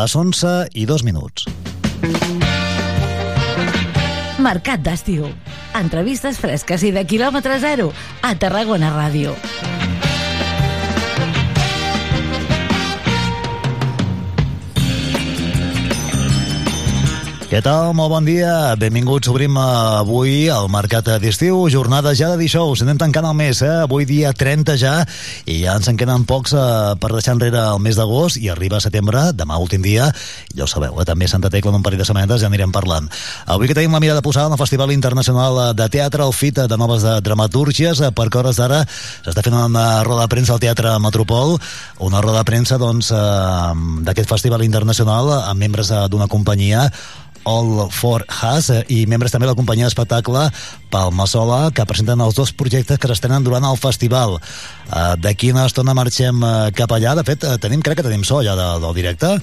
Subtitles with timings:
[0.00, 0.50] Les 11
[0.80, 1.44] i dos minuts.
[4.40, 5.26] Mercat d'estiu.
[5.76, 7.90] Entrevistes fresques i de quilòmetre zero
[8.24, 9.36] a Tarragona Ràdio.
[17.50, 17.88] Què tal?
[17.98, 18.76] Molt bon dia.
[18.78, 19.26] Benvinguts.
[19.32, 19.62] Obrim eh,
[19.98, 21.64] avui el mercat d'estiu.
[21.66, 22.84] Jornada ja de dijous.
[22.84, 23.72] Anem tancant el mes, eh?
[23.88, 24.92] Avui dia 30 ja
[25.50, 26.60] i ja ens en queden pocs eh,
[27.02, 30.06] per deixar enrere el mes d'agost i arriba a setembre, demà últim dia.
[30.54, 31.06] Ja ho sabeu, eh?
[31.08, 33.08] també Santa Tecla en un parell de setmanes ja anirem parlant.
[33.50, 36.78] Avui que tenim la mirada posada en el Festival Internacional de Teatre, el FIT de
[36.78, 40.94] noves de dramatúrgies, perquè a hores d'ara s'està fent una roda de premsa al Teatre
[41.02, 41.56] Metropol,
[41.98, 43.74] una roda de premsa doncs, eh,
[44.06, 46.86] d'aquest festival internacional amb membres eh, d'una companyia
[47.48, 50.48] All for Has eh, i membres també de la companyia d'espectacle
[50.90, 54.38] Palmasola que presenten els dos projectes que s'estrenen durant el festival.
[54.90, 57.14] Uh, D'aquí una estona marxem uh, cap allà.
[57.18, 59.36] De fet, tenim, crec que tenim so ja de, del directe.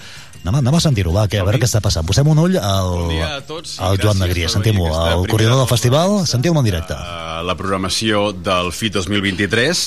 [0.47, 2.05] Anem, anem a sentir-ho, va, que a veure què està passant.
[2.07, 4.47] Posem un ull al, Bon a tots al Joan Negria.
[4.51, 6.21] Sentim-ho, al coordinador del festival.
[6.29, 6.95] Sentiu-ho en directe.
[6.95, 9.83] Eh, la programació del FIT 2023.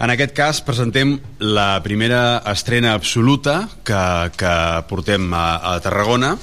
[0.00, 4.00] En aquest cas presentem la primera estrena absoluta que,
[4.40, 4.54] que
[4.88, 6.36] portem a, a Tarragona,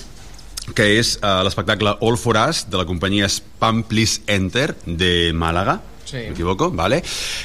[0.76, 5.80] que és uh, l'espectacle All for Us de la companyia Spam Please Enter de Màlaga
[6.08, 6.22] Sí.
[6.30, 7.02] m'equivoco, vale?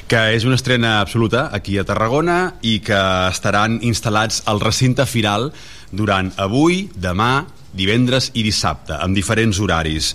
[0.06, 5.50] que és una estrena absoluta aquí a Tarragona i que estaran instal·lats al recinte firal
[5.90, 10.12] durant avui, demà, divendres i dissabte, amb diferents horaris.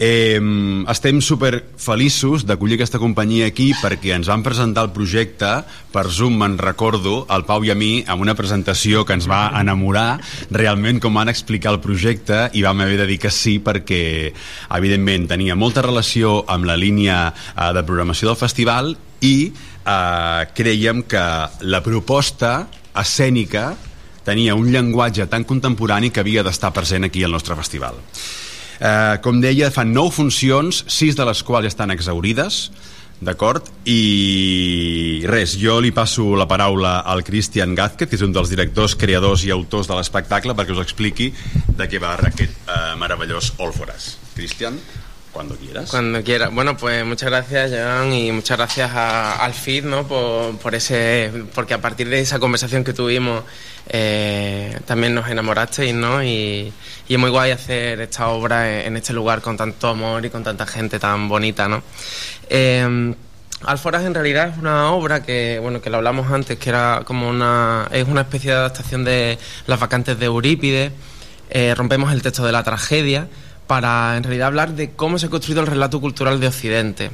[0.00, 0.38] Eh,
[0.86, 5.50] estem super feliços d'acollir aquesta companyia aquí perquè ens van presentar el projecte
[5.90, 9.48] per Zoom, me'n recordo, el Pau i a mi, amb una presentació que ens va
[9.58, 10.20] enamorar
[10.54, 14.30] realment com van explicar el projecte i vam haver de dir que sí perquè,
[14.78, 18.94] evidentment, tenia molta relació amb la línia eh, de programació del festival
[19.26, 21.28] i eh, creiem que
[21.66, 23.72] la proposta escènica
[24.22, 27.98] tenia un llenguatge tan contemporani que havia d'estar present aquí al nostre festival.
[28.80, 32.68] Eh, com deia, fan nou funcions, sis de les quals estan exaurides,
[33.20, 33.66] d'acord?
[33.90, 38.94] I res, jo li passo la paraula al Christian Gázquez, que és un dels directors,
[38.94, 41.32] creadors i autors de l'espectacle, perquè us expliqui
[41.78, 44.16] de què va aquest eh, meravellós All for Us.
[44.36, 44.78] Christian,
[45.32, 45.90] cuando quieras.
[45.90, 46.48] Cuando quiera.
[46.48, 50.06] Bueno, pues muchas gracias, Joan, y muchas gracias a- al FID, ¿no?
[50.06, 53.42] Por, por ese, porque a partir de esa conversación que tuvimos
[53.88, 56.22] eh, también nos enamorasteis, ¿no?
[56.22, 56.72] Y,
[57.08, 60.44] y es muy guay hacer esta obra en, este lugar con tanto amor y con
[60.44, 61.82] tanta gente tan bonita, ¿no?
[62.48, 63.14] Eh,
[63.64, 67.28] Alforas en realidad es una obra que, bueno, que lo hablamos antes, que era como
[67.28, 70.92] una, es una especie de adaptación de las vacantes de Eurípides.
[71.50, 73.26] Eh, rompemos el texto de la tragedia
[73.66, 77.10] para en realidad hablar de cómo se ha construido el relato cultural de Occidente.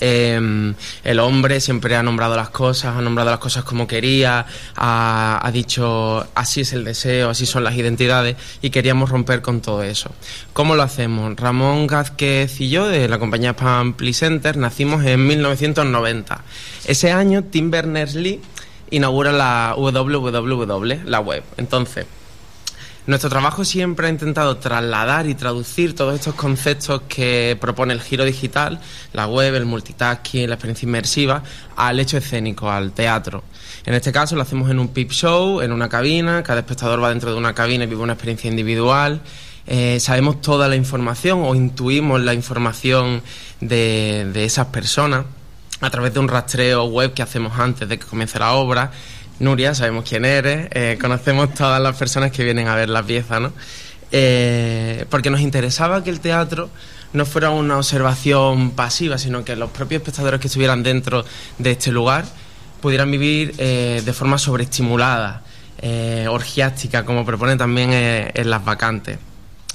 [0.00, 4.46] Eh, el hombre siempre ha nombrado las cosas, ha nombrado las cosas como quería,
[4.76, 9.60] ha, ha dicho así es el deseo, así son las identidades y queríamos romper con
[9.60, 10.10] todo eso.
[10.52, 11.34] ¿Cómo lo hacemos?
[11.36, 16.42] Ramón Gázquez y yo de la compañía Spam Center nacimos en 1990.
[16.86, 18.40] Ese año Tim Berners-Lee
[18.90, 21.42] inaugura la www, la web.
[21.56, 22.06] Entonces,
[23.06, 28.24] nuestro trabajo siempre ha intentado trasladar y traducir todos estos conceptos que propone el giro
[28.24, 28.80] digital,
[29.12, 31.42] la web, el multitasking, la experiencia inmersiva,
[31.76, 33.44] al hecho escénico, al teatro.
[33.84, 37.10] En este caso lo hacemos en un pip show, en una cabina, cada espectador va
[37.10, 39.20] dentro de una cabina y vive una experiencia individual.
[39.68, 43.22] Eh, sabemos toda la información o intuimos la información
[43.60, 45.26] de, de esas personas
[45.80, 48.90] a través de un rastreo web que hacemos antes de que comience la obra.
[49.38, 53.38] Nuria, sabemos quién eres, eh, conocemos todas las personas que vienen a ver la pieza,
[53.38, 53.52] ¿no?
[54.10, 56.70] Eh, porque nos interesaba que el teatro
[57.12, 61.24] no fuera una observación pasiva, sino que los propios espectadores que estuvieran dentro
[61.58, 62.24] de este lugar
[62.80, 65.42] pudieran vivir eh, de forma sobreestimulada
[66.30, 69.18] orgiástica como proponen también en las vacantes.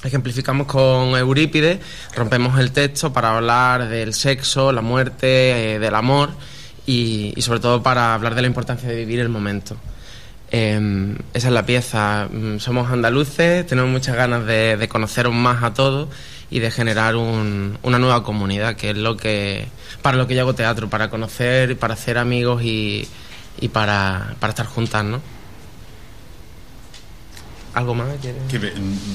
[0.02, 1.78] Ejemplificamos con Eurípides,
[2.16, 6.30] rompemos el texto para hablar del sexo, la muerte, del amor
[6.86, 9.76] y, y sobre todo para hablar de la importancia de vivir el momento.
[10.50, 12.28] Eh, esa es la pieza.
[12.30, 16.08] Mm, Somos andaluces, tenemos muchas ganas de, de conoceros más a todos
[16.50, 19.66] y de generar un- una nueva comunidad, que es lo que
[20.02, 23.08] para lo que yo hago teatro, para conocer, para hacer amigos y,
[23.60, 25.20] y para, para estar juntas, ¿no?
[27.74, 28.08] ¿Algo más?
[28.50, 28.70] Que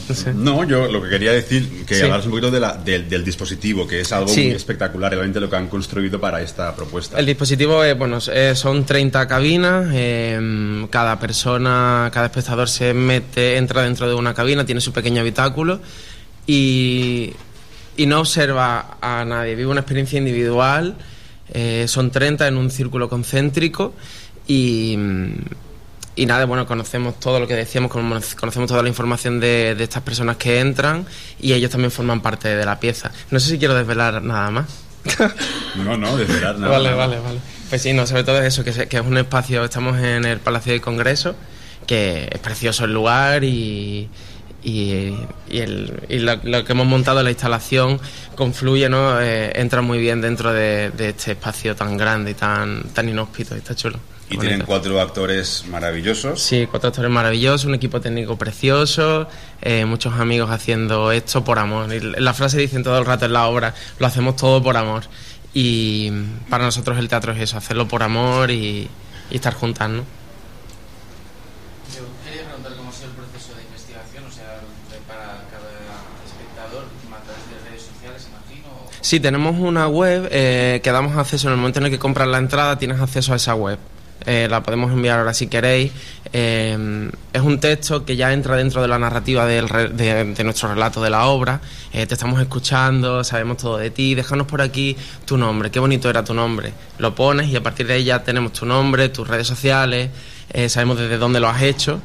[0.10, 0.34] No sé.
[0.34, 2.04] no, yo lo que quería decir, que Sí.
[2.06, 4.46] un poquito de la- del, del dispositivo, que es algo Sí.
[4.46, 7.20] muy espectacular, realmente lo que han construido para esta propuesta.
[7.20, 13.58] El dispositivo es, bueno, eh, son 30 cabinas, eh, cada persona, cada espectador se mete,
[13.58, 15.80] entra dentro de una cabina, tiene su pequeño habitáculo
[16.48, 17.34] y,
[17.96, 20.96] y no observa a nadie, vive una experiencia individual,
[21.54, 23.94] eh, son 30 en un círculo concéntrico
[24.48, 24.98] y,
[26.18, 29.84] y nada, bueno, conocemos todo lo que decíamos, cono- conocemos toda la información de, de
[29.84, 31.06] estas personas que entran
[31.40, 33.12] y ellos también forman parte de la pieza.
[33.32, 34.66] No sé si quiero desvelar nada más.
[35.76, 37.40] No, no, de verdad, nada, Vale, vale, vale.
[37.70, 40.82] Pues sí, no, sobre todo eso, que, es un espacio, estamos en el Palacio de
[40.82, 41.36] Congreso,
[41.86, 44.10] que es precioso el lugar y,
[44.64, 45.14] y,
[45.50, 48.00] y el- y lo, lo que hemos montado, la instalación,
[48.36, 49.22] confluye, ¿no?
[49.22, 53.54] Eh, entra muy bien dentro de, de este espacio tan grande y tan, tan inhóspito,
[53.56, 54.00] y está chulo.
[54.30, 54.42] Y Bonito.
[54.42, 56.42] tienen cuatro actores maravillosos.
[56.42, 59.28] Sí, cuatro actores maravillosos, un equipo técnico precioso,
[59.62, 61.94] eh, muchos amigos haciendo esto por amor.
[61.94, 65.04] Y la frase dicen todo el rato en la obra, lo hacemos todo por amor.
[65.54, 66.12] Y
[66.50, 68.90] para nosotros el teatro es eso, hacerlo por amor y,
[69.32, 70.04] y estar juntas, ¿no?
[71.96, 74.60] Yo quería preguntar cómo ha sido el proceso de investigación, o sea,
[74.92, 75.72] de- para cada
[76.28, 78.68] espectador, a través de redes sociales, imagino.
[78.76, 82.00] o- Sí, tenemos una web eh, que damos acceso en el momento en el que
[82.00, 83.80] compras la entrada, tienes acceso a esa web.
[84.28, 85.92] Eh, la podemos enviar ahora si queréis.
[86.34, 90.44] Eh, es un texto que ya entra dentro de la narrativa del re- de, de
[90.44, 91.62] nuestro relato de la obra.
[91.94, 94.16] Eh, te estamos escuchando, sabemos todo de ti.
[94.16, 95.72] Déjanos por aquí tu nombre.
[95.72, 96.74] Qué bonito era tu nombre.
[97.00, 100.10] Lo pones y a partir de ahí ya tenemos tu nombre, tus redes sociales,
[100.52, 102.02] eh, sabemos desde dónde lo has hecho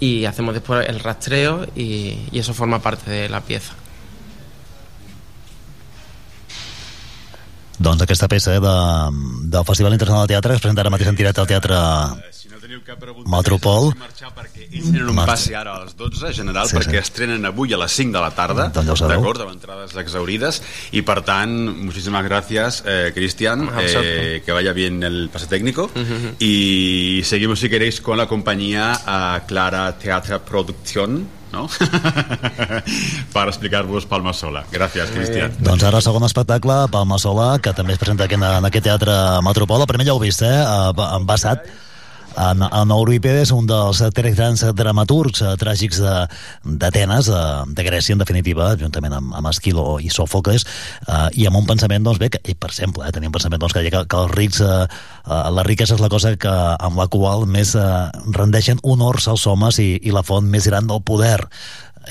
[0.00, 3.74] y hacemos después el rastreo y, y eso forma parte de la pieza.
[7.78, 8.74] Doncs aquesta peça eh, de,
[9.52, 11.76] del Festival Internacional de Teatre que es presenta ara mateix en directe al Teatre
[12.32, 13.90] Si no teniu cap pregunta, Metropol.
[13.90, 16.96] deixeu-me marxar perquè ells tenen un passi ara a les 12, general, Sí, sí, perquè
[16.96, 17.02] sí.
[17.04, 21.20] estrenen avui a les 5 de la tarda, Doncs d'acord, amb entrades exaurides, y per
[21.22, 21.52] tant,
[21.84, 25.90] muchísimas gracias, eh, Cristian, eh, que vaya bien el pase técnico,
[26.38, 31.68] y seguimos, si queréis, con la compañía a Clara Teatre Producción, ¿no?
[33.32, 34.64] para explicar-vos Palma Sola.
[34.70, 35.56] Gracias, Cristian.
[35.58, 39.16] Doncs ara segon espectacle, Palma Sola, que també es presenta aquí en, en aquest teatre
[39.46, 39.82] Metropol.
[39.82, 40.52] El primer ja ho heu vist, eh?
[40.60, 41.20] eh,
[42.36, 48.20] En en, Eurípides, un dels tres grans dramaturgs eh, tràgics d'Atenes, de, de Grècia, en
[48.20, 50.66] definitiva, juntament amb, amb Esquilo i Sòfocles,
[51.08, 53.72] eh, i amb un pensament, doncs bé, que, per exemple, eh, tenia un pensament doncs,
[53.72, 57.08] que, que, que els rics, eh, eh, la riquesa és la cosa que, amb la
[57.08, 57.88] qual més eh,
[58.36, 61.40] rendeixen honors als homes i, i la font més gran del poder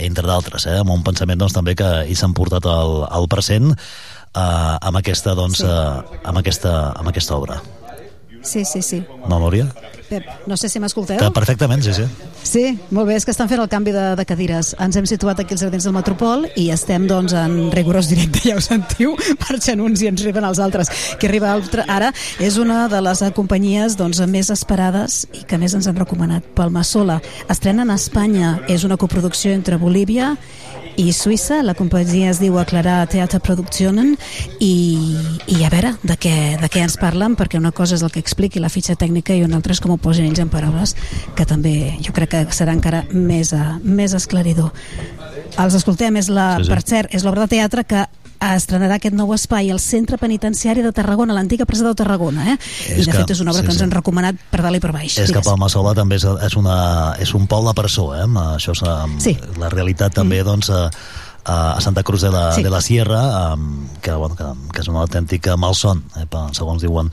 [0.02, 3.72] entre d'altres, eh, amb un pensament doncs, també que hi s'han portat al, al present
[3.72, 5.70] eh, amb aquesta, doncs, Sí.
[5.70, 7.62] eh, amb aquesta, amb aquesta obra.
[8.46, 9.04] Sí, sí, sí.
[9.28, 9.74] No, Núria?
[10.06, 11.18] Pep, no sé si m'escolteu.
[11.34, 12.06] Perfectament, sí, sí.
[12.46, 14.76] Sí, molt bé, és que estan fent el canvi de, de cadires.
[14.82, 18.60] Ens hem situat aquí als jardins del Metropol i estem doncs en rigorós directe, ja
[18.60, 19.16] ho sentiu,
[19.48, 20.94] marxen uns i ens arriben els altres.
[21.18, 25.74] Que arriba altre, ara és una de les companyies doncs, més esperades i que més
[25.74, 26.46] ens han recomanat.
[26.54, 27.18] Palma Sola.
[27.50, 30.36] Estrenen a Espanya, és una coproducció entre Bolívia
[30.98, 34.14] i Suïssa, la companyia es diu Aclarar Teatre Productionen
[34.64, 35.16] i,
[35.52, 38.24] i a veure de què, de què ens parlen perquè una cosa és el que
[38.24, 40.96] expliqui la fitxa tècnica i una altra és com ho posin ells en paraules
[41.36, 44.72] que també jo crec que serà encara més, uh, més esclaridor
[45.60, 46.72] els escoltem, és la, Sí, sí.
[46.72, 48.06] per cert, és l'obra de teatre que
[48.40, 52.58] estrenarà aquest nou espai al Centre Penitenciari de Tarragona, l'antiga presó de Tarragona, eh?
[52.90, 53.84] I És de que- fet és una obra sí, que ens sí.
[53.84, 55.18] han recomanat per dalt i per baix.
[55.18, 55.46] És que Digues.
[55.46, 58.26] Palma Sola també és, és, una, és un pol de presó, eh?
[58.28, 59.38] Això és eh, Sí.
[59.58, 60.90] la realitat també, doncs, a,
[61.46, 62.64] a Santa Cruz de la, Sí.
[62.64, 67.12] de la Sierra, um, que, bueno, que, que és una autèntica malson, eh, segons diuen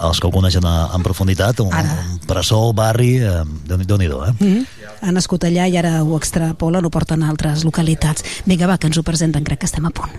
[0.00, 1.92] els que ho coneixen a, en profunditat, un, Ara.
[2.10, 4.32] un presó, barri, eh, déu-n'hi-do, eh?
[4.38, 4.66] Mm -hmm.
[5.02, 8.22] Han nascut allà i ara ho extrapolen, ho porten a altres localitats.
[8.46, 10.10] Vinga, va, que ens ho presenten, crec que estem a punt.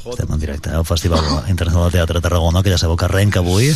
[0.00, 3.42] Estem en directe al Festival Internacional de Teatre de Tarragona, que ja sabeu que arrenca
[3.44, 3.68] avui.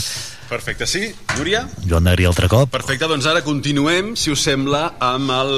[0.49, 1.63] Perfecte, sí, Núria?
[1.89, 2.71] Joan Negri altre cop.
[2.73, 5.53] Perfecte, doncs ara continuem, si us sembla, amb el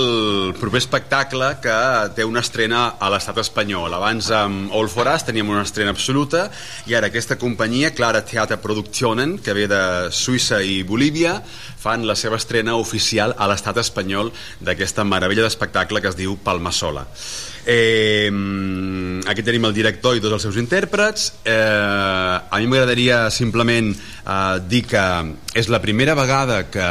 [0.58, 1.76] proper espectacle que
[2.18, 3.94] té una estrena a l'estat espanyol.
[3.94, 6.48] Abans amb All For Us teníem una estrena absoluta
[6.90, 11.40] i ara aquesta companyia, Clara Theater Productionen, que ve de Suïssa i Bolívia,
[11.78, 16.74] fan la seva estrena oficial a l'estat espanyol d'aquesta meravella d'espectacle que es diu Palma
[16.74, 17.06] Sola.
[17.66, 18.30] Eh,
[19.26, 21.32] aquí tenim el director i tots els seus intèrprets.
[21.42, 24.36] Eh, a mi m'agradaria simplement eh,
[24.70, 25.04] dir que
[25.58, 26.86] és la primera vegada que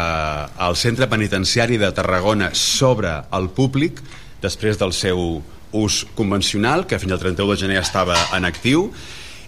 [0.68, 4.04] el centre penitenciari de Tarragona s'obre al públic
[4.44, 5.40] després del seu
[5.76, 8.90] ús convencional, que fins al 31 de gener estava en actiu,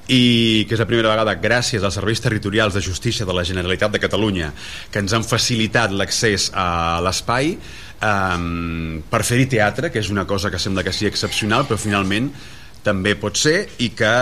[0.07, 3.91] i que és la primera vegada gràcies als serveis territorials de justícia de la Generalitat
[3.91, 4.53] de Catalunya
[4.91, 7.57] que ens han facilitat l'accés a l'espai
[8.01, 12.31] um, per fer-hi teatre, que és una cosa que sembla que sigui excepcional, però finalment
[12.87, 14.13] també pot ser i que,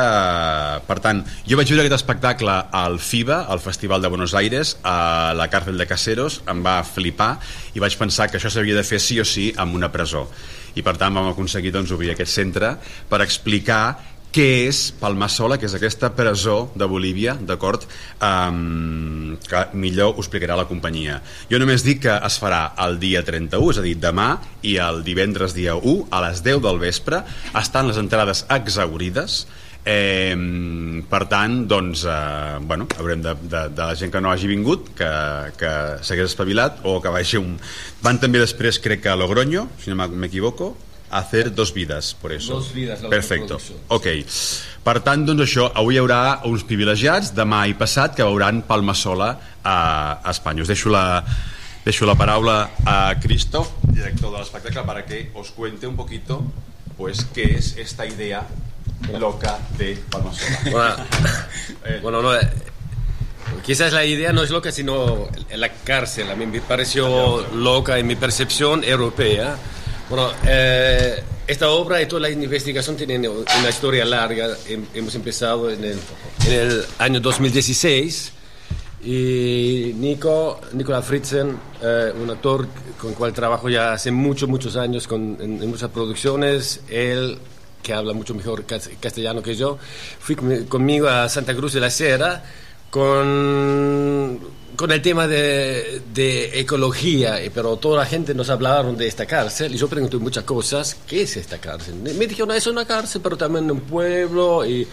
[0.87, 5.33] per tant, jo vaig veure aquest espectacle al FIBA, al Festival de Buenos Aires, a
[5.37, 7.35] la càrcel de Caseros, em va flipar
[7.75, 10.25] i vaig pensar que això s'havia de fer sí o sí amb una presó.
[10.75, 12.73] I per tant vam aconseguir doncs, obrir aquest centre
[13.09, 17.85] per explicar què és Palmasola, que és aquesta presó de Bolívia, d'acord?
[18.19, 21.21] Um, que millor ho explicarà la companyia.
[21.47, 24.33] Jo només dic que es farà el dia 31, és a dir, demà,
[24.67, 27.21] i el divendres dia 1, a les 10 del vespre,
[27.55, 29.45] estan les entrades exaurides,
[29.85, 30.33] Eh,
[31.05, 34.87] per tant, doncs, eh, bueno, haurem de, de, de la gent que no hagi vingut,
[34.97, 35.09] que,
[35.59, 37.51] que s'hagués espavilat, o que vagi un...
[38.01, 40.71] Van també després, crec que a Logroño, si no m'equivoco,
[41.09, 42.55] hacer dos vidas, por eso.
[42.55, 42.71] Dos
[43.09, 43.57] Perfecto.
[43.57, 43.75] producció.
[43.87, 44.07] Ok.
[44.85, 48.93] Per tant, doncs això, avui hi haurà uns privilegiats, demà i passat, que veuran Palma
[48.93, 49.31] Sola
[49.63, 49.77] a,
[50.23, 50.61] a Espanya.
[50.61, 51.23] Us deixo la,
[51.85, 56.43] deixo la paraula a Cristo, director de l'espectacle, para que os cuente un poquito
[56.97, 58.45] pues qué es esta idea
[59.19, 60.59] loca de Palma Sola.
[60.71, 60.95] Bueno,
[61.85, 62.47] Eh, bueno, no, eh,
[63.63, 66.29] quizás la idea no es loca, sino la cárcel.
[66.31, 69.55] A mí me pareció loca en mi percepción europea.
[70.09, 74.49] Bueno, eh, esta obra y toda la investigación tienen una historia larga.
[74.67, 75.97] Hem- Hemos empezado en el,
[76.47, 78.31] en el año 2016
[79.03, 82.67] y Nico, Nicola Fritzen, eh, un actor
[82.99, 87.37] con el cual trabajo ya hace muchos, muchos años con, en, en muchas producciones, él
[87.83, 89.77] que habla mucho mejor cas- castellano que yo,
[90.19, 92.43] fui con- conmigo a Santa Cruz de la Sierra
[92.89, 94.39] con,
[94.75, 99.25] con el tema de, de ecología, y- pero toda la gente nos hablaron de esta
[99.25, 101.95] cárcel y yo pregunté muchas cosas, ¿qué es esta cárcel?
[101.95, 104.87] Me dijeron, es una cárcel, pero también un pueblo y,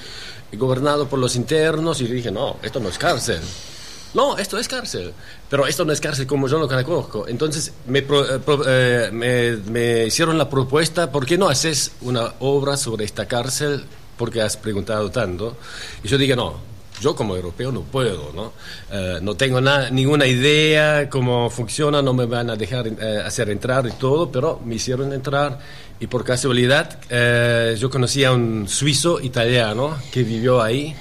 [0.52, 3.40] y gobernado por los internos y dije, no, esto no es cárcel.
[4.14, 5.14] No, esto es cárcel,
[5.48, 7.26] pero esto no es cárcel como yo lo conozco.
[7.26, 11.92] Entonces me, pro- eh, pro- eh, me, me hicieron la propuesta, ¿por qué no haces
[12.02, 13.84] una obra sobre esta cárcel?
[14.18, 15.56] Porque has preguntado tanto.
[16.04, 16.56] Y yo dije, no,
[17.02, 18.52] yo como europeo no puedo, ¿no?
[18.90, 23.50] Eh, no tengo na- ninguna idea cómo funciona, no me van a dejar eh, hacer
[23.50, 25.58] entrar y todo, pero me hicieron entrar
[26.00, 30.94] y por casualidad eh, yo conocí a un suizo italiano que vivió ahí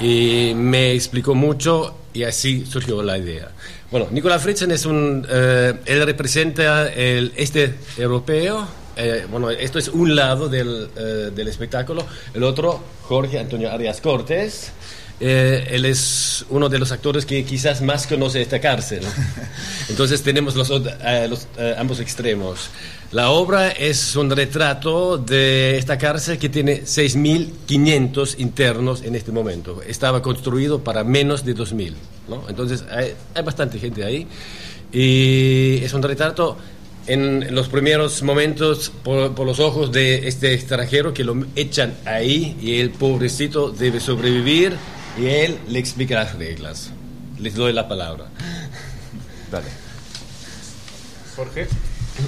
[0.00, 3.48] y me explicó mucho y así surgió la idea.
[3.90, 8.66] Bueno, Nicola Fritzen es un, eh, él representa el este europeo.
[9.30, 10.88] bueno, esto es un lado del,
[11.34, 12.04] del espectáculo.
[12.32, 14.72] El otro, Jorge Antonio Arias Cortés.
[15.20, 19.00] Eh, él es uno de los actores que quizás más conoce esta cárcel.
[19.88, 22.68] Entonces tenemos los, eh, los, eh, ambos extremos.
[23.12, 29.82] La obra es un retrato de esta cárcel que tiene 6.500 internos en este momento.
[29.86, 31.92] Estaba construido para menos de 2.000.
[32.28, 32.48] ¿no?
[32.48, 34.26] Entonces hay, hay bastante gente ahí.
[34.92, 36.56] Y es un retrato
[37.06, 42.56] en los primeros momentos por, por los ojos de este extranjero que lo echan ahí
[42.60, 44.76] y el pobrecito debe sobrevivir
[45.18, 46.90] y él le explica las reglas.
[47.38, 48.26] Les doy la palabra.
[49.50, 49.68] Dale.
[51.36, 51.66] Jorge.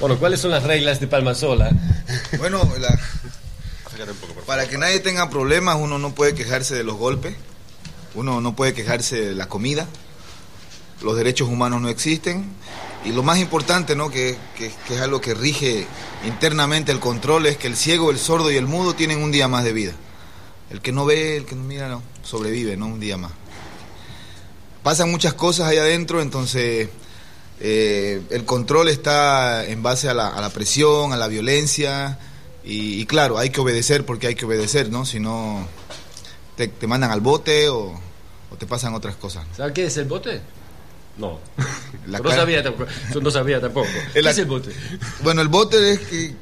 [0.00, 1.70] Bueno, ¿cuáles son las reglas de Palma Sola?
[2.38, 2.98] Bueno, la-
[4.46, 7.34] para que nadie tenga problemas, uno no puede quejarse de los golpes,
[8.14, 9.86] uno no puede quejarse de la comida,
[11.02, 12.44] los derechos humanos no existen
[13.04, 14.10] y lo más importante, ¿no?
[14.10, 15.86] que, que- que es algo que rige
[16.26, 19.48] internamente el control, es que el ciego, el sordo y el mudo tienen un día
[19.48, 19.92] más de vida.
[20.70, 22.86] El que no ve, el que no mira, no, sobrevive, ¿no?
[22.86, 23.32] Un día más.
[24.82, 26.88] Pasan muchas cosas ahí adentro, entonces
[27.60, 32.18] eh, el control está en base a la, a la presión, a la violencia,
[32.64, 35.04] y, y claro, hay que obedecer porque hay que obedecer, ¿no?
[35.04, 35.66] Si no,
[36.56, 37.98] te, te mandan al bote o,
[38.50, 39.44] o te pasan otras cosas.
[39.56, 40.40] ¿Sabes qué es el bote?
[41.18, 41.40] No.
[42.06, 42.90] No sabía tampoco.
[43.12, 43.88] Yo no sabía tampoco.
[44.12, 44.70] ¿Qué es el bote?
[45.22, 46.34] Bueno, el bote es que...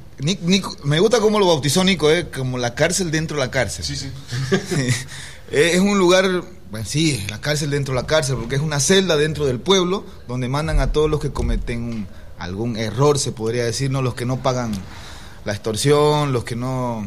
[0.84, 2.28] Me gusta cómo lo bautizó Nico, ¿eh?
[2.30, 3.84] como la cárcel dentro de la cárcel.
[3.84, 4.10] Sí, sí.
[5.50, 9.16] es un lugar, bueno, sí, la cárcel dentro de la cárcel, porque es una celda
[9.16, 13.64] dentro del pueblo donde mandan a todos los que cometen un- algún error, se podría
[13.64, 14.02] decir, ¿no?
[14.02, 14.72] Los que no pagan
[15.44, 17.06] la extorsión, los que no...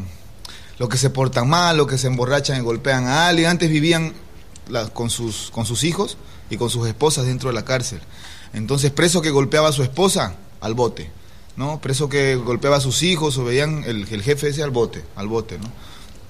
[0.78, 3.48] Los que se portan mal, los que se emborrachan y golpean a alguien.
[3.48, 4.12] Antes vivían
[4.68, 6.16] la- con, sus, con sus hijos
[6.50, 8.00] y con sus esposas dentro de la cárcel.
[8.52, 11.10] Entonces, preso que golpeaba a su esposa, al bote.
[11.58, 11.80] ¿No?
[11.80, 15.26] Preso que golpeaba a sus hijos o veían el, el jefe ese al bote, al
[15.26, 15.70] bote, ¿no?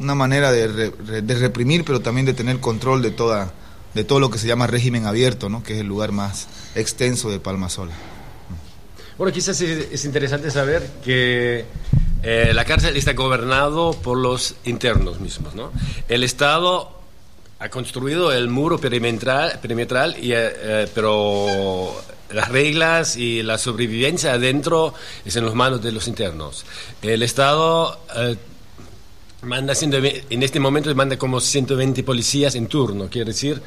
[0.00, 0.90] Una manera de,
[1.22, 3.52] de reprimir, pero también de tener control de toda
[3.94, 5.62] de todo lo que se llama régimen abierto, ¿no?
[5.62, 7.92] Que es el lugar más extenso de Palmasola.
[9.16, 11.64] Bueno, quizás es, es interesante saber que
[12.22, 15.72] eh, la cárcel está gobernado por los internos mismos, ¿no?
[16.08, 16.97] El Estado
[17.60, 21.88] ha construido el muro perimetral, perimetral y, eh, eh, pero
[22.30, 26.64] las reglas y la sobrevivencia adentro es en las manos de los internos.
[27.02, 28.36] El Estado eh,
[29.42, 33.60] manda 120 en este momento manda como 120 policías en turno, quiere decir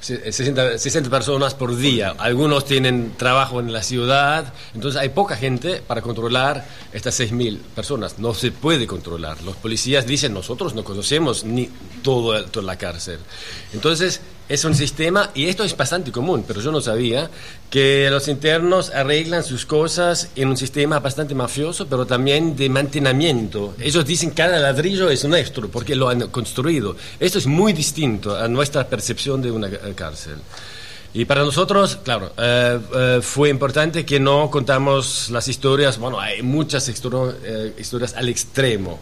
[0.00, 2.14] 60, 60 personas por día.
[2.18, 8.18] Algunos tienen trabajo en la ciudad, entonces hay poca gente para controlar estas 6.000 personas.
[8.18, 9.42] No se puede controlar.
[9.42, 11.68] Los policías dicen, nosotros no conocemos ni
[12.02, 13.18] todo, toda la cárcel.
[13.72, 17.30] Entonces es un sistema, y esto es bastante común, pero yo no sabía,
[17.70, 23.76] que los internos arreglan sus cosas en un sistema bastante mafioso, pero también de mantenimiento.
[23.78, 26.96] Ellos dicen cada ladrillo es nuestro, porque lo han construido.
[27.20, 30.38] Esto es muy distinto a nuestra percepción de una cárcel.
[31.12, 36.42] Y para nosotros, claro, eh, eh, fue importante que no contamos las historias, bueno, hay
[36.42, 38.98] muchas eh, historias al extremo,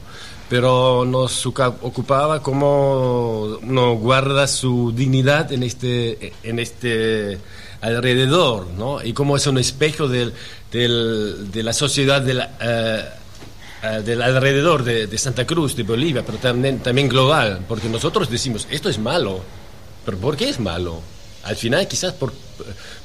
[0.49, 7.39] pero nos ocupaba cómo uno guarda su dignidad en este, en este
[7.81, 9.03] alrededor, ¿no?
[9.05, 10.33] Y cómo es un espejo del,
[10.73, 13.05] del- de la sociedad de la, eh,
[13.83, 18.29] eh, del alrededor de, de Santa Cruz, de Bolivia, pero también, también global, porque nosotros
[18.31, 19.41] decimos, esto es malo,
[20.05, 21.01] pero ¿por qué es malo?
[21.45, 22.33] Al final quizás por,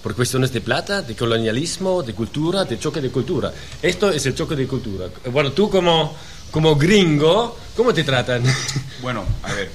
[0.01, 3.53] por cuestiones de plata, de colonialismo, de cultura, de choque de cultura.
[3.82, 5.08] Esto es el choque de cultura.
[5.32, 6.15] Bueno, tú como,
[6.54, 8.44] como gringo, ¿cómo te tratan?
[9.02, 9.70] Bueno, a ver,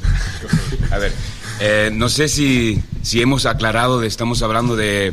[0.91, 1.13] a ver,
[1.61, 5.13] eh, no sé si, si hemos aclarado, de, estamos hablando de,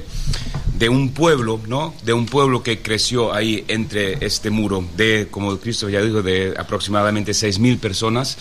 [0.78, 1.93] de un pueblo, ¿no?
[2.04, 6.54] De un pueblo que creció ahí entre este muro, de, como Cristo ya dijo, de
[6.58, 8.38] aproximadamente 6.000 personas.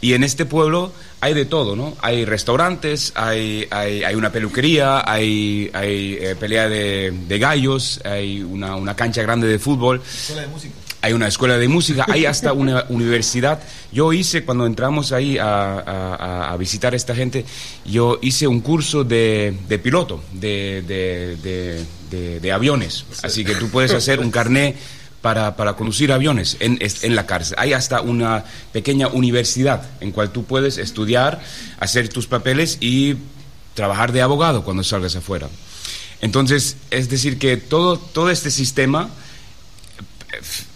[0.00, 1.94] Y en este pueblo hay de todo, ¿no?
[2.00, 8.42] Hay restaurantes, hay, hay, hay una peluquería, hay, hay eh, pelea de, de gallos, hay
[8.42, 10.74] una, una cancha grande de fútbol Escuela de música.
[11.02, 13.60] Hay una escuela de música, hay hasta una universidad.
[13.92, 17.44] Yo hice, cuando entramos ahí a, a- a- a visitar a esta gente,
[17.84, 21.84] yo hice un curso de, de piloto, de,
[22.54, 23.04] aviones.
[23.22, 24.76] Así que tú puedes hacer un carné
[25.22, 27.56] para, para conducir aviones en, en la cárcel.
[27.58, 31.42] Hay hasta una pequeña universidad en cual tú puedes estudiar,
[31.80, 33.16] hacer tus papeles y
[33.74, 35.48] trabajar de abogado cuando salgas afuera.
[36.20, 39.08] Entonces, es decir, que todo, todo este sistema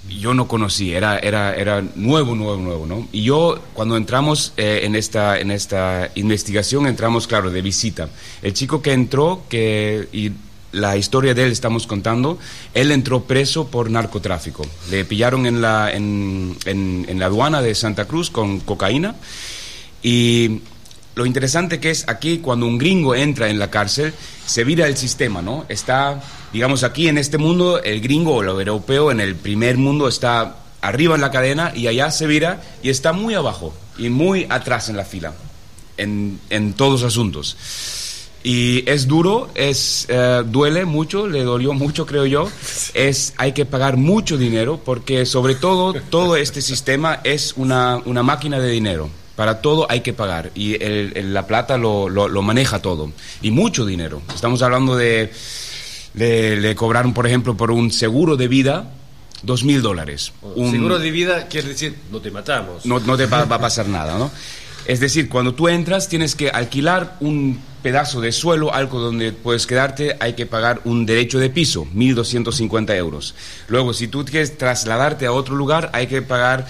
[0.08, 3.08] yo no conocí, era, era, era nuevo, nuevo, nuevo, ¿no?
[3.12, 8.08] Y yo, cuando entramos eh, en, esta, en esta investigación, entramos, claro, de visita.
[8.42, 10.32] El chico que entró, que, y
[10.72, 12.38] la historia de él estamos contando,
[12.74, 14.66] él entró preso por narcotráfico.
[14.90, 19.16] Le pillaron en la, en, en, en la aduana de Santa Cruz con cocaína
[20.02, 20.60] y
[21.16, 24.12] lo interesante que es aquí cuando un gringo entra en la cárcel,
[24.44, 25.64] se vira el sistema, ¿no?
[25.70, 30.08] Está, digamos, aquí en este mundo, el gringo o el europeo en el primer mundo
[30.08, 34.46] está arriba en la cadena y allá se vira y está muy abajo y muy
[34.50, 35.32] atrás en la fila,
[35.96, 37.56] en, en todos los asuntos.
[38.44, 42.46] Y es duro, es, eh, duele mucho, le dolió mucho, creo yo.
[42.92, 48.22] Es, hay que pagar mucho dinero porque sobre todo todo este sistema es una, una
[48.22, 49.08] máquina de dinero.
[49.36, 53.12] Para todo hay que pagar y el- el- la plata lo, lo- lo maneja todo.
[53.42, 54.22] Y mucho dinero.
[54.34, 55.30] Estamos hablando de,
[56.14, 58.90] le, le cobraron, por ejemplo, por un seguro de vida,
[59.42, 60.32] dos mil dólares.
[60.54, 62.86] Un- Seguro de vida quiere decir, no te matamos.
[62.86, 64.30] no, no te va, va a pasar nada, ¿no?
[64.86, 69.66] Es decir, cuando tú entras tienes que alquilar un pedazo de suelo, algo donde puedes
[69.66, 73.34] quedarte, hay que pagar un derecho de piso, 1.250 euros.
[73.68, 76.66] Luego, si tú quieres trasladarte a otro lugar, hay que pagar,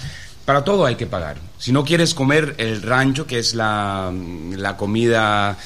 [0.47, 1.35] para todo hay que pagar.
[1.59, 4.13] Si no quieres comer el rancho, que es la,
[4.55, 5.57] la comida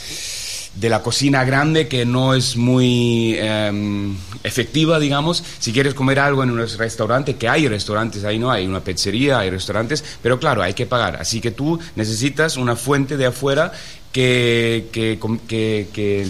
[0.73, 5.43] de la cocina grande que no es muy eh, efectiva, digamos.
[5.59, 8.49] Si quieres comer algo en un restaurante, que hay restaurantes ahí, ¿no?
[8.49, 11.17] Hay una pizzería, hay restaurantes, pero claro, hay que pagar.
[11.17, 13.71] Así que tú necesitas una fuente de afuera
[14.11, 16.27] que, que, que, que,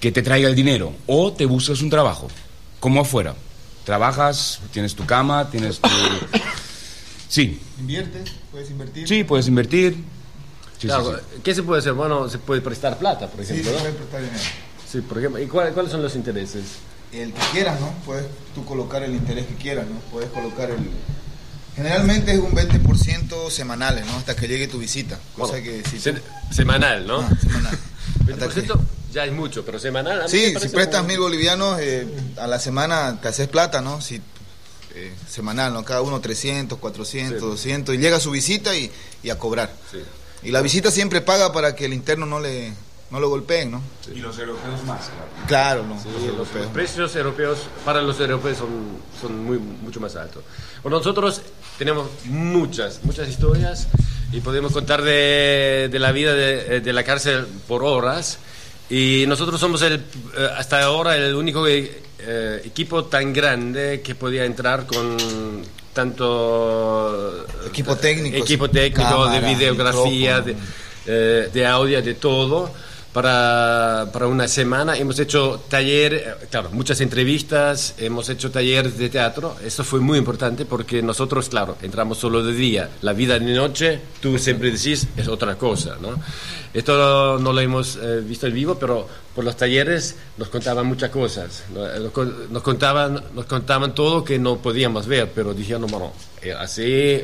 [0.00, 2.26] que te traiga el dinero o te buscas un trabajo,
[2.80, 3.36] como afuera.
[3.84, 5.88] Trabajas, tienes tu cama, tienes tu...
[7.32, 8.30] Sí, ¿Inviertes?
[8.50, 9.08] ¿Puedes invertir?
[9.08, 9.96] sí, puedes invertir.
[10.78, 11.40] Sí, Claro, sí, sí.
[11.42, 11.94] ¿Qué se puede hacer?
[11.94, 13.70] Bueno, se puede prestar plata, por Sí, ejemplo.
[13.70, 13.80] se ¿no?
[13.84, 14.42] puede prestar dinero.
[14.90, 15.40] Sí, por ejemplo.
[15.42, 16.62] ¿Y cuál- cuáles son los intereses?
[17.10, 17.90] El que quieras, ¿no?
[18.04, 19.98] Puedes tú colocar el interés que quieras, ¿no?
[20.10, 20.78] Puedes colocar el...
[21.74, 24.16] Generalmente es un 20% semanales, ¿no?
[24.16, 25.18] Hasta que llegue tu visita.
[25.34, 27.20] Cosa Bueno, que si se- semanal, ¿no?
[27.20, 27.78] Ah, semanal.
[28.30, 28.78] Hasta que- 20%
[29.10, 30.20] ya es mucho, pero semanal.
[30.20, 32.06] a mí me Sí, si prestas mil bolivianos, eh,
[32.38, 34.02] a la semana te haces plata, ¿no?
[34.02, 34.20] Si,
[34.94, 35.84] eh, semanal, ¿no?
[35.84, 38.90] Cada uno 300, 400, 200, y llega su visita y,
[39.22, 39.72] y a cobrar.
[40.42, 42.72] Y la visita siempre paga para que el interno no le
[43.10, 43.82] no lo golpeen, ¿no?
[44.14, 45.10] Y los europeos más,
[45.46, 45.82] claro.
[45.82, 46.00] Claro, ¿no?
[46.02, 46.64] Sí, Los europeos.
[46.64, 48.68] los precios europeos para los europeos son,
[49.20, 50.42] son muy, mucho más altos.
[50.82, 51.42] Bueno, nosotros
[51.78, 53.86] tenemos muchas, muchas historias
[54.32, 58.38] y podemos contar de, de la vida de, de la cárcel por horas.
[58.88, 61.62] Y nosotros somos el, eh, hasta ahora el único
[62.24, 65.16] eh, equipo tan grande que podía entrar con
[65.92, 70.56] tanto Equipo técnico, equipo técnico Cámara, de videografía, de,
[71.06, 72.72] eh, de audio, de todo,
[73.12, 74.96] para, para una semana.
[74.96, 79.56] Hemos hecho taller, eh, claro, muchas entrevistas, hemos hecho talleres de teatro.
[79.64, 82.88] Eso fue muy importante porque nosotros, claro, entramos solo de día.
[83.02, 86.14] La vida de noche, tú siempre decís, es otra cosa, ¿no?
[86.74, 91.10] Esto no lo hemos eh, visto en vivo, pero por los talleres nos contaban muchas
[91.10, 91.64] cosas.
[91.76, 96.12] Eh, Nos, con- nos contaban, nos contaban todo que no podíamos ver, pero dijeron, bueno,
[96.40, 97.20] eh, así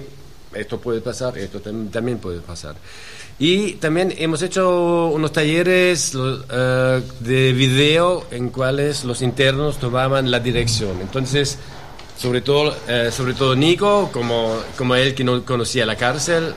[0.53, 2.75] esto puede pasar, esto tam- también puede pasar.
[3.41, 6.13] Y también hemos hecho unos talleres
[6.51, 11.01] eh, de video en cuales los internos tomaban la dirección.
[11.01, 11.57] Entonces,
[12.19, 16.53] sobre todo, eh, sobre todo Nico, como, como él que no conocía la cárcel,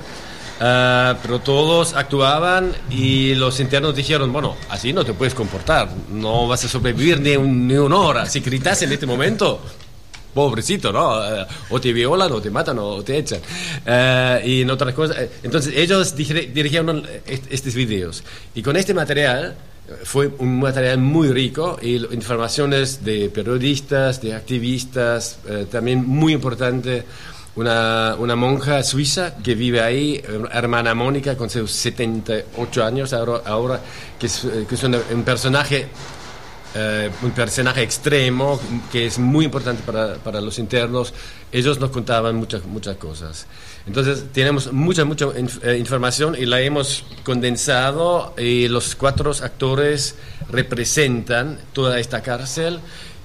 [0.59, 6.47] eh, pero todos actuaban y los internos dijeron, bueno, así no te puedes comportar, no
[6.47, 8.25] vas a sobrevivir ni, un- ni una hora.
[8.25, 9.61] Si gritas en este momento,
[10.33, 11.23] pobrecito, ¿no?
[11.23, 13.39] Eh, o te violan, o te matan, o te echan.
[13.85, 15.17] Eh, y en otras cosas.
[15.17, 18.23] eh, Entonces, ellos diri- dirigieron est- estos videos.
[18.55, 19.55] Y con este material
[20.03, 25.39] fue un material muy rico y informaciones de periodistas, de activistas,
[25.69, 27.03] también muy importante.
[27.53, 30.21] Una, monja suiza que vive ahí,
[30.53, 33.81] hermana Mónica, con sus 78 años ahora,
[34.17, 35.87] que es, un personaje
[36.75, 38.60] eh, un personaje extremo
[38.91, 41.13] que es muy importante para, para los internos.
[41.51, 43.45] Ellos nos contaban muchas, muchas cosas.
[43.88, 45.25] Entonces, tenemos mucha, mucha
[45.63, 50.15] eh, información y la hemos condensado y los cuatro actores
[50.49, 52.79] representan toda esta cárcel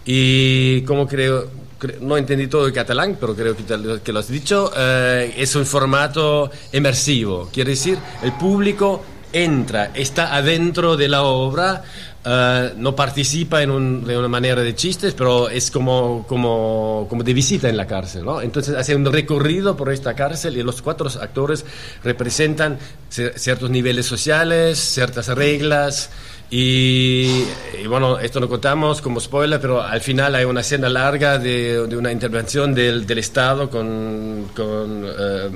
[0.05, 1.49] y como creo,
[1.81, 5.35] cre- no entendí todo el catalán, pero creo que, te que lo has dicho, eh,
[5.37, 7.49] es un formato inmersivo.
[7.53, 11.85] Quiere decir, el público entra, está adentro de la obra,
[12.29, 17.23] eh, no participa en un- de una manera de chistes, pero es como, como, como
[17.23, 18.25] de visita en la cárcel.
[18.25, 18.41] ¿no?
[18.43, 21.65] Entonces hace un recorrido por esta cárcel y los cuatro actores
[22.03, 22.79] representan
[23.15, 26.11] cier- ciertos niveles sociales, ciertas reglas.
[26.51, 27.45] Y,
[27.83, 31.81] y bueno, esto lo contamos como spoiler, pero al final hay una escena larga de,
[31.97, 35.49] una intervención del, del Estado con, con, eh,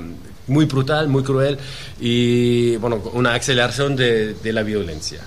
[0.47, 1.57] muy brutal, muy cruel
[1.99, 5.21] y bueno, una aceleración de la violencia.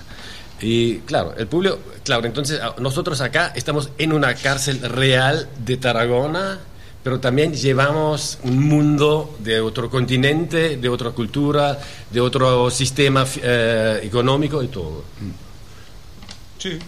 [0.61, 5.77] Y claro, el público, claro, entonces a- nosotros acá estamos en una cárcel real de
[5.77, 6.59] Tarragona,
[7.03, 11.77] pero también llevamos un mundo de otro continente, de otra cultura,
[12.09, 15.03] de otro sistema eh, económico y todo.
[16.57, 16.79] Sí.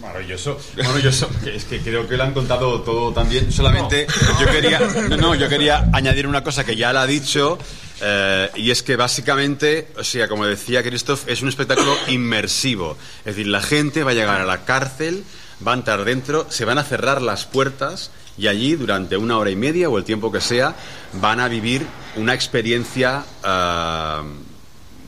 [0.00, 1.28] Maravilloso, maravilloso.
[1.52, 3.50] Es que creo que lo han contado todo también.
[3.50, 4.06] Solamente
[4.40, 4.78] yo quería,
[5.10, 7.58] no, no, yo quería añadir una cosa que ya la ha dicho
[8.00, 12.96] eh, y es que básicamente, o sea, como decía Christoph, es un espectáculo inmersivo.
[13.20, 15.24] Es decir, la gente va a llegar a la cárcel,
[15.66, 19.50] va a entrar dentro, se van a cerrar las puertas y allí durante una hora
[19.50, 20.76] y media o el tiempo que sea
[21.14, 21.84] van a vivir
[22.16, 24.22] una experiencia eh,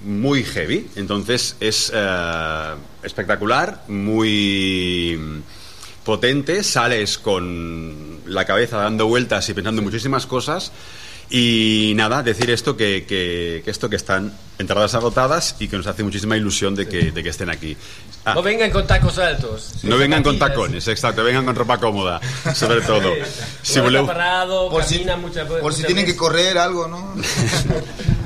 [0.05, 0.89] muy heavy.
[0.97, 5.43] Entonces es eh, espectacular, muy
[6.05, 6.65] potente.
[6.65, 10.73] Sales con la cabeza dando vueltas y pensando en muchísimas cosas.
[11.33, 15.87] Y nada, decir esto que, que- que esto que están entradas agotadas y que nos
[15.87, 17.77] hace muchísima ilusión de que, de que estén aquí.
[18.25, 19.75] Ah, No vengan con tacos altos.
[19.85, 22.21] no vengan con tacones, exacto, vengan con ropa cómoda,
[22.55, 23.13] sobre todo.
[23.63, 27.15] Si voleu- parado, Por si, muchas por si tienen que correr algo, ¿no?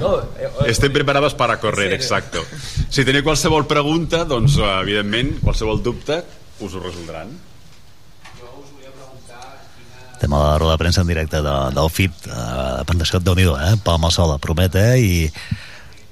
[0.00, 1.94] No, eh, eh, Estem preparats per a sèrio.
[1.94, 2.42] exacto.
[2.90, 6.18] Si teniu qualsevol pregunta, doncs, evidentment, qualsevol dubte,
[6.58, 7.30] us ho resoldran.
[10.24, 13.44] Estem a la roda de premsa en directe de, del FIT, eh, presentació de nhi
[13.44, 13.74] eh?
[13.84, 14.96] Palma sola, promet, eh?
[14.96, 15.32] I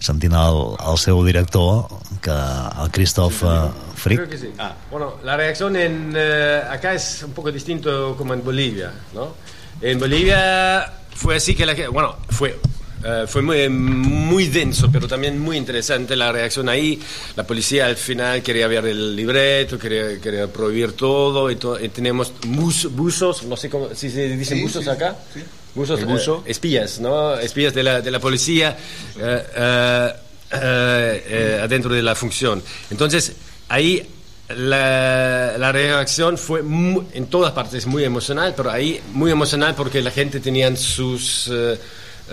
[0.05, 1.87] sentint el, el seu director,
[2.21, 2.35] que
[2.83, 4.51] el Christoph eh, Frick, Creo que sí.
[4.91, 9.33] Bueno, la reacción en, eh, acá es un poco distinto como en Bolivia, ¿no?
[9.81, 12.61] En Bolivia fue así que la bueno, fue,
[13.05, 17.01] eh, fue muy, muy denso, pero también muy interesante la reacción ahí.
[17.37, 21.89] La policía al final quería ver el libreto, quería, quería prohibir todo y, to- y
[21.89, 25.17] tenemos bus- buzos, no sé cómo, si se dicen Sí, buzos sí, acá.
[25.35, 25.41] sí.
[25.75, 27.35] Buzos, eh, espías, ¿no?
[27.39, 28.77] Espías de la, de la policía
[29.19, 30.13] eh, eh,
[30.53, 32.63] eh, eh, adentro de la función.
[32.91, 33.33] Entonces,
[33.71, 34.07] ahí
[34.55, 40.03] la, la reacción fue mu- en todas partes muy emocional, pero ahí muy emocional porque
[40.03, 41.79] la gente tenían sus, eh,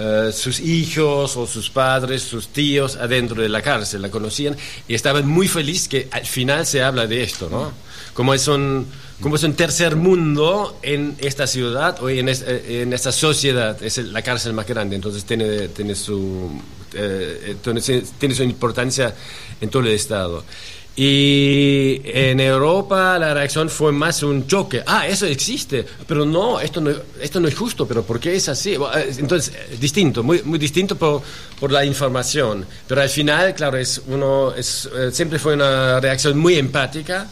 [0.01, 4.55] eh, sus hijos o sus padres, sus tíos adentro de la cárcel, la conocían
[4.87, 7.73] y estaban muy felices que al final se habla de esto, ¿no?
[8.13, 8.87] Como es un,
[9.19, 13.97] como es un tercer mundo en esta ciudad o en, eh, en esta sociedad, es
[13.97, 16.49] la cárcel más grande, entonces tiene, tiene, su,
[16.93, 19.13] eh, eh, tiene su importancia
[19.59, 20.45] en todo el Estado.
[20.95, 24.83] Y en Europa la reacción fue más un choque.
[24.85, 28.49] Ah, eso existe, pero no, esto no, esto no es justo, pero ¿por qué es
[28.49, 28.73] así?
[28.73, 31.21] Eh, Entonces, eh, distinto, muy, muy distinto por,
[31.57, 32.65] por la información.
[32.85, 37.27] Pero al final, claro, es uno, es, eh, siempre fue una reacción muy empática.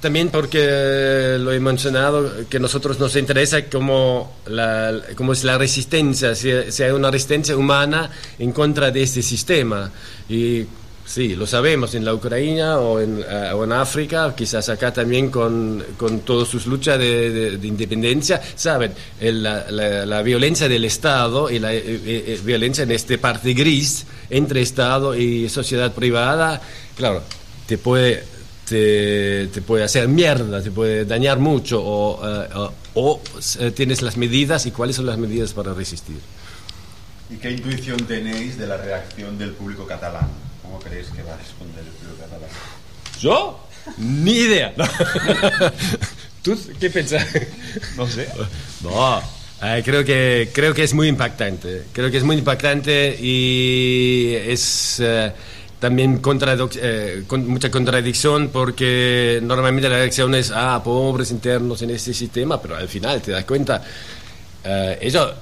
[0.00, 5.58] También porque lo he mencionado, que a nosotros nos interesa cómo, la, cómo es la
[5.58, 9.90] resistencia, si, si hay una resistencia humana en contra de este sistema.
[10.28, 10.64] Y
[11.08, 16.20] sí, lo sabemos en la Ucrania o en, en África, quizás acá también con, con
[16.20, 21.58] todas sus luchas de, de- de independencia, saben, el- la, la- violencia del Estado y
[21.58, 26.60] la eh, eh, eh, violencia en esta parte gris entre Estado y sociedad privada,
[26.96, 27.22] claro,
[27.66, 28.22] te puede
[28.68, 33.20] te, te puede hacer mierda, te puede dañar mucho, o, eh, o- o,
[33.74, 36.18] tienes las medidas y cuáles son las medidas para resistir.
[37.30, 40.28] ¿Y qué intuición tenéis de la reacción del público catalán?
[40.68, 42.50] ¿Cómo creéis que va a responder el público catalán?
[43.20, 43.58] ¿Yo?
[43.96, 44.74] Ni idea.
[46.42, 47.26] ¿Tú qué piensas?
[47.96, 48.28] No sé.
[48.82, 49.22] No,
[49.62, 51.84] eh, creo, que, creo que es muy impactante.
[51.92, 55.32] Creo que es muy impactante y es eh,
[55.78, 56.20] también
[56.76, 62.60] eh, con mucha contradicción porque normalmente la reacción es, ah, pobres internos en este sistema,
[62.60, 63.82] pero al final te das cuenta,
[64.64, 65.32] eh, ellos,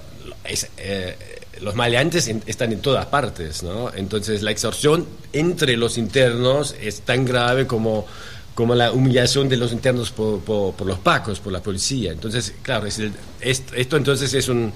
[0.44, 3.92] es, eh, los maleantes están en todas partes, ¿no?
[3.94, 8.06] Entonces la extorsión entre los internos es tan grave como
[8.54, 12.12] como la humillación de los internos por, por- por los pacos, por la policía.
[12.12, 14.72] Entonces, claro, es el- esto, esto entonces es un,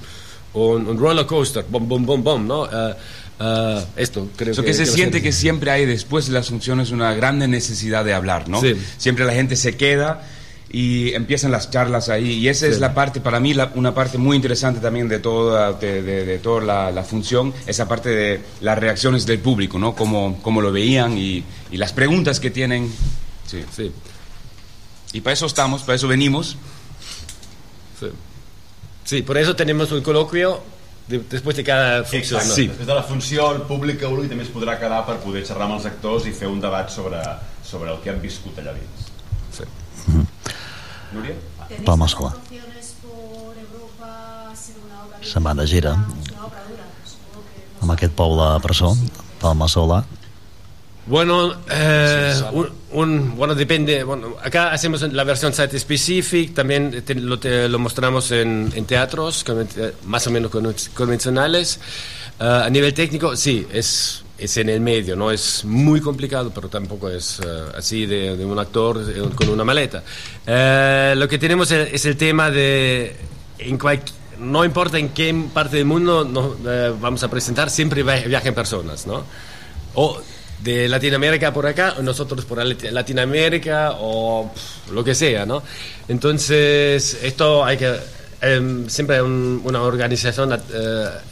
[0.52, 2.64] un, un roller coaster, bom, bom, bom, bom, ¿no?
[2.64, 2.94] Ah,
[3.38, 4.68] ah, esto creo Eso que...
[4.68, 8.12] que se a siente que siempre hay después de las funciones una grande necesidad de
[8.12, 8.60] hablar, ¿no?
[8.60, 8.74] Sí.
[8.98, 10.28] Siempre la gente se queda
[10.72, 12.80] y empiezan las charlas ahí y esa es Sí.
[12.80, 16.38] la parte para mí la- una parte muy interesante también de toda de, de- de
[16.38, 20.70] toda la, la función esa parte de las reacciones del público no cómo, cómo lo
[20.70, 22.88] veían y, y las preguntas que tienen
[23.46, 23.90] sí Sí,
[25.12, 26.56] y para eso estamos para eso venimos
[27.98, 28.06] sí.
[29.04, 30.60] Sí, por eso tenemos un coloquio
[31.08, 32.40] de- después de cada función.
[32.40, 32.48] Exacte.
[32.48, 32.54] ¿no?
[32.54, 32.66] Sí.
[32.68, 35.66] Després de la funció, el públic que vulgui també es podrà quedar per poder xerrar
[35.66, 37.18] amb els actors i fer un debat sobre,
[37.66, 39.09] sobre el que han viscut allà dins.
[41.12, 41.34] Núria?
[41.84, 42.32] Palma sola.
[45.22, 45.92] Se'n van de gira
[47.80, 48.90] amb aquest pou de presó,
[49.40, 50.02] Palma Sola.
[51.06, 54.04] Bueno, eh, un, un- bueno, depende.
[54.04, 58.84] Bueno, acá hacemos la versión site specific, también te- lo, te- lo mostramos en, en
[58.84, 59.44] teatros
[59.76, 61.80] eh, más o menos con- convencionales.
[62.38, 66.68] Eh, a nivel técnico, sí, es, es en el medio, no es muy complicado, pero
[66.68, 70.02] tampoco es eh, así de, de un actor eh, con una maleta.
[70.46, 73.14] Eh, lo que tenemos es, es el tema de
[73.58, 78.02] en cualquier no importa en qué parte del mundo nos eh, vamos a presentar, siempre
[78.02, 79.22] via- viajan personas, ¿no?
[79.94, 80.18] O
[80.62, 85.62] de Latinoamérica por acá, o nosotros por Lat- Latinoamérica, o pff, lo que sea, ¿no?
[86.08, 87.96] Entonces, esto hay que...
[88.42, 90.58] em, siempre hay un- una organización eh,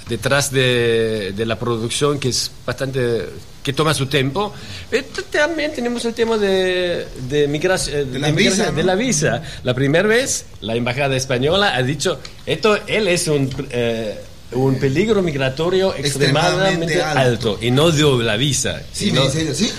[0.08, 3.26] detrás de, de la producción que es bastante
[3.62, 4.52] que toma su tiempo
[4.92, 8.76] Eh, también tenemos el tema de, de migración De la visa, ¿no?
[8.76, 13.50] de la visa la primera vez la embajada española ha dicho esto él es un
[13.70, 14.18] eh,
[14.52, 17.50] un peligro migratorio extremadamente, Extremadamente alto.
[17.52, 17.58] alto.
[17.60, 18.80] y no dio la visa.
[18.92, 19.70] Sí, no- dice ella, sí.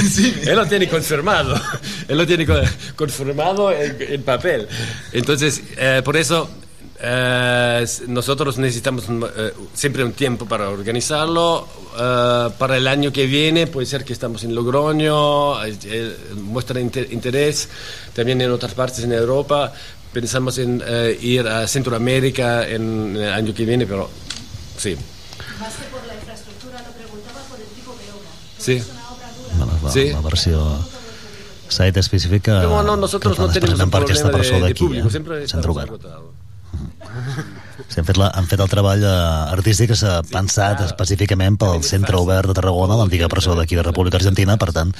[0.00, 0.34] sí.
[0.44, 1.54] él lo tiene confirmado,
[2.08, 2.60] él lo tiene co-
[2.96, 4.66] confirmado en, en papel.
[5.12, 6.50] Entonces, eh, por eso
[7.02, 9.04] eh, nosotros necesitamos
[9.36, 11.66] eh, siempre un tiempo para organizarlo.
[11.90, 15.56] Para el año que viene puede ser que estamos en Logroño,
[16.36, 17.68] muestra inter- interés
[18.14, 19.72] también en otras partes en Europa.
[20.12, 24.10] Pensamos en eh, ir a Centroamérica en el año que viene, pero
[24.76, 24.96] sí.
[25.60, 28.30] Más que por la infraestructura, lo preguntaba por el tipo de obra.
[28.58, 28.72] Sí.
[28.72, 29.54] Es una obra dura.
[29.56, 30.10] Bueno, la, Sí.
[30.10, 30.86] la versió
[31.68, 35.08] site específica No, no, nosotros no tenemos un per aquesta persona de, de d'aquí, público,
[35.08, 35.46] eh?
[35.68, 35.88] Obert.
[35.88, 36.30] agotados.
[37.88, 41.82] Sí, han, fet la, han fet el treball eh, artístic que s'ha pensat específicament pel
[41.86, 44.92] Centre Obert de Tarragona, l'antiga presó d'aquí de República Argentina, per tant,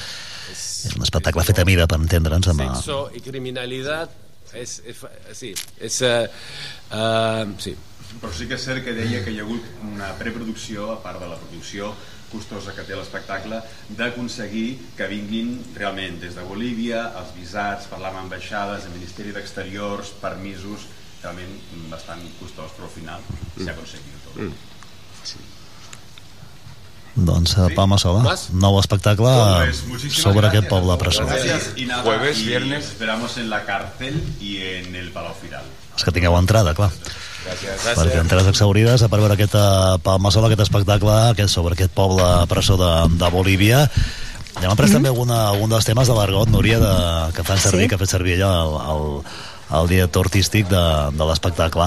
[0.55, 2.63] és un espectacle fet a mida, per entendre'ns, amb...
[2.65, 4.09] eh, Sexo y criminalidad
[4.55, 6.29] es, es fa- sí, es eh,
[6.91, 7.77] ah, sí.
[8.21, 11.21] Però sí que és cert que deia que hi ha hagut una preproducció, a part
[11.23, 11.93] de la producció
[12.31, 13.59] costosa que té l'espectacle,
[13.99, 20.13] d'aconseguir que vinguin realment des de Bolívia, els visats, parlar amb ambaixades, el Ministeri d'Exteriors,
[20.23, 20.87] permisos,
[21.23, 21.55] realment
[21.91, 23.25] bastant costós, però al final
[23.59, 24.37] s'ha aconseguit tot.
[24.43, 24.70] Mm.
[27.15, 27.75] Doncs sí.
[27.75, 29.31] Palma Sola, nou espectacle
[30.15, 31.27] sobre aquest poble a presó.
[31.27, 32.85] Jueves, y viernes.
[32.85, 35.65] esperamos en la cárcel y en el Palau Firal.
[35.95, 36.91] Els que tingueu entrada, clar.
[37.41, 37.85] Gràcies.
[37.97, 42.25] Perquè entrades exaurides per veure aquest eh, Palma Sola, aquest espectacle aquest, sobre aquest poble
[42.49, 43.87] presó de, de Bolívia.
[44.61, 44.95] Ja m'ha pres mm -hmm.
[44.95, 47.89] també alguna, algun dels temes de l'argot, Núria, de, que fan servir, Sí.
[47.89, 49.23] que ha fet servir ella el, el,
[49.73, 50.81] el director artístic de,
[51.15, 51.85] de l'espectacle.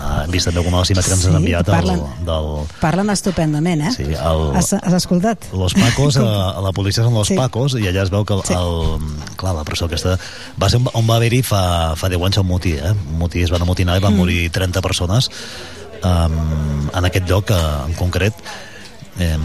[0.00, 2.00] Uh, hem vist també alguna de les imatges que ens han Sí, enviat el, parlen.
[2.24, 2.46] del,
[2.80, 3.92] Parlen estupendament, eh?
[3.92, 5.44] Sí, el- Has, has escoltat?
[5.52, 7.36] Los Pacos, a, a la policia són los Sí.
[7.36, 8.54] Pacos i allà es veu que el, Sí.
[8.56, 10.16] el, clar, la presó aquesta
[10.60, 12.94] va ser on, on va haver-hi fa, fa 10 anys un motí, eh?
[12.96, 14.22] un motí es van amotinar i van Mm.
[14.24, 15.30] morir 30 persones
[16.02, 18.34] um, en aquest lloc eh, en concret
[19.18, 19.42] Um,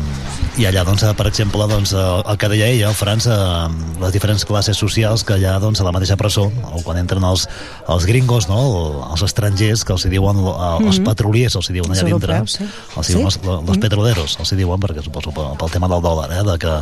[0.61, 2.01] i allà, doncs, eh, per exemple, doncs, eh,
[2.31, 3.33] el que deia ella, el França,
[3.65, 7.23] eh, les diferents classes socials que allà, doncs, a la mateixa presó, o quan entren
[7.27, 7.47] els,
[7.91, 8.59] els gringos, no?
[8.61, 11.05] el- els estrangers, que els hi diuen, eh, els Mhm.
[11.09, 12.63] petroliers, els hi diuen Els allà dintre, sí.
[12.95, 13.39] els, hi diuen Sí?
[13.43, 16.43] els, els petroleros, els hi diuen, perquè suposo pel, pel tema del dòlar, eh?
[16.43, 16.73] de, que,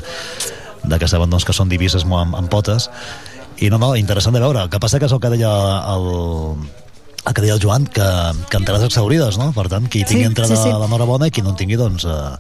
[0.84, 2.89] de que saben doncs, que són divises amb, amb potes.
[3.58, 4.62] I no, no, interessant de veure.
[4.63, 5.50] El que passa que és el que deia
[5.96, 6.58] el,
[7.26, 8.06] el que deia el Joan, que,
[8.52, 9.52] que entrades exaurides, no?
[9.54, 10.69] Per tant, qui tingui Sí, entrada sí, sí.
[10.69, 12.06] l'enhorabona i qui no en tingui, doncs...
[12.06, 12.38] Eh,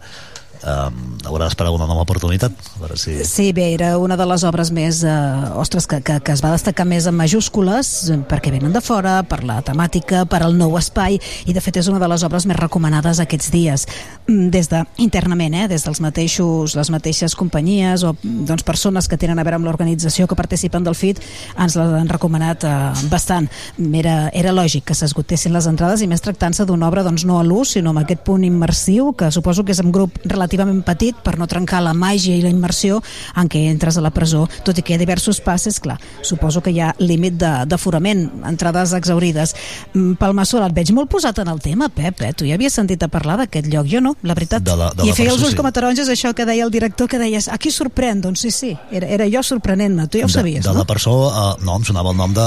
[0.63, 3.17] eh, haurà d'esperar una nova oportunitat a veure si...
[3.27, 5.13] Sí, bé, era una de les obres més, eh,
[5.59, 7.93] ostres, que, que, que es va destacar més en majúscules,
[8.29, 11.91] perquè venen de fora, per la temàtica, per al nou espai, i de fet és
[11.91, 13.87] una de les obres més recomanades aquests dies,
[14.27, 19.17] Mm, des de, internament, eh, des dels mateixos, les mateixes companyies o doncs, persones que
[19.19, 21.19] tenen a veure amb l'organització que participen del FIT,
[21.59, 22.71] ens l'han recomanat eh,
[23.11, 23.49] bastant.
[23.93, 27.43] Era, era lògic que s'esgotessin les entrades i més tractant-se d'una obra doncs, no a
[27.43, 30.15] l'ús, sinó amb aquest punt immersiu, que suposo que és un grup
[30.53, 33.01] relativament petit per no trencar la màgia i la immersió
[33.39, 36.61] en què entres a la presó, tot i que hi ha diversos passes, clar, suposo
[36.61, 39.55] que hi ha límit de- d'aforament, entrades exaurides.
[39.93, 42.33] Mm, Palmassola, et veig molt posat en el tema, Pep, eh?
[42.33, 44.61] tu ja havies sentit a parlar d'aquest lloc, jo no, la veritat.
[44.63, 45.57] De la- de I la feia els presó, ulls sí.
[45.57, 48.77] com a taronges, això que deia el director, que deies, aquí sorprèn, doncs sí, sí,
[48.91, 50.79] era, era jo sorprenent-me, tu ja ho sabies, de, de no?
[50.79, 52.41] la persó, eh, no, em sonava el nom de...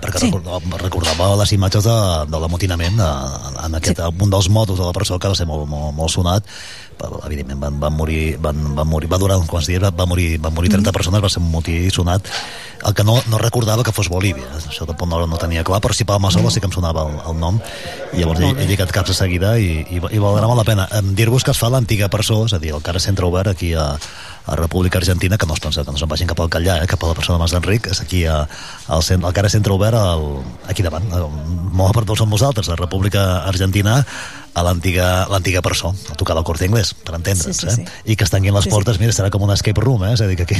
[0.00, 0.30] perquè Sí.
[0.78, 1.96] recordava, les imatges de,
[2.30, 4.22] de l'amotinament eh, en aquest, sí.
[4.22, 6.44] un dels motos de la persó que va ser molt, molt, molt sonat
[7.26, 10.38] evidentment van, van morir, van, van morir va durar uns quants dies, va, va morir,
[10.42, 12.26] van morir 30 persones va ser un motí sonat
[12.86, 15.94] el que no, no recordava que fos Bolívia això tampoc no, no tenia clar, però
[15.94, 17.58] si Palma Sola sí que em sonava el, el nom.
[18.12, 20.88] I llavors he, he lligat caps de seguida i, i, i valdrà molt la pena.
[21.18, 23.90] Dir-vos que es fa l'antiga presó, és a dir, el cara centre obert aquí a,
[24.48, 26.88] a República Argentina, que no es pensa que no se'n vagin cap al Catllà, eh,
[26.90, 28.40] cap a la persona de Mas d'Enric, és aquí a,
[28.88, 30.26] al, cent, al cara centre obert al,
[30.68, 31.24] aquí davant, eh,
[31.72, 34.00] molt a prop d'on som nosaltres, a República Argentina,
[34.60, 37.86] a l'antiga presó, a tocar del corte inglès, per entendre'ns, Sí, sí, eh?
[38.12, 38.74] I que es tanguin les Sí, sí.
[38.74, 40.12] portes, mira, serà com un escape room, eh?
[40.14, 40.54] És a dir, que aquí,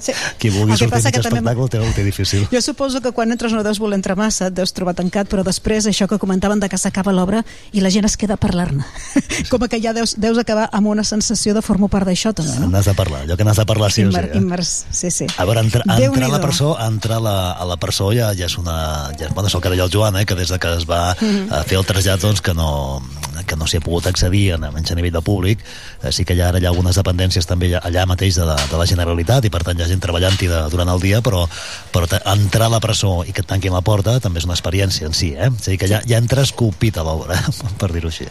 [0.00, 0.12] Sí.
[0.38, 2.48] qui vulgui sortir mig que també- espectacle ho té, difícil.
[2.52, 5.42] Jo suposo que quan entres no deus voler entrar massa, et deus trobar tancat, però
[5.44, 8.84] després això que comentaven de que s'acaba l'obra i la gent es queda a parlar-ne.
[9.50, 12.68] Com que ja deus, deus acabar amb una sensació de formar part d'això, també, no?
[12.68, 14.18] N'has de parlar, allò que n'has de parlar sí o sí.
[14.18, 14.30] Eh?
[14.38, 15.26] immers, sí, sí.
[15.38, 18.46] A veure, entrar, entrar a la presó, entrar a la, a la presó ja, ja
[18.46, 19.10] és una...
[19.18, 21.16] Ja, bueno, és el que deia el Joan, eh, que des de que es va
[21.20, 21.52] Mhm.
[21.52, 23.02] a fer el trasllat, doncs, que no,
[23.46, 25.64] que no s'hi ha pogut accedir, en, almenys a nivell de públic,
[26.02, 28.86] eh, sí que ja ara hi ha algunes dependències també allà, mateix de de la
[28.88, 31.44] Generalitat, i per tant hi ha gent treballant-hi durant el dia, però,
[31.92, 35.10] però entrar a la presó i que et tanquin la porta també és una experiència
[35.10, 35.50] en si, eh?
[35.50, 37.38] És a dir, que ja, ja entres esculpit a l'obra,
[37.80, 38.28] per dir-ho així.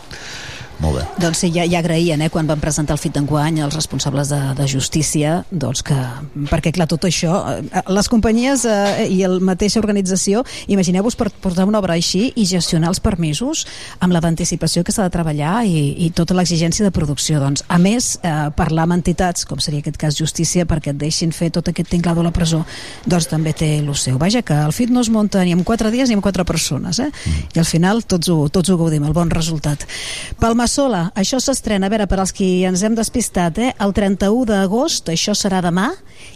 [0.84, 1.03] Molt bé.
[1.21, 4.39] Doncs sí, ja, ja agraïen, eh, quan van presentar el FIT d'enguany els responsables de,
[4.57, 5.95] de justícia, doncs que,
[6.51, 11.67] perquè clar, tot això, eh, les companyies eh, i la mateixa organització, imagineu-vos per portar
[11.69, 13.63] una obra així i gestionar els permisos
[14.03, 17.39] amb la d'anticipació que s'ha de treballar i, i tota l'exigència de producció.
[17.39, 21.32] Doncs, a més, eh, parlar amb entitats, com seria aquest cas Justícia, perquè et deixin
[21.36, 22.65] fer tot aquest tinglado a la presó,
[23.07, 24.19] doncs també té el seu.
[24.19, 26.99] Vaja, que el FIT no es munta ni en quatre dies ni en quatre persones,
[26.99, 27.11] eh?
[27.55, 29.86] I al final tots ho, tots ho gaudim, el bon resultat.
[30.39, 33.72] Palma Sola, això s'estrena, a veure, per als qui ens hem despistat, eh?
[33.82, 35.89] el 31 d'agost, això serà demà,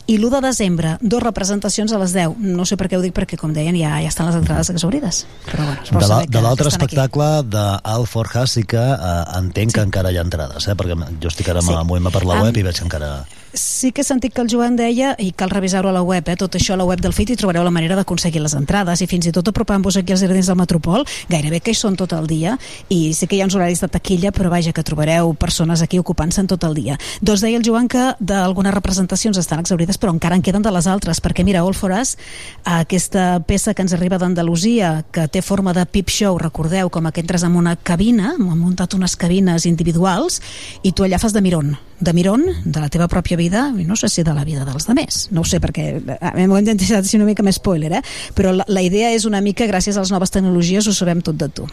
[0.08, 2.38] i l'1 de desembre, dos representacions a les 10.
[2.40, 5.26] No sé per què ho dic, perquè, com deien, ja, ja estan les entrades exaurides.
[5.50, 10.12] Però bueno, es vol De l'altre espectacle d'Al Forja sí que eh, entenc que encara
[10.12, 10.76] hi ha entrades, eh?
[10.80, 11.74] perquè jo estic ara Sí.
[11.74, 11.84] sí.
[11.86, 13.12] movent-me per la web i veig que encara,
[13.54, 16.36] Sí que he sentit que el Joan deia, i cal revisar-ho a la web, eh,
[16.38, 19.08] tot això a la web del FIT i trobareu la manera d'aconseguir les entrades i
[19.10, 22.28] fins i tot apropant-vos aquí als jardins del Metropol, gairebé que hi són tot el
[22.30, 22.60] dia
[22.94, 25.98] i sí que hi ha uns horaris de taquilla, però vaja, que trobareu persones aquí
[25.98, 27.00] ocupant-se'n tot el dia.
[27.26, 30.86] Doncs deia el Joan que d'algunes representacions estan exaurides, però encara en queden de les
[30.86, 32.20] altres, perquè mira, All for Us,
[32.64, 37.26] aquesta peça que ens arriba d'Andalusia, que té forma de peep show, recordeu, com que
[37.26, 40.38] entres en una cabina, han muntat unes cabines individuals,
[40.84, 44.10] i tu allà fas de miron, de miron de la teva pròpia vida, no sé
[44.10, 45.92] si de la vida dels demés, no ho sé, perquè
[46.36, 48.04] mi m'ho hem intentat ser una mica més spoiler, eh?
[48.36, 51.38] però la, la idea és una mica, gràcies a les noves tecnologies, ho sabem tot
[51.40, 51.68] de tu.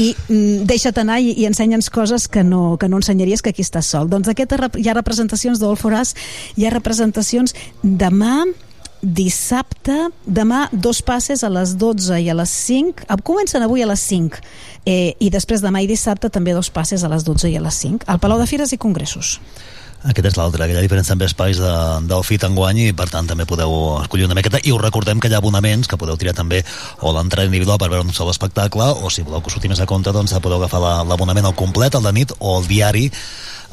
[0.00, 3.62] I mm, deixa't anar i, i ensenya'ns coses que no, que no ensenyaries que aquí
[3.62, 4.08] estàs sol.
[4.10, 6.14] Doncs aquest hi ha representacions d'All for Us,
[6.56, 8.42] hi ha representacions demà
[9.04, 13.88] dissabte, demà dos passes a les 12 i a les 5 eh, comencen avui a
[13.90, 14.40] les 5
[14.86, 17.74] eh, i després demà i dissabte també dos passes a les 12 i a les
[17.84, 19.38] 5 al Palau de Fires i Congressos.
[20.04, 21.70] Aquest és l'altre, que hi ha diferents també espais de,
[22.04, 23.72] del FIT enguany i per tant també podeu
[24.02, 24.60] escollir una miqueta.
[24.60, 26.58] I us recordem que hi ha abonaments que podeu triar també
[27.00, 29.80] o l'entrada individual per veure un sol espectacle o si voleu que us surti més
[29.80, 33.06] a compte doncs podeu agafar la- l'abonament al complet, al de nit o al diari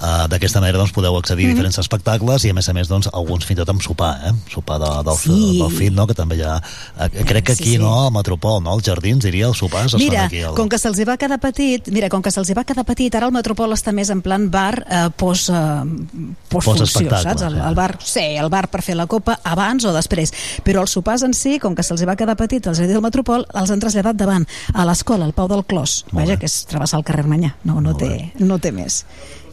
[0.02, 1.54] Uh, d'aquesta manera doncs, podeu accedir a Mhm.
[1.54, 4.32] diferents espectacles i a més a més doncs, alguns fins i tot amb sopar eh?
[4.49, 5.60] sopar de, del, Sí.
[5.60, 6.08] del FIT no?
[6.08, 6.56] que també hi ha
[6.99, 7.78] eh, crec que Sí, aquí sí.
[7.78, 8.72] no, al Metropol, no?
[8.72, 10.56] als jardins diria, els sopars es fan Mira, aquí al...
[10.56, 13.32] com que se'ls va quedar petit, mira, com que se'ls va quedar petit, ara el
[13.32, 15.54] Metropol està més en plan bar eh, post, eh,
[16.49, 17.41] postfunció, Postespectacle, saps?
[17.43, 17.68] El, sí.
[17.68, 20.34] el bar, sí, el bar per fer la copa abans o després.
[20.66, 23.70] Però els sopars en si, com que se'ls va quedar petit els del Metropol, els
[23.70, 26.06] han traslladat davant a l'escola, al Pau del Clos.
[26.12, 26.39] Molt Vaja, bé.
[26.39, 27.54] que és travessar el carrer Manyà.
[27.64, 29.04] No, no, té, no té més.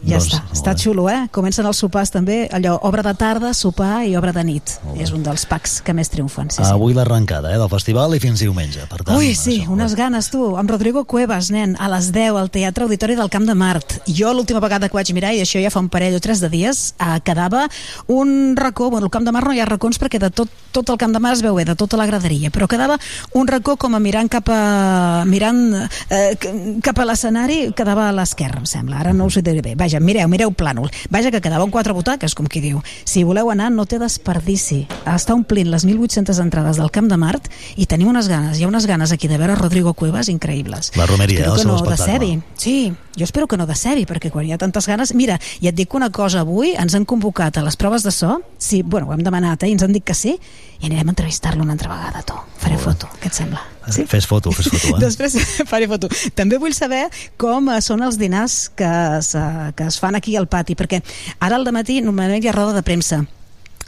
[0.05, 0.83] Ja Doncs, està, està bé.
[0.83, 1.29] xulo, eh?
[1.35, 4.77] Comencen els sopars també, allò, obra de tarda, sopar i obra de nit.
[4.97, 6.71] És un dels packs que més triomfen, sí, sí.
[6.71, 8.87] Avui l'arrencada eh, del festival i fins diumenge.
[8.91, 10.57] Per tant, Ui, sí, això, unes ganes, tu.
[10.61, 13.99] Amb Rodrigo Cuevas, nen, a les 10 al Teatre Auditori del Camp de Mart.
[14.07, 16.51] Jo l'última vegada que vaig mirar, i això ja fa un parell o tres de
[16.53, 17.67] dies, eh, quedava
[18.07, 20.91] un racó, bueno, al Camp de Mart no hi ha racons perquè de tot, tot
[20.93, 22.99] el Camp de Mart es veu bé, de tota la graderia, però quedava
[23.35, 25.63] un racó com a mirant cap a, mirant
[26.11, 26.37] eh,
[26.85, 29.01] cap a l'escenari, quedava a l'esquerra, em sembla.
[29.01, 29.75] Ara no us ho diré bé.
[29.79, 30.91] Vaja, mireu, mireu plànol.
[31.09, 32.83] Vaja, que quedaven quatre butaques, com qui diu.
[33.09, 34.83] Si voleu anar, no té desperdici.
[35.09, 38.69] Està omplint les 1.800 entrades del Camp de Mart i tenim unes ganes, hi ha
[38.69, 40.93] unes ganes aquí de veure Rodrigo Cuevas increïbles.
[41.01, 42.43] La romeria, espero el que seu no espectacle.
[42.61, 45.15] Sí, jo espero que no decebi, perquè quan hi ha tantes ganes...
[45.19, 48.39] Mira, i et dic una cosa, avui ens han convocat a les proves de so,
[48.59, 50.37] sí, bueno, ho hem demanat, eh, i ens han dit que sí,
[50.79, 52.39] i anirem a entrevistar-lo una altra vegada, tu.
[52.61, 53.78] Faré foto, què et sembla?
[53.95, 54.05] Sí?
[54.09, 54.97] Fes foto, fes foto.
[54.97, 55.01] Eh?
[55.07, 55.39] Després
[55.71, 56.11] faré foto.
[56.39, 57.07] També vull saber
[57.41, 59.33] com eh, són els dinars que es,
[59.77, 61.03] que es fan aquí al pati, perquè
[61.41, 63.25] ara al matí normalment hi ha roda de premsa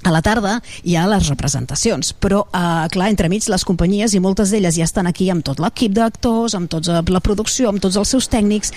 [0.03, 4.53] a la tarda hi ha les representacions però eh, clar, entremig les companyies i moltes
[4.55, 8.14] d'elles ja estan aquí amb tot l'equip d'actors amb tota la producció, amb tots els
[8.14, 8.72] seus tècnics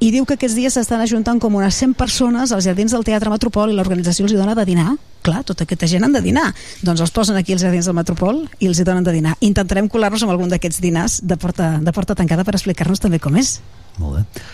[0.00, 3.30] i diu que aquests dies s'estan ajuntant com unes 100 persones als jardins del Teatre
[3.30, 4.96] Metropol i l'organització els hi dona de dinar.
[5.24, 6.50] Clar, tota aquesta gent han de dinar.
[6.84, 9.38] Doncs els posen aquí als jardins del Metropol i els hi donen de dinar.
[9.40, 13.38] Intentarem colar-nos amb algun d'aquests dinars de porta, de porta tancada per explicar-nos també com
[13.40, 13.56] és.
[14.02, 14.44] Molt bé.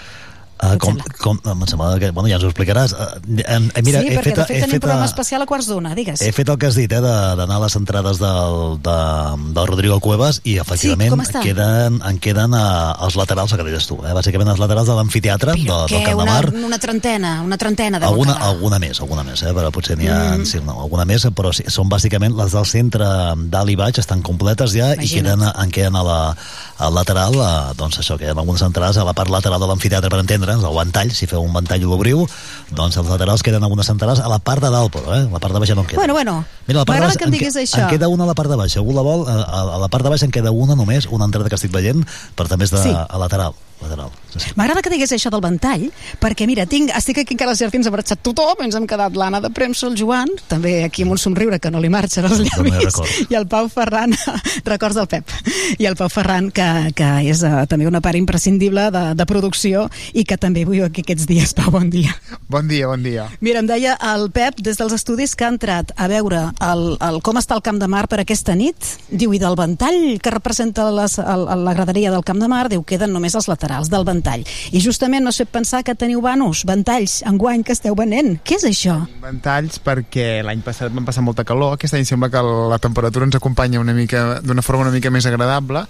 [0.61, 2.93] Uh, com, com, em sembla que, bueno, ja ens ho explicaràs.
[2.93, 5.47] Uh, eh, mira, sí, he perquè fet, de fet he tenim fet, programa especial a
[5.49, 8.19] quarts d'una, digues He fet el que has dit, eh, de- d'anar a les entrades
[8.21, 8.97] del, de,
[9.57, 11.41] del Rodrigo Cuevas i efectivament està?
[11.41, 15.55] queden, en queden uh, els laterals, que deies tu, eh, bàsicament els laterals de l'amfiteatre
[15.57, 16.53] de, del Camp de una, Mar.
[16.69, 19.55] una trentena, una trentena deuen Alguna, alguna més, alguna més, eh?
[19.57, 20.45] però potser n'hi ha Mm.
[20.45, 23.09] sí, no, alguna més, però sí, són bàsicament les del centre
[23.51, 25.41] dalt i baix, estan completes ja i Imagina't.
[25.41, 26.19] queden, en queden a la,
[26.85, 30.21] al lateral, eh, doncs això, queden algunes entrades a la part lateral de l'amfiteatre per
[30.51, 32.26] entendre'ns, el ventall, si feu un ventall i l'obriu,
[32.74, 35.28] doncs els laterals queden algunes entrades a la part de dalt, però, eh?
[35.30, 36.01] la part de baix ja no en queda.
[36.01, 37.82] Bueno, bueno, m'agrada que em en diguis que- això.
[37.84, 38.72] En queda una a la part de baix.
[38.72, 41.07] Si algú la vol, a, a, a la part de baix en queda una només,
[41.11, 42.05] una entrada que estic veient,
[42.36, 42.90] però també és de, Sí.
[42.94, 43.55] a lateral.
[43.83, 44.11] Lateral.
[44.55, 45.89] M'agrada que digués això del ventall,
[46.22, 49.41] perquè mira, tinc, estic aquí encara als jardins, ha marxat tothom, ens hem quedat l'Anna
[49.43, 52.47] de premsa, el Joan, també aquí amb un somriure que no li marxen els No
[52.47, 53.26] llavis, recordo.
[53.31, 54.14] i el Pau Ferran,
[54.70, 55.33] records del Pep,
[55.78, 59.89] i el Pau Ferran, que, que és uh, també una part imprescindible de, de producció
[60.14, 61.57] i que també vull aquí aquests dies.
[61.59, 62.14] Pau, bon dia.
[62.51, 63.26] Bon dia, bon dia.
[63.41, 67.20] Mira, em deia el Pep, des dels estudis que ha entrat a veure el, el,
[67.26, 70.87] com està el Camp de Mar per aquesta nit, diu, i del ventall que representa
[70.95, 74.43] les, el, la graderia del Camp de Mar, diu, queden només els laterals del ventall.
[74.75, 78.41] I justament m'has fet pensar que teniu vanos, ventalls, enguany que esteu venent.
[78.43, 78.97] Què és això?
[79.23, 83.39] Ventalls perquè l'any passat vam passar molta calor, aquest any sembla que la temperatura ens
[83.39, 85.85] acompanya una mica d'una forma una mica més agradable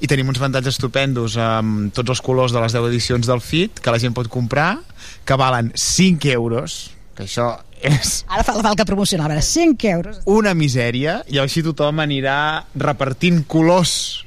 [0.00, 3.80] i tenim uns ventalls estupendos amb tots els colors de les 10 edicions del FIT
[3.82, 4.78] que la gent pot comprar,
[5.24, 9.88] que valen 5 euros, que això és Ara fa la falca promocional, a veure, 5
[9.90, 10.20] euros.
[10.26, 14.24] una misèria i així tothom anirà repartint colors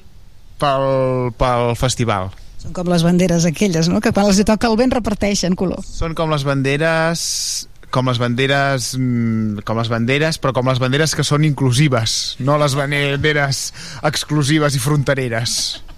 [0.58, 2.32] pel, pel festival.
[2.68, 5.80] Són com les banderes aquelles, no?, que quan els toca el vent reparteixen color.
[5.88, 7.24] Són com les banderes
[7.96, 12.58] com les banderes mm, com les banderes, però com les banderes que són inclusives, no
[12.60, 13.62] les banderes
[14.04, 15.54] exclusives i frontereres.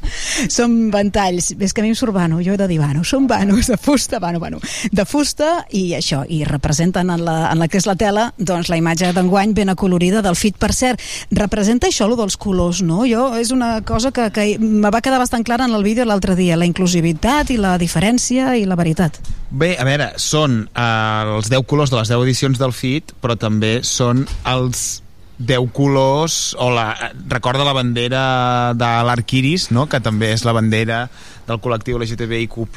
[0.58, 3.28] Són ventalls, és que a mi em surt vano, jo he de dir vano, són
[3.30, 4.60] vanos de fusta, vano, vano,
[4.92, 8.70] de fusta i això, i representen en la, en la que és la tela, doncs
[8.72, 10.58] la imatge d'enguany ben acolorida del fit.
[10.60, 11.02] Per cert,
[11.36, 13.04] representa això, lo dels colors, no?
[13.10, 16.36] Jo, és una cosa que, que me va quedar bastant clara en el vídeo l'altre
[16.40, 19.20] dia, la inclusivitat i la diferència i la veritat.
[19.50, 23.38] Bé, a veure, són eh, els 10 colors de les 10 edicions del FIT, però
[23.40, 25.02] també són els
[25.40, 26.92] 10 colors, o la,
[27.32, 29.88] recorda la bandera de l'Arquiris, no?
[29.88, 31.06] que també és la bandera
[31.48, 32.68] del col·lectiu LGTBIQ+,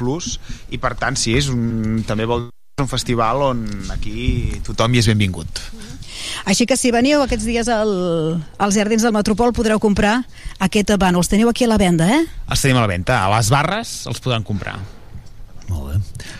[0.71, 5.03] i per tant, sí, és un, també vol dir un festival on aquí tothom hi
[5.03, 5.61] és benvingut.
[6.49, 7.93] Així que si veniu aquests dies al,
[8.57, 10.21] als jardins del Metropol podreu comprar
[10.63, 11.19] aquest vano.
[11.19, 12.23] Els teniu aquí a la venda, eh?
[12.49, 13.19] Els tenim a la venda.
[13.25, 14.79] A les barres els podran comprar.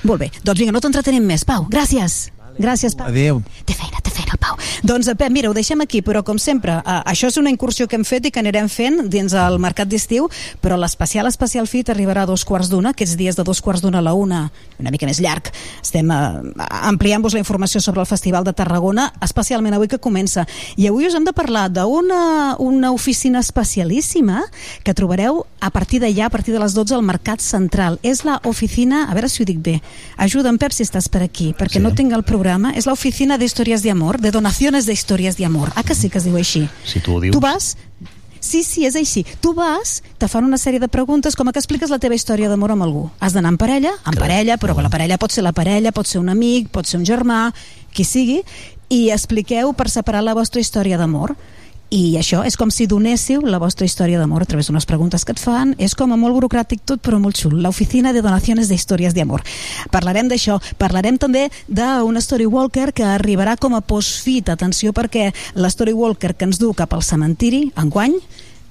[0.03, 0.31] Molt bé.
[0.43, 1.45] Doncs vinga, no t'entretenim més.
[1.47, 2.31] Pau, gràcies.
[2.57, 3.07] Gràcies, Pau.
[3.07, 3.41] Adéu.
[3.65, 4.57] Té feina, té feina, Pau.
[4.83, 7.87] Doncs, eh, Pep, mira, ho deixem aquí, però com sempre, eh, això és una incursió
[7.87, 10.29] que hem fet i que anirem fent dins el mercat d'estiu,
[10.61, 13.99] però l'especial especial FIT arribarà a dos quarts d'una, aquests dies de dos quarts d'una
[13.99, 15.49] a la una, una mica més llarg.
[15.81, 16.53] Estem eh,
[16.91, 20.45] ampliant-vos la informació sobre el Festival de Tarragona, especialment avui que comença.
[20.77, 24.43] I avui us hem de parlar d'una una oficina especialíssima
[24.83, 27.99] que trobareu a partir d'allà, a partir de les 12 al Mercat Central.
[28.03, 29.79] És la oficina, a veure si ho dic bé,
[30.17, 31.83] ajuda'm Pep si estàs per aquí, perquè sí.
[31.83, 32.42] no tinc el programa,
[32.75, 35.71] és l'oficina d'històries d'amor, de donaciones d'històries d'amor.
[35.75, 36.67] Ah, que sí que es diu així?
[36.85, 37.33] Si tu ho dius.
[37.33, 37.75] Tu vas,
[38.43, 39.21] Sí, sí, és així.
[39.39, 42.49] Tu vas, te fan una sèrie de preguntes com a que expliques la teva història
[42.51, 43.05] d'amor amb algú.
[43.23, 46.19] Has d'anar en parella, en parella, però la parella pot ser la parella, pot ser
[46.19, 47.53] un amic, pot ser un germà,
[47.95, 48.41] qui sigui,
[48.91, 51.37] i expliqueu per separar la vostra història d'amor.
[51.93, 55.35] I això és com si donéssiu la vostra història d'amor a través d'unes preguntes que
[55.35, 55.75] et fan.
[55.77, 57.59] És com a molt burocràtic tot, però molt xul.
[57.61, 59.43] L'oficina de donacions d'històries d'amor.
[59.93, 60.57] Parlarem d'això.
[60.81, 64.49] Parlarem també d'un Story Walker que arribarà com a post-fit.
[64.49, 68.17] Atenció, perquè l'Story Walker que ens du cap al cementiri, enguany,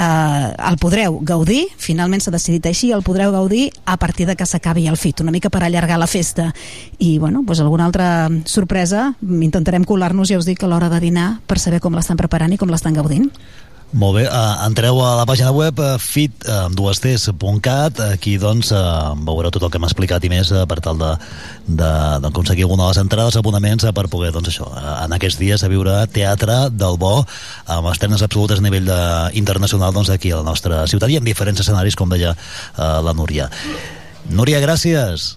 [0.03, 4.47] eh, el podreu gaudir, finalment s'ha decidit així, el podreu gaudir a partir de que
[4.49, 6.51] s'acabi el FIT, una mica per allargar la festa.
[6.99, 11.29] I, bueno, doncs alguna altra sorpresa, intentarem colar-nos, ja us dic, a l'hora de dinar
[11.47, 13.31] per saber com l'estan preparant i com l'estan gaudint.
[13.93, 18.71] Molt bé, uh, entreu a la pàgina web uh, fit amb dues ts.cat aquí doncs
[18.73, 22.95] uh, veureu tot el que hem explicat i més uh, per tal d'aconseguir alguna de
[22.95, 26.57] les entrades, abonaments uh, per poder doncs això, uh, en aquests dies a viure teatre
[26.73, 28.99] del bo amb estrenes absolutes a nivell de,
[29.37, 33.13] internacional doncs aquí a la nostra ciutat i en diferents escenaris com deia uh, la
[33.13, 33.53] Núria.
[34.33, 35.35] Núria, gràcies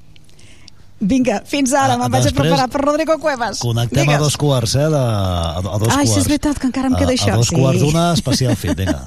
[0.96, 3.60] Vinga, fins ara, me'n vaig a preparar per Rodrigo Cuevas.
[3.60, 4.16] Connectem Digues.
[4.16, 4.88] a dos quarts, eh?
[4.90, 6.18] De, a, a dos Ai, quarts.
[6.22, 7.34] és veritat, que encara em queda a, això.
[7.34, 7.58] A dos sí.
[7.60, 9.02] quarts d'una, especial fit, vinga.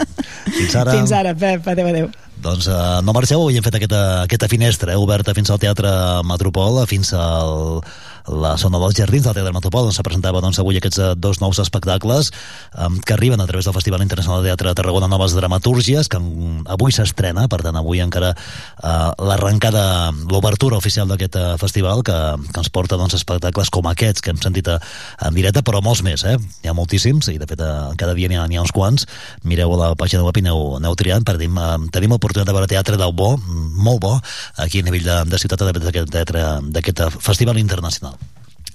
[0.59, 0.99] Fins ara.
[0.99, 2.11] Fins ara, Pep, adéu, adéu.
[2.39, 5.91] Doncs uh, no marxeu, avui hem fet aquesta, aquesta finestra eh, oberta fins al Teatre
[6.29, 7.81] Metropol, fins al
[8.29, 11.41] la zona dels jardins del Teatre Metropol, on se presentava doncs, avui aquests eh, dos
[11.41, 12.31] nous espectacles
[12.75, 16.21] um, que arriben a través del Festival Internacional de Teatre de Tarragona Noves Dramatúrgies, que
[16.69, 22.17] avui s'estrena, per tant avui encara uh, l'arrencada, l'obertura oficial d'aquest uh, festival que,
[22.53, 24.79] que ens porta doncs, espectacles com aquests que hem sentit uh,
[25.25, 26.37] en directe, però molts més, eh?
[26.65, 29.09] Hi ha moltíssims, i de fet uh, cada dia n'hi ha, ha uns quants.
[29.49, 32.59] Mireu a la pàgina web i aneu, aneu triant, per dir, uh, tenim l'oportunitat de
[32.59, 33.35] veure teatre del bo,
[33.79, 34.17] molt bo,
[34.59, 38.18] aquí a nivell de, de ciutat a través d'aquest teatre- d'aquest festival internacional.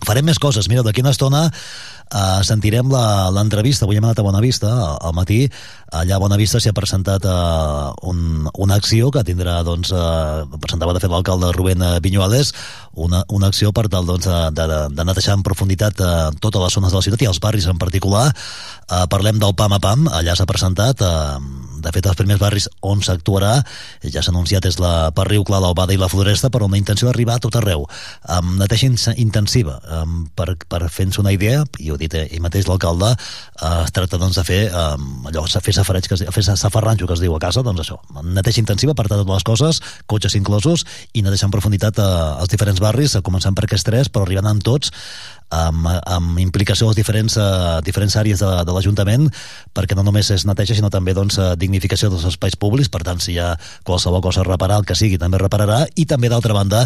[0.04, 0.68] Farem més coses.
[0.72, 2.92] Mira, d'aquí una estona uh, sentirem
[3.36, 3.86] l'entrevista.
[3.88, 5.44] Avui hem anat a Bonavista al, matí.
[5.94, 10.96] Allà a Bonavista s'hi ha presentat uh, un, una acció que tindrà, doncs, uh, presentava
[10.96, 12.54] de fet l'alcalde Rubén eh, Viñuales,
[12.94, 16.78] una, una acció per tal doncs, de, de, de netejar en profunditat uh, totes les
[16.78, 18.30] zones de la ciutat i els barris en particular.
[18.84, 21.40] Uh, parlem del PAM a PAM, allà s'ha presentat, uh,
[21.84, 23.58] de fet els primers barris on s'actuarà,
[24.04, 27.10] ja s'ha anunciat és la Parriu, Cla, l'Albada i la Floresta, però amb la intenció
[27.10, 27.86] d'arribar a tot arreu,
[28.32, 32.44] amb neteja in- intensiva, um, per, per fer-nos una idea, i ho ha dit ell
[32.44, 37.10] mateix l'alcalde, uh, es tracta doncs, de fer um, allò, fer safareig, que fer safarranxo
[37.10, 40.86] que es diu a casa, doncs això, neteja intensiva per totes les coses, cotxes inclosos,
[41.14, 44.52] i netejar en profunditat uh, els diferents barris, uh, començant per aquests tres, però arribant
[44.52, 44.92] amb tots,
[45.54, 49.28] amb, amb implicació de les diferents, uh, diferents àrees de, de l'Ajuntament
[49.78, 52.90] perquè no només és neteja sinó també doncs, uh, dignificació dels espais públics.
[52.90, 53.52] Per tant si hi ha
[53.86, 55.84] qualsevol cosa a reparar el que sigui també repararà.
[55.94, 56.84] I també d'altra banda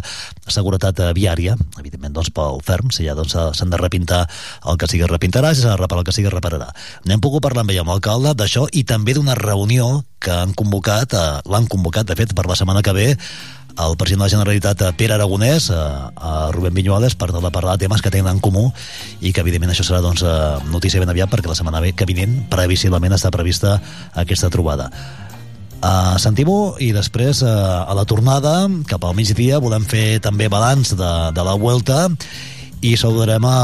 [0.51, 1.55] seguretat viària.
[1.79, 4.25] Evidentment doncs pel ferm si ja doncs, s'ha- s'han de repintar
[4.67, 6.67] el que sigui repintarà si s'ha de reparar el que sigui repararà.
[7.07, 11.13] N'hem pogut parlar amb ell amb l'alcalde d'això i també d'una reunió que han convocat
[11.47, 13.09] l'han convocat de fet per la setmana que ve
[13.85, 17.77] el president de la Generalitat, eh, Pere Aragonès, a, a Rubén Viñuales, per de parlar
[17.77, 18.71] de temes que tenen en comú
[19.21, 22.43] i que, evidentment, això serà doncs, eh, notícia ben aviat perquè la setmana que vinent,
[22.49, 23.77] previsiblement, està prevista
[24.15, 24.89] aquesta trobada.
[25.77, 30.95] Uh, Sentim-ho i després uh, a la tornada cap al migdia volem fer també balanç
[30.97, 32.07] de, de la Vuelta
[32.81, 33.57] i saludarem a,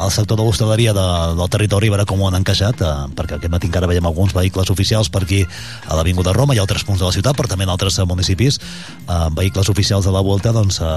[0.00, 1.04] al sector de l'hostaleria de,
[1.36, 4.32] del territori a veure com ho han encaixat eh, perquè aquest matí encara veiem alguns
[4.32, 7.68] vehicles oficials per aquí a l'Avinguda Roma i altres punts de la ciutat però també
[7.68, 8.58] en altres eh, municipis.
[9.04, 10.88] Eh, vehicles oficials de la volta doncs, eh,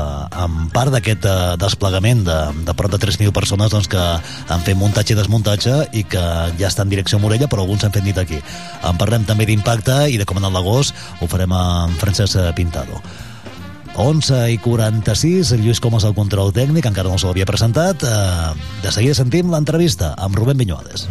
[0.46, 4.80] amb part d'aquest eh, desplegament de, de prop de 3.000 persones doncs, que han fet
[4.80, 6.26] muntatge i desmuntatge i que
[6.60, 8.40] ja estan en direcció a Morella però alguns s'han fet nit aquí.
[8.88, 10.96] En parlem també d'impacte i de com ha anat l'agost.
[11.20, 13.04] Ho farem amb Francesc Pintado
[13.98, 18.06] 11 i 46, el Lluís Comas al control tècnic, encara no se l'havia presentat.
[18.06, 21.08] Eh, de seguida sentim l'entrevista amb Rubén Viñuales.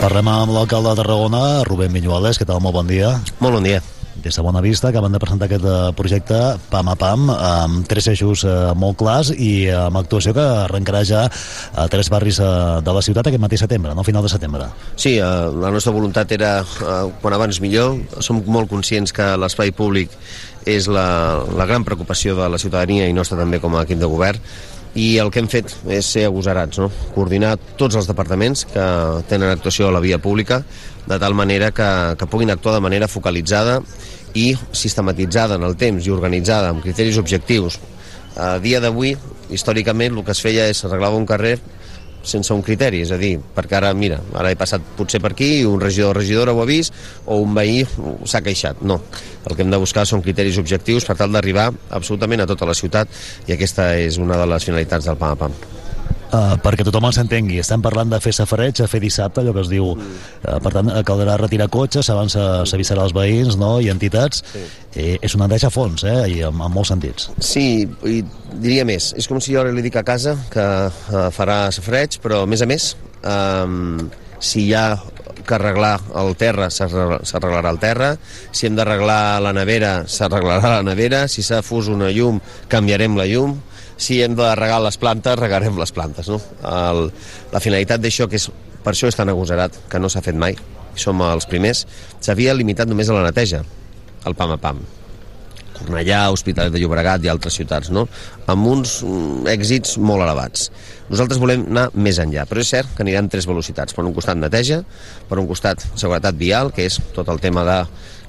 [0.00, 2.38] Parlem amb l'alcalde de Tarragona, Rubén Viñuales.
[2.40, 2.56] Què tal?
[2.64, 3.10] Molt bon dia.
[3.36, 3.82] Molt bon dia.
[4.24, 6.38] Des de Bona Vista acaben de presentar aquest eh, projecte
[6.72, 11.26] PAM a PAM amb tres eixos eh, molt clars i amb actuació que arrencarà ja
[11.28, 12.48] a tres barris eh,
[12.80, 14.04] de la ciutat aquest mateix setembre, no?
[14.04, 14.70] final de setembre.
[14.96, 16.56] Sí, la nostra voluntat era
[17.20, 18.00] quan abans millor.
[18.24, 20.16] Som molt conscients que l'espai públic
[20.64, 24.08] és la, la gran preocupació de la ciutadania i nostra també com a equip de
[24.08, 24.40] govern
[24.94, 26.88] i el que hem fet és ser agosarats, no?
[27.14, 28.86] coordinar tots els departaments que
[29.30, 30.64] tenen actuació a la via pública
[31.06, 33.80] de tal manera que, que puguin actuar de manera focalitzada
[34.34, 37.78] i sistematitzada en el temps i organitzada amb criteris objectius.
[38.38, 39.16] A dia d'avui,
[39.50, 41.56] històricament, el que es feia és arreglava un carrer
[42.22, 45.50] sense un criteri, és a dir, perquè ara, mira, ara he passat potser per aquí
[45.60, 46.94] i un regidor o regidora ho ha vist
[47.26, 47.82] o un veí
[48.24, 48.84] s'ha queixat.
[48.84, 49.00] No,
[49.46, 52.76] el que hem de buscar són criteris objectius per tal d'arribar absolutament a tota la
[52.76, 53.08] ciutat
[53.48, 55.79] i aquesta és una de les finalitats del PAM a PAM.
[56.30, 59.64] Uh, perquè tothom ens entengui, estem parlant de fer safareig, a fer dissabte, allò que
[59.64, 62.36] es diu uh, per tant, eh, caldrà retirar cotxes abans
[62.70, 63.72] s'avisarà als veïns no?
[63.82, 64.62] i entitats sí.
[64.94, 66.14] eh, és una neteja a fons eh?
[66.30, 68.20] I en, en molts sentits Sí, i
[68.62, 72.44] diria més és com si jo li dic a casa que uh, farà safareig, però
[72.44, 72.92] a més a més
[73.26, 74.06] um,
[74.38, 74.84] si hi ha
[75.40, 78.10] que arreglar el terra, s'arreglarà el terra.
[78.52, 81.24] Si hem d'arreglar la nevera, s'arreglarà la nevera.
[81.32, 82.38] Si s'ha fus una llum,
[82.70, 83.56] canviarem la llum
[84.00, 86.30] si hem de regar les plantes, regarem les plantes.
[86.32, 86.40] No?
[86.66, 87.10] El,
[87.52, 88.48] la finalitat d'això, que és,
[88.84, 90.56] per això és tan agosarat, que no s'ha fet mai,
[90.98, 91.84] som els primers,
[92.24, 93.62] s'havia limitat només a la neteja,
[94.26, 94.80] el pam a pam.
[95.80, 98.06] Cornellà, Hospitalet de Llobregat i altres ciutats, no?
[98.50, 100.68] amb uns mm, èxits molt elevats.
[101.08, 103.96] Nosaltres volem anar més enllà, però és cert que aniran tres velocitats.
[103.96, 104.82] Per un costat neteja,
[105.30, 107.78] per un costat seguretat vial, que és tot el tema de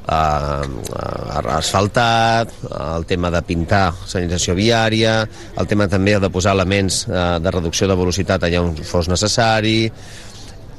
[0.08, 2.54] eh, asfaltat,
[2.95, 5.22] el tema de pintar sanització viària,
[5.58, 9.91] el tema també de posar elements eh, de reducció de velocitat allà on fos necessari,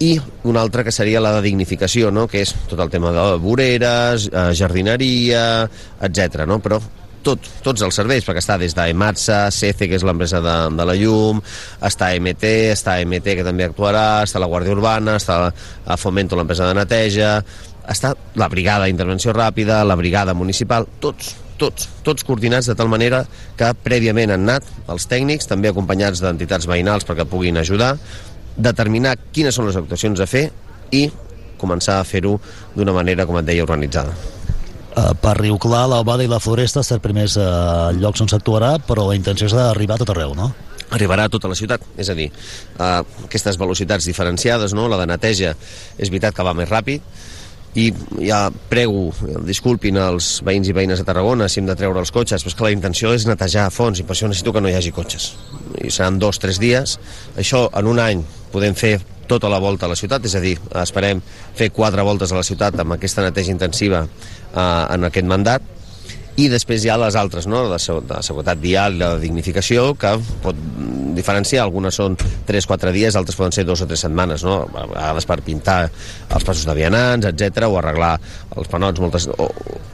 [0.03, 0.17] i
[0.51, 2.27] una altra que seria la de dignificació, no?
[2.27, 5.69] que és tot el tema de voreres, eh, jardineria,
[6.03, 6.43] etc.
[6.49, 6.59] No?
[6.65, 6.81] Però
[7.23, 10.97] tot, tots els serveis, perquè està des d'EMATSA, CECE, que és l'empresa de, de la
[10.99, 11.39] llum,
[11.87, 16.67] està MT, està MT, que també actuarà, està la Guàrdia Urbana, està a Fomento, l'empresa
[16.69, 17.37] de neteja,
[17.91, 23.25] està la brigada d'intervenció ràpida, la brigada municipal, tots, tots, tots coordinats de tal manera
[23.59, 27.97] que prèviament han anat els tècnics, també acompanyats d'entitats veïnals perquè puguin ajudar,
[28.57, 30.49] determinar quines són les actuacions a fer
[30.93, 31.09] i
[31.63, 32.39] començar a fer-ho
[32.75, 34.15] d'una manera, com et deia, organitzada.
[34.93, 39.07] Uh, per Riu Clar, l'Albada i la Floresta ser primers uh, llocs on s'actuarà, però
[39.09, 40.51] la intenció és d'arribar a tot arreu, no?
[40.93, 42.27] arribarà a tota la ciutat, és a dir,
[42.77, 44.91] uh, aquestes velocitats diferenciades, no?
[44.93, 45.55] la de neteja
[45.97, 47.01] és veritat que va més ràpid,
[47.75, 47.87] i
[48.21, 49.07] ja prego,
[49.49, 52.67] disculpin els veïns i veïnes de Tarragona si hem de treure els cotxes, però que
[52.67, 55.31] la intenció és netejar a fons i per això necessito que no hi hagi cotxes.
[55.81, 56.99] I seran dos, tres dies.
[57.41, 58.21] Això en un any
[58.53, 58.99] podem fer
[59.31, 61.23] tota la volta a la ciutat, és a dir, esperem
[61.57, 65.65] fer quatre voltes a la ciutat amb aquesta neteja intensiva eh, en aquest mandat,
[66.41, 67.67] i després hi ha les altres, no?
[67.69, 67.79] de,
[68.09, 70.15] de seguretat vial la dignificació, que
[70.45, 70.59] pot
[71.17, 72.17] diferenciar, algunes són
[72.49, 74.63] 3-4 dies, altres poden ser 2 o 3 setmanes, no?
[74.65, 78.15] a vegades per pintar els passos de vianants, etc o arreglar
[78.57, 79.51] els panots, moltes, o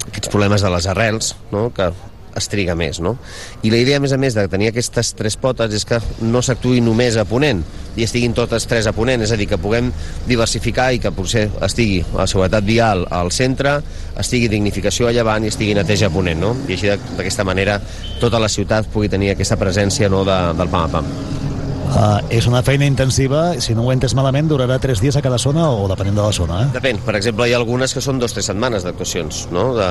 [0.07, 1.69] aquests problemes de les arrels, no?
[1.75, 1.91] que
[2.39, 3.17] es triga més, no?
[3.63, 6.43] I la idea, a més a més, de tenir aquestes tres potes és que no
[6.45, 7.63] s'actuï només a Ponent
[7.99, 9.91] i estiguin totes tres a Ponent, és a dir, que puguem
[10.29, 13.79] diversificar i que potser estigui la seguretat vial al centre,
[14.19, 16.55] estigui dignificació a llevant i estigui neteja a Ponent, no?
[16.69, 17.81] I així d'aquesta manera
[18.23, 21.58] tota la ciutat pugui tenir aquesta presència no, de, del pam a pam.
[21.89, 25.39] Uh, és una feina intensiva, si no ho entes malament, durarà 3 dies a cada
[25.41, 26.73] zona o depenent de la zona, eh?
[26.75, 29.71] Depèn, per exemple, hi ha algunes que són 2-3 setmanes d'actuacions, no?
[29.79, 29.89] De,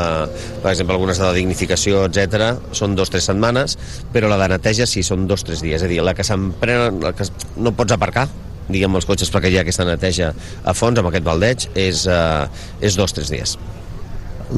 [0.61, 3.77] per exemple, algunes de la dignificació, etc són 2-3 setmanes,
[4.13, 7.15] però la de neteja sí, són 2-3 dies, és a dir, la que s'emprenen, la
[7.17, 7.25] que
[7.57, 8.27] no pots aparcar,
[8.69, 10.31] diguem, els cotxes perquè hi ha aquesta neteja
[10.63, 12.47] a fons amb aquest baldeig, és, eh,
[12.81, 13.57] és dos o tres dies.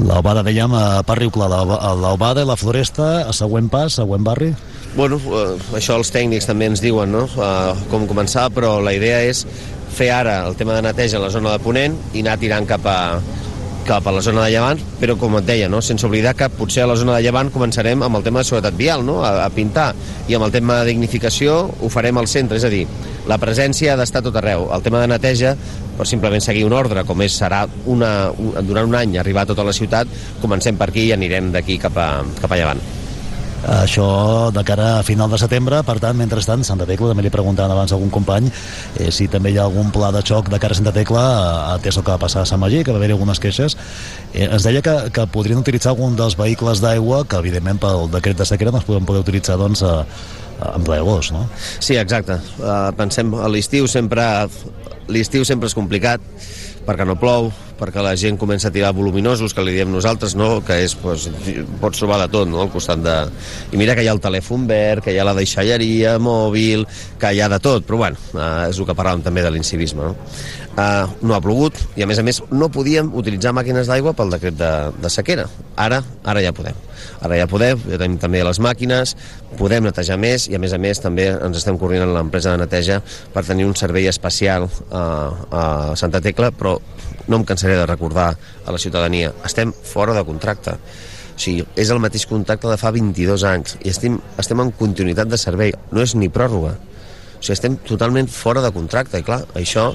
[0.06, 4.52] L'Albada, dèiem, a per Riu Clar, l'Albada i la Floresta, a següent pas, següent barri?
[4.96, 9.22] Bueno, eh, això els tècnics també ens diuen, no?, eh, com començar, però la idea
[9.22, 9.44] és
[9.94, 12.86] fer ara el tema de neteja a la zona de Ponent i anar tirant cap
[12.86, 12.98] a,
[13.86, 15.80] cap a la zona de Llevant, però com et deia, no?
[15.82, 18.76] sense oblidar que potser a la zona de Llevant començarem amb el tema de seguretat
[18.78, 19.20] vial, no?
[19.24, 19.90] a, a pintar,
[20.28, 22.84] i amb el tema de dignificació ho farem al centre, és a dir,
[23.30, 24.68] la presència ha d'estar tot arreu.
[24.74, 25.56] El tema de neteja,
[25.98, 29.52] per simplement seguir un ordre, com és, serà una, un, durant un any arribar a
[29.52, 30.10] tota la ciutat,
[30.42, 32.10] comencem per aquí i anirem d'aquí cap, a,
[32.42, 32.99] cap a Llevant.
[33.60, 37.74] Això de cara a final de setembre, per tant, mentrestant, Santa Tecla, també li preguntaven
[37.74, 40.72] abans a algun company eh, si també hi ha algun pla de xoc de cara
[40.72, 43.18] a Santa Tecla, eh, atès el que va passar a Sant Magí, que va haver-hi
[43.18, 43.76] algunes queixes.
[44.32, 48.40] Eh, ens deia que, que podrien utilitzar algun dels vehicles d'aigua que, evidentment, pel decret
[48.40, 51.44] de sequera no es poden poder utilitzar doncs, a, a, en ple agost, no?
[51.78, 52.40] Sí, exacte.
[52.62, 54.24] Uh, pensem, a l'estiu sempre
[55.10, 56.22] l'estiu sempre és complicat
[56.86, 57.50] perquè no plou,
[57.80, 60.60] perquè la gent comença a tirar voluminosos, que li diem nosaltres, no?
[60.66, 61.28] que és, doncs,
[61.80, 62.60] pots trobar de tot, no?
[62.64, 63.16] al costat de...
[63.72, 66.86] I mira que hi ha el telèfon verd, que hi ha la deixalleria, mòbil,
[67.20, 70.10] que hi ha de tot, però bueno, uh, és el que parlàvem també de l'incivisme.
[70.10, 70.30] No?
[70.70, 74.30] Uh, no ha plogut i a més a més no podíem utilitzar màquines d'aigua pel
[74.36, 74.70] decret de,
[75.02, 75.48] de sequera.
[75.80, 76.78] Ara, ara ja podem.
[77.24, 79.16] Ara ja podem, ja tenim també les màquines,
[79.58, 83.00] podem netejar més i a més a més també ens estem coordinant l'empresa de neteja
[83.34, 85.02] per tenir un servei especial a,
[85.50, 85.62] a
[85.98, 86.76] Santa Tecla, però
[87.28, 90.76] no em cansaré de recordar a la ciutadania, estem fora de contracte.
[91.30, 95.30] O sigui, és el mateix contracte de fa 22 anys i estem, estem en continuïtat
[95.30, 96.74] de servei, no és ni pròrroga.
[96.76, 99.90] O sigui, estem totalment fora de contracte i clar, això,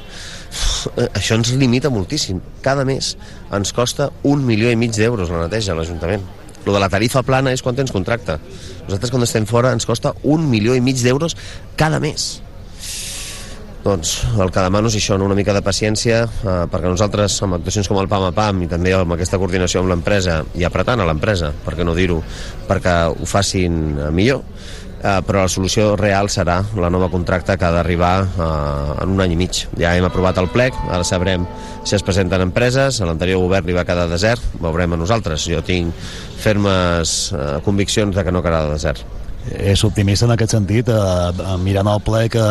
[1.05, 2.41] això ens limita moltíssim.
[2.65, 3.13] Cada mes
[3.53, 6.25] ens costa un milió i mig d'euros la neteja a l'Ajuntament.
[6.65, 8.39] Lo de la tarifa plana és quan tens contracte.
[8.87, 11.37] Nosaltres quan estem fora ens costa un milió i mig d'euros
[11.77, 12.41] cada mes.
[13.85, 15.27] Doncs el que demano és això, no?
[15.29, 18.69] una mica de paciència, eh, perquè nosaltres, amb actuacions com el PAM a PAM i
[18.71, 22.17] també amb aquesta coordinació amb l'empresa i apretant a l'empresa, per què no dir-ho,
[22.65, 24.41] perquè ho facin eh, millor,
[25.05, 29.21] eh, però la solució real serà la nova contracta que ha d'arribar eh, en un
[29.21, 29.65] any i mig.
[29.79, 31.45] Ja hem aprovat el plec, ara sabrem
[31.85, 35.45] si es presenten empreses, a l'anterior govern li va quedar desert, veurem a nosaltres.
[35.51, 35.93] Jo tinc
[36.41, 39.05] fermes eh, conviccions de que no quedarà desert.
[39.45, 42.45] És optimista en aquest sentit, eh, mirant el ple que,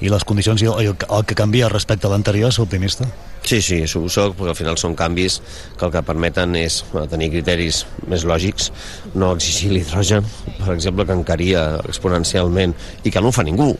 [0.00, 3.08] i les condicions i el, el que canvia respecte a l'anterior, és optimista?
[3.44, 5.40] Sí, sí, ho soc, perquè al final són canvis
[5.78, 8.70] que el que permeten és eh, tenir criteris més lògics,
[9.14, 10.26] no exigir l'hidrogen,
[10.58, 13.72] per exemple, que encaria exponencialment i que no ho fa ningú.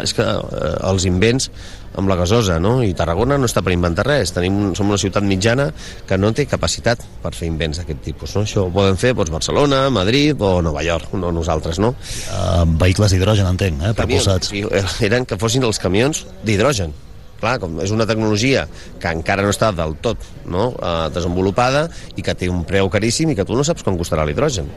[0.00, 1.50] És que eh, els invents
[1.98, 2.76] amb la gasosa, no?
[2.82, 4.32] I Tarragona no està per inventar res.
[4.34, 5.68] Tenim, som una ciutat mitjana
[6.08, 8.42] que no té capacitat per fer invents d'aquest tipus, no?
[8.46, 11.94] Això ho poden fer doncs, Barcelona, Madrid o Nova York, no nosaltres, no?
[12.30, 13.94] Uh, vehicles d'hidrogen, entenc, eh?
[13.98, 14.64] Camions, sí,
[15.06, 16.94] eren que fossin els camions d'hidrogen.
[17.44, 18.64] Clar, com és una tecnologia
[19.02, 20.70] que encara no està del tot no?
[20.72, 21.86] eh, desenvolupada
[22.16, 24.70] i que té un preu caríssim i que tu no saps com costarà l'hidrogen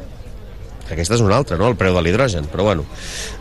[0.88, 1.68] que aquesta és una altra, no?
[1.72, 2.84] el preu de l'hidrogen però bueno,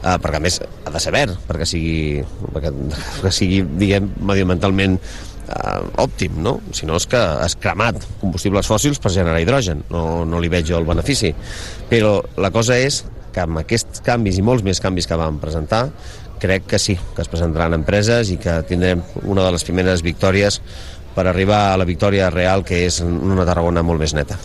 [0.03, 2.23] eh, perquè a més ha de verd perquè sigui,
[2.55, 2.71] perquè,
[3.25, 6.59] que sigui diguem, mediambientalment eh, òptim, no?
[6.75, 10.71] Si no és que has cremat combustibles fòssils per generar hidrogen, no, no li veig
[10.71, 11.33] jo el benefici.
[11.91, 13.05] Però la cosa és
[13.35, 15.87] que amb aquests canvis i molts més canvis que vam presentar,
[16.41, 20.61] crec que sí, que es presentaran empreses i que tindrem una de les primeres victòries
[21.17, 24.37] per arribar a la victòria real que és una Tarragona molt més neta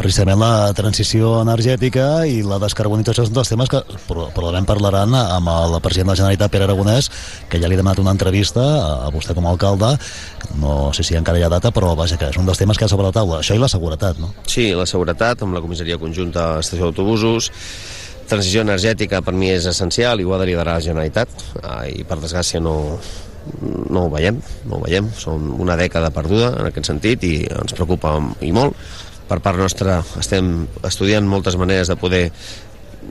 [0.00, 5.76] precisament la transició energètica i la descarbonització són dels temes que probablement parlaran amb el
[5.84, 7.10] president de la Generalitat, Pere Aragonès,
[7.50, 8.64] que ja li ha demanat una entrevista
[9.04, 9.92] a vostè com a alcalde,
[10.62, 12.86] no sé si encara hi ha data, però vaja, que és un dels temes que
[12.86, 13.42] hi ha sobre la taula.
[13.42, 14.32] Això i la seguretat, no?
[14.48, 17.50] Sí, la seguretat, amb la comissaria conjunta a l'estació d'autobusos,
[18.30, 21.32] transició energètica per mi és essencial i ho ha de liderar la Generalitat.
[21.90, 22.74] I per desgràcia no,
[23.90, 27.76] no ho veiem, no ho veiem, som una dècada perduda en aquest sentit i ens
[27.76, 28.16] preocupa
[28.46, 28.76] i molt.
[29.30, 32.24] Per part nostra estem estudiant moltes maneres de poder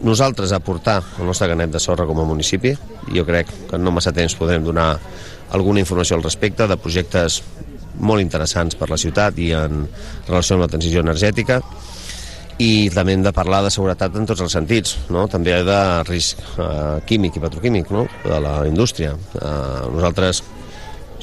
[0.03, 2.73] nosaltres aportar el nostre ganet de sorra com a municipi.
[3.15, 4.93] Jo crec que no massa temps podrem donar
[5.55, 7.41] alguna informació al respecte de projectes
[7.99, 9.85] molt interessants per la ciutat i en
[10.27, 11.59] relació amb la transició energètica
[12.59, 15.25] i també hem de parlar de seguretat en tots els sentits, no?
[15.31, 15.79] també de
[16.09, 18.03] risc eh, químic i petroquímic no?
[18.25, 19.13] de la indústria.
[19.15, 20.43] Eh, nosaltres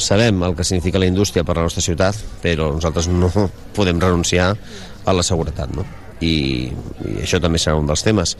[0.01, 3.30] sabem el que significa la indústria per a la nostra ciutat, però nosaltres no
[3.76, 4.55] podem renunciar
[5.05, 5.84] a la seguretat, no?
[6.24, 6.72] I,
[7.05, 8.32] i això també serà un dels temes.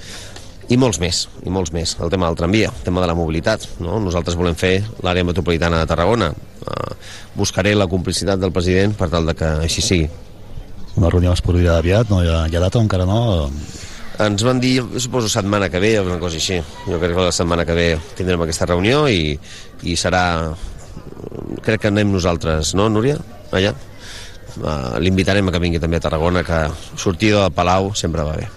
[0.72, 1.99] I molts més, i molts més.
[2.03, 3.68] El tema del tramvia, el tema de la mobilitat.
[3.78, 4.01] No?
[4.03, 6.32] Nosaltres volem fer l'àrea metropolitana de Tarragona.
[6.64, 6.94] Uh,
[7.36, 10.09] buscaré la complicitat del president per tal de que així sigui.
[10.97, 13.51] Una reunió es produirà aviat, no hi ha, hi ha data encara no?
[14.24, 16.57] Ens van dir, suposo, setmana que ve o una cosa així.
[16.86, 19.36] Jo crec que la setmana que ve tindrem aquesta reunió i,
[19.84, 20.24] i serà
[21.66, 23.18] crec que anem nosaltres, no Núria?
[23.53, 23.74] Allà?
[24.57, 26.62] Uh, L'invitarem a que vingui també a Tarragona que
[26.97, 28.56] sortir del Palau sempre va bé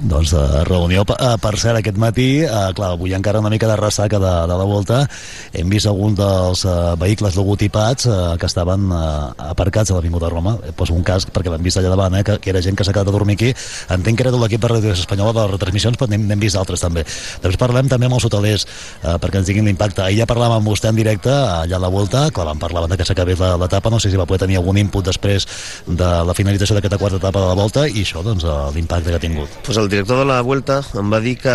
[0.00, 3.76] Doncs de reunió, eh, per cert, aquest matí, eh, clar, avui encara una mica de
[3.76, 5.06] ressaca de, de la volta,
[5.52, 10.56] hem vist algun dels eh, vehicles logotipats eh, que estaven eh, aparcats a l'Avinguda Roma,
[10.64, 12.86] eh, poso un casc perquè l'hem vist allà davant, eh, que, que era gent que
[12.86, 13.50] s'ha quedat a dormir aquí,
[13.92, 16.80] entenc que era de l'equip de Ràdio Espanyola de les retransmissions, però n'hem vist altres
[16.80, 17.04] també.
[17.04, 20.06] Després parlem també amb els hotelers eh, perquè ens diguin l'impacte.
[20.06, 22.96] Ahir ja parlàvem amb vostè en directe, allà a la volta, clar, vam parlar de
[22.96, 25.44] que s'acabés l'etapa, no sé si va poder tenir algun input després
[25.84, 29.20] de la finalització d'aquesta quarta etapa de la volta i això, doncs, eh, l'impacte que
[29.20, 29.60] ha tingut.
[29.66, 31.54] pues el director de la Vuelta em va dir que,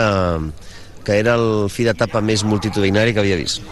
[1.08, 3.64] que era el fi d'etapa més multitudinari que havia vist.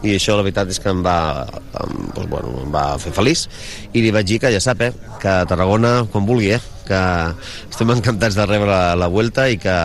[0.00, 1.44] I això la veritat és que em va,
[1.82, 3.44] em, doncs, bueno, em va fer feliç.
[3.92, 7.00] I li vaig dir que ja sap, eh, que a Tarragona quan vulgui, eh, que
[7.68, 9.76] estem encantats de rebre la, la Vuelta i que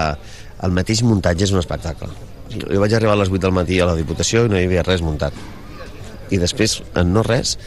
[0.64, 2.10] el mateix muntatge és un espectacle.
[2.56, 4.86] Jo vaig arribar a les 8 del matí a la Diputació i no hi havia
[4.88, 5.36] res muntat.
[6.32, 7.58] I després, en no res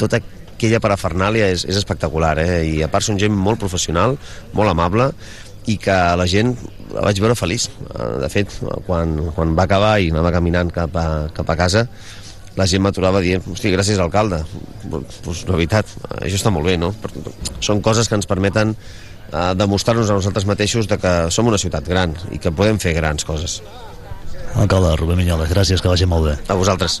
[0.00, 2.62] tota aquella parafernàlia és, és espectacular eh?
[2.66, 4.16] i a part són gent molt professional
[4.56, 5.10] molt amable
[5.70, 6.54] i que la gent
[6.92, 8.50] la vaig veure feliç Eh, de fet,
[8.86, 11.86] quan, quan va acabar i anava caminant cap a, cap a casa
[12.58, 14.40] la gent m'aturava dient, hosti, gràcies alcalde
[14.90, 15.90] pues, la veritat,
[16.20, 16.92] això està molt bé no?
[17.64, 21.86] Són coses que ens permeten eh, demostrar-nos a nosaltres mateixos de que som una ciutat
[21.88, 23.60] gran i que podem fer grans coses
[24.54, 26.38] Alcalde Rubén Minyoles, gràcies, que vagi molt bé.
[26.46, 27.00] a vosaltres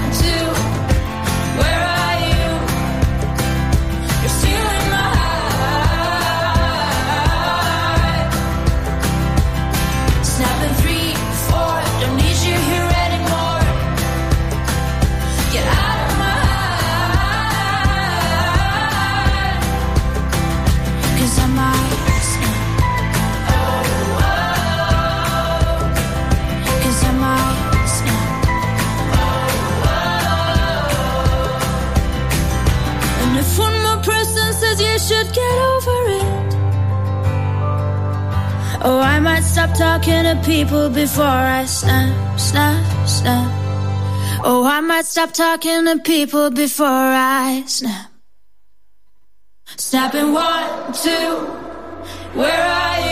[39.61, 43.51] stop talking to people before I snap, snap, snap.
[44.43, 48.09] Oh, I might stop talking to people before I snap.
[49.77, 52.39] Snap Snapping one, two.
[52.39, 53.10] Where are you?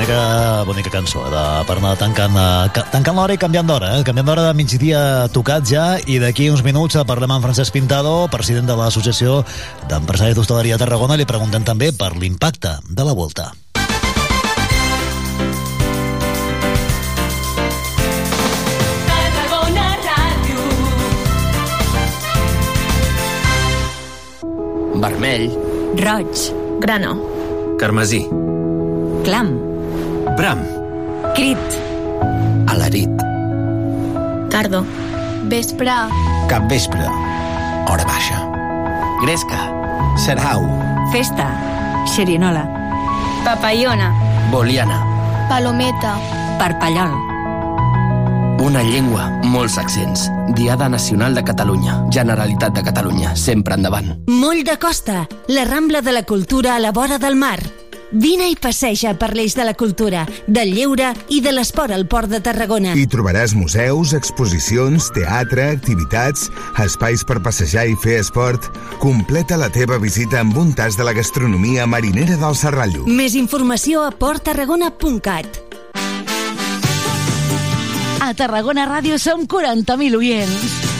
[0.00, 2.32] Bonica, bonica cançó de, per anar tancant,
[2.72, 4.04] ca- tancant l'hora i canviant d'hora, eh?
[4.08, 5.00] canviant d'hora de migdia
[5.34, 9.42] tocat ja i d'aquí uns minuts eh, parlem amb Francesc Pintado, president de l'Associació
[9.92, 13.50] d'Empresaris d'Hostaleria de Tarragona, li preguntem també per l'impacte de la volta.
[24.94, 25.50] Vermell,
[26.00, 26.52] Roig.
[26.80, 27.12] Grano.
[27.78, 28.26] carmesí,
[29.24, 29.69] Clam.
[30.36, 30.58] Bram,
[31.34, 31.58] Crit.
[32.66, 33.10] alarit,
[34.50, 34.84] Cardo.
[35.44, 35.90] Vespre.
[36.48, 37.04] capvespre,
[37.88, 38.46] hora baixa,
[39.22, 39.58] gresca,
[40.16, 40.62] Serhau.
[41.12, 41.46] Festa.
[42.06, 42.64] Xerinola.
[43.44, 44.12] Papayona.
[44.50, 45.04] Boliana.
[45.48, 46.16] Palometa.
[46.58, 47.10] Parpallol.
[48.60, 50.30] Una llengua, molts accents.
[50.54, 52.04] Diada Nacional de Catalunya.
[52.10, 53.34] Generalitat de Catalunya.
[53.36, 54.18] Sempre endavant.
[54.26, 57.60] Moll de Costa, la Rambla de la Cultura a la vora del mar.
[58.10, 62.26] Vine i passeja per l'eix de la cultura, del lleure i de l'esport al Port
[62.32, 62.96] de Tarragona.
[62.98, 66.48] Hi trobaràs museus, exposicions, teatre, activitats,
[66.82, 68.66] espais per passejar i fer esport.
[68.98, 73.06] Completa la teva visita amb un tas de la gastronomia marinera del Serrallo.
[73.06, 75.62] Més informació a porttarragona.cat.
[78.20, 80.99] A Tarragona Ràdio som 40.000 oients.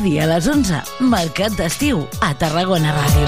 [0.00, 0.78] Dia a les 11,
[1.12, 3.26] Mercat d'Estiu, a Tarragona Ràdio.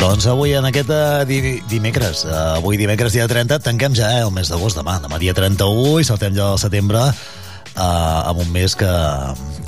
[0.00, 1.38] Doncs avui en aquest eh, di
[1.70, 4.98] dimecres, eh, avui dimecres dia 30, tanquem ja eh, el mes d'agost demà.
[5.06, 8.90] Demà dia 31 i saltem ja al setembre eh, amb un mes que,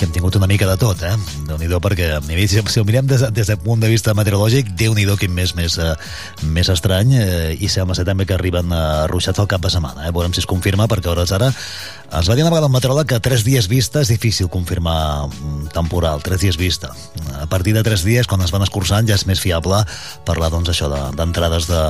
[0.05, 1.15] que hem tingut una mica de tot, eh?
[1.49, 2.09] déu nhi perquè
[2.51, 5.55] si, si ho mirem des, des del punt de vista meteorològic, déu nhi quin mes
[5.57, 5.95] més, eh,
[6.53, 10.05] més estrany eh, i sembla ser també que arriben eh, ruixats al cap de setmana.
[10.05, 10.13] Eh?
[10.13, 11.49] Veurem si es confirma perquè a hores ara
[12.15, 15.69] ens va dir una vegada el meteoròleg que tres dies vista és difícil confirmar mm,
[15.75, 16.93] temporal, tres dies vista.
[17.41, 19.81] A partir de tres dies, quan es van escurçant, ja és més fiable
[20.25, 21.81] parlar doncs, això de- d'entrades de,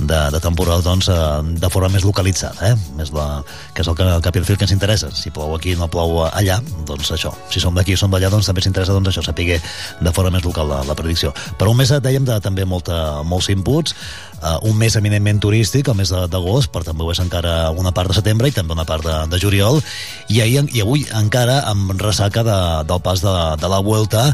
[0.00, 1.18] de, de temporal doncs, eh,
[1.62, 2.76] de forma més localitzada, eh?
[2.98, 3.42] més la,
[3.74, 5.12] que és el que, el cap i el fil que ens interessa.
[5.14, 6.58] Si plou aquí no plou allà,
[6.88, 7.32] doncs això.
[7.52, 9.60] Si som d'aquí som d'allà, doncs també s'interessa doncs, això, saber
[10.00, 11.32] de forma més local la, la predicció.
[11.58, 13.94] Per un mes, dèiem, de, també molta, molts inputs,
[14.42, 18.12] uh, un mes eminentment turístic, el mes d'agost, però també ho és encara una part
[18.12, 19.80] de setembre i també una part de, de juliol,
[20.28, 22.58] i, ahir, i avui encara amb ressaca de,
[22.88, 24.30] del pas de, de la Vuelta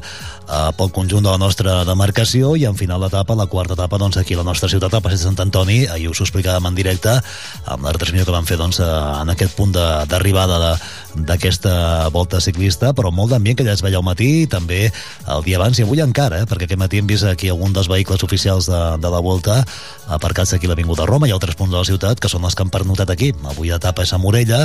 [0.49, 4.18] uh, pel conjunt de la nostra demarcació i en final d'etapa, la quarta etapa doncs,
[4.20, 6.76] aquí a la nostra ciutat, al passeig de Sant Antoni ahir us ho explicàvem en
[6.78, 7.14] directe
[7.70, 8.90] amb la retransmissió que vam fer doncs, eh,
[9.22, 10.76] en aquest punt d'arribada
[11.14, 15.45] d'aquesta volta ciclista, però molt d'ambient que ja es veia al matí i també el
[15.47, 18.22] dia abans i avui encara, eh, perquè aquest matí hem vist aquí algun dels vehicles
[18.26, 19.62] oficials de, de la Volta
[20.09, 22.64] aparcats aquí a l'Avinguda Roma i altres punts de la ciutat que són els que
[22.64, 23.32] han pernotat aquí.
[23.49, 24.64] Avui l'etapa és a Morella,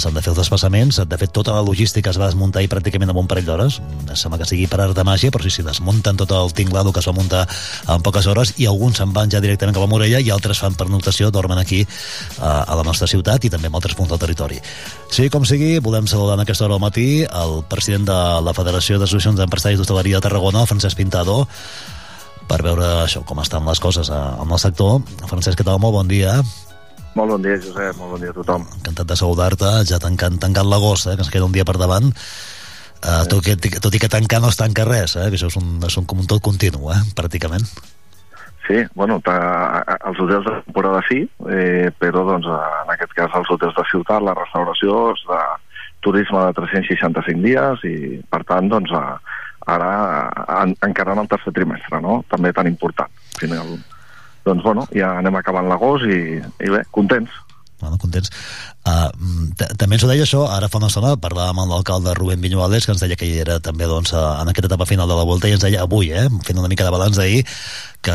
[0.00, 3.12] s'han de fer els desplaçaments, de fet tota la logística es va desmuntar i pràcticament
[3.12, 5.64] en un parell d'hores, Mm, sembla que sigui per art de màgia, però sí, sí,
[5.66, 7.46] desmunten tot el tinglado que es va muntar
[7.88, 10.74] en poques hores i alguns se'n van ja directament cap a Morella i altres fan
[10.78, 14.60] pernotació, dormen aquí eh, a la nostra ciutat i també en altres punts del territori.
[15.10, 18.98] Sí, com sigui, volem saludar en aquesta hora al matí el president de la Federació
[18.98, 21.44] d'Associacions d'Empresaris d'Hostaleria de Tarragona, Francesc Pintado,
[22.50, 25.00] per veure això, com estan les coses eh, amb el sector.
[25.26, 25.78] Francesc, què tal?
[25.82, 26.40] Molt bon dia.
[27.18, 28.64] Molt bon dia, Josep, molt bon dia a tothom.
[28.78, 32.12] Encantat de saludar-te, ja tancant, tancant l'agost, eh, que ens queda un dia per davant.
[33.00, 35.56] Uh, tot, que, tot i que tancar no es tanca res, eh, que això és
[35.56, 37.64] un, és un, com un tot continu, eh, pràcticament.
[38.66, 43.48] Sí, bueno, ta- els hotels de temporada sí, eh, però doncs, en aquest cas els
[43.50, 45.40] hotels de ciutat, la restauració és de
[46.04, 49.16] turisme de 365 dies i, per tant, doncs, a,
[49.66, 49.90] ara
[50.60, 52.20] en, encara en el tercer trimestre, no?
[52.30, 53.08] També tan important.
[53.10, 53.74] Al Final,
[54.46, 57.30] doncs, bueno, ja anem acabant l'agost i, i bé, contents.
[57.80, 58.30] bueno, contents.
[58.80, 59.10] Uh,
[59.76, 62.94] també ens ho deia això, ara fa una estona parlàvem amb l'alcalde Rubén Viñuales, que
[62.94, 65.56] ens deia que hi era també doncs, en aquesta etapa final de la volta, i
[65.56, 67.44] ens deia avui, eh, fent una mica de balanç d'ahir,
[68.00, 68.12] que,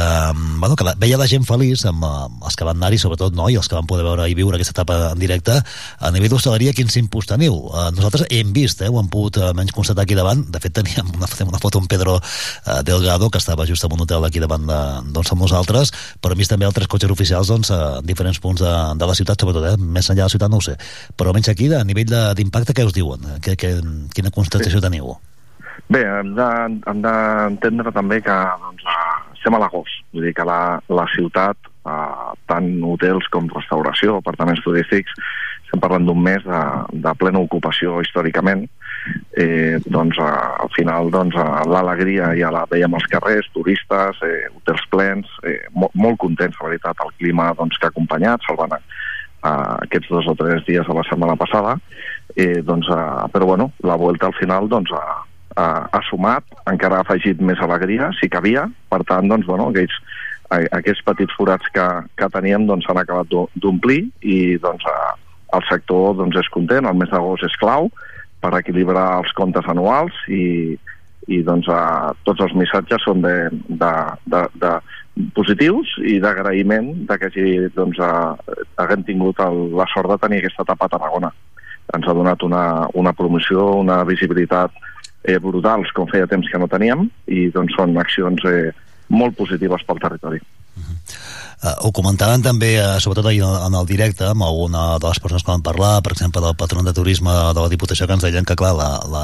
[0.58, 3.48] bueno, que la, veia la gent feliç amb uh, els que van anar-hi, sobretot, no?
[3.54, 5.60] i els que van poder veure i viure aquesta etapa en directe,
[6.00, 7.54] a nivell d'hostaleria, quin s'impús teniu?
[7.70, 10.74] Uh, nosaltres hem vist, eh, ho hem pogut uh, menys constatar aquí davant, de fet
[10.80, 14.42] teníem una, una foto amb Pedro uh, Delgado, que estava just en un hotel aquí
[14.42, 14.82] davant de,
[15.14, 18.74] doncs, amb nosaltres, però hem vist també altres cotxes oficials doncs, a diferents punts de,
[18.98, 19.78] de la ciutat, sobretot, eh?
[19.78, 20.76] més enllà de la ciutat ho sé,
[21.16, 23.24] però almenys aquí, a nivell d'impacte, què us diuen?
[23.44, 23.78] Que, que,
[24.16, 24.86] quina constatació sí.
[24.88, 25.16] teniu?
[25.92, 28.86] Bé, hem d'entendre de, també que doncs,
[29.36, 34.64] estem a l'agost, vull dir que la, la ciutat, eh, tant hotels com restauració, apartaments
[34.66, 35.14] turístics,
[35.66, 36.64] estem parlant d'un mes de,
[37.06, 38.66] de plena ocupació històricament,
[39.38, 40.32] eh, doncs eh,
[40.66, 45.60] al final doncs, eh, l'alegria ja la veiem als carrers, turistes, eh, hotels plens, eh,
[45.74, 48.80] molt, molt contents, la veritat, el clima doncs, que ha acompanyat, salvant
[49.46, 51.78] eh, aquests dos o tres dies de la setmana passada,
[52.36, 55.18] eh, doncs, eh, però bueno, la volta al final doncs, eh,
[55.56, 59.96] ha, ha sumat, encara ha afegit més alegria, si cabia, per tant, doncs, bueno, aquells,
[60.50, 61.86] aquests petits forats que,
[62.20, 63.32] que teníem doncs, s'han acabat
[63.62, 64.86] d'omplir i doncs,
[65.56, 67.90] el sector doncs, és content, el mes d'agost és clau
[68.44, 70.76] per equilibrar els comptes anuals i,
[71.28, 73.34] i doncs, a, tots els missatges són de,
[73.68, 73.92] de,
[74.30, 74.74] de, de
[75.38, 78.36] positius i d'agraïment de que hagi, doncs, a,
[78.84, 81.32] haguem tingut el, la sort de tenir aquesta etapa a Tarragona.
[81.96, 82.66] Ens ha donat una,
[82.98, 84.74] una promoció, una visibilitat
[85.24, 88.72] eh, brutals com feia temps que no teníem i doncs són accions eh,
[89.10, 90.42] molt positives pel territori.
[90.76, 95.44] Uh, ho comentaven també, uh, sobretot ahir en el directe, amb alguna de les persones
[95.44, 98.46] que van parlar, per exemple, del patron de turisme de la Diputació, que ens deien
[98.46, 99.24] que, clar, la, la,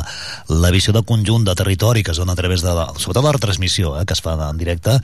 [0.49, 3.35] la visió de conjunt de territori que es dona a través de, la, sobretot la
[3.35, 4.97] retransmissió eh, que es fa en directe,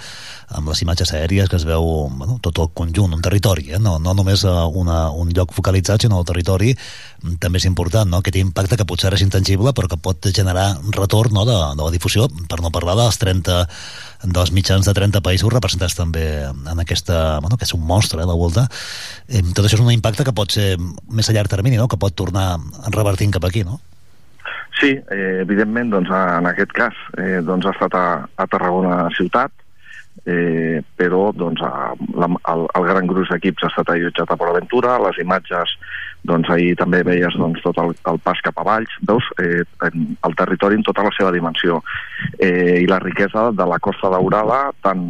[0.58, 3.98] amb les imatges aèries que es veu bueno, tot el conjunt, un territori, eh, no,
[4.00, 6.74] no només una, un lloc focalitzat, sinó el territori,
[7.42, 8.22] també és important, no?
[8.22, 11.46] aquest impacte que potser és intangible, però que pot generar retorn no?
[11.46, 13.66] de, de la difusió, per no parlar dels 30
[14.24, 18.30] dels mitjans de 30 països representats també en aquesta, bueno, que és un monstre, eh,
[18.30, 18.68] la volta.
[19.28, 20.78] Eh, tot això és un impacte que pot ser
[21.10, 21.88] més a llarg termini, no?
[21.88, 22.58] que pot tornar
[22.94, 23.80] revertint cap aquí, no?
[24.80, 28.08] Sí, eh, evidentment, doncs, en aquest cas, eh, doncs, ha estat a,
[28.38, 29.52] a Tarragona ciutat,
[30.26, 34.54] eh, però doncs, a, la, el, el gran gruix d'equips ha estat allotjat a Port
[34.54, 35.74] Aventura, les imatges
[36.28, 40.38] doncs ahir també veies doncs, tot el, el pas cap a Valls, veus eh, el
[40.40, 41.82] territori en tota la seva dimensió
[42.38, 45.10] eh, i la riquesa de la Costa Daurada, tant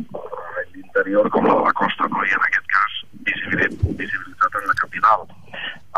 [0.78, 2.24] l'interior com la de la costa, no?
[2.26, 2.97] i en aquest cas
[3.28, 5.26] visibilitat, visibilitat en la capital,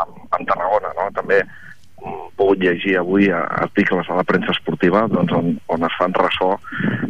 [0.04, 0.92] en, en Tarragona.
[0.98, 1.08] No?
[1.16, 6.16] També mm, pogut llegir avui articles a la premsa esportiva doncs, on, on es fan
[6.16, 6.52] ressò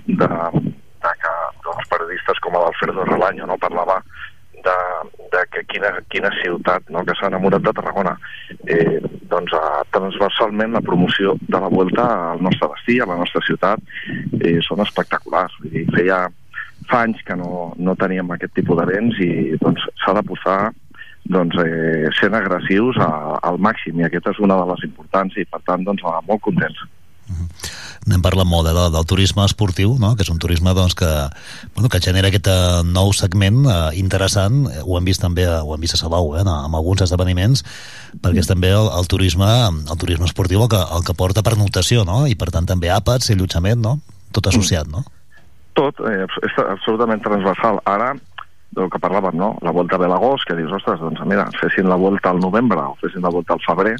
[0.06, 1.36] de, de que
[1.66, 4.00] doncs, periodistes com l'Alfredo Relaño no parlava
[4.64, 4.76] de,
[5.32, 8.16] de que quina, quina ciutat no, que s'ha enamorat de Tarragona.
[8.66, 8.98] Eh,
[9.30, 13.82] doncs eh, transversalment la promoció de la Vuelta al nostre destí, a la nostra ciutat,
[14.40, 15.56] eh, són espectaculars.
[15.62, 16.26] Vull dir, feia
[16.90, 20.60] fa anys que no, no teníem aquest tipus d'events i doncs s'ha de posar
[21.30, 23.10] doncs, eh, sent agressius a,
[23.46, 26.80] al màxim i aquesta és una de les importants i per tant doncs, molt contents.
[27.30, 30.14] -huh n'hem parlat molt eh, del, del turisme esportiu, no?
[30.16, 31.10] que és un turisme doncs, que,
[31.76, 35.84] bueno, que genera aquest uh, nou segment uh, interessant, ho hem vist també ho hem
[35.84, 37.64] vist a Salou, eh, amb alguns esdeveniments,
[38.22, 42.06] perquè és també el, el turisme el turisme esportiu el que, el que porta pernotació,
[42.08, 42.24] no?
[42.26, 43.98] i per tant també àpats i allotjament, no?
[44.32, 45.04] tot associat, no?
[45.78, 47.80] Tot, eh, és absolutament transversal.
[47.88, 48.12] Ara,
[48.76, 49.56] del que parlàvem, no?
[49.66, 52.94] La volta ve l'agost, que dius, ostres, doncs mira, fessin la volta al novembre o
[53.02, 53.96] fessin la volta al febrer,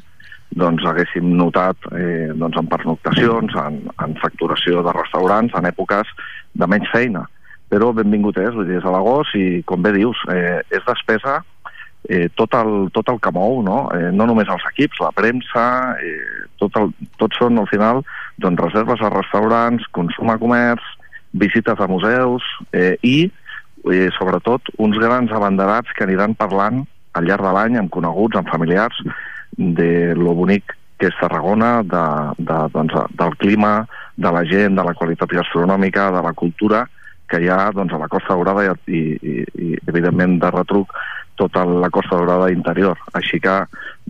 [0.57, 6.09] doncs haguéssim notat eh, doncs en pernoctacions, en, en facturació de restaurants, en èpoques
[6.53, 7.23] de menys feina.
[7.71, 11.39] Però benvingut és, vull dir, és a l'agost i, com bé dius, eh, és despesa
[12.09, 13.85] eh, tot, el, tot el que mou, no?
[13.95, 15.65] Eh, no només els equips, la premsa,
[16.03, 16.91] eh, tot, el,
[17.21, 18.03] tot són al final
[18.41, 20.83] doncs, reserves a restaurants, consum a comerç,
[21.31, 22.43] visites a museus
[22.75, 23.31] eh, i,
[23.87, 26.83] eh, sobretot, uns grans abanderats que aniran parlant
[27.15, 28.97] al llarg de l'any amb coneguts, amb familiars,
[29.57, 32.05] de lo bonic que és Tarragona, de,
[32.37, 33.87] de, doncs, del clima,
[34.21, 36.83] de la gent, de la qualitat gastronòmica, de la cultura
[37.31, 40.93] que hi ha doncs, a la Costa Daurada i, i, i evidentment de retruc
[41.41, 42.99] tota la Costa Daurada interior.
[43.17, 43.55] Així que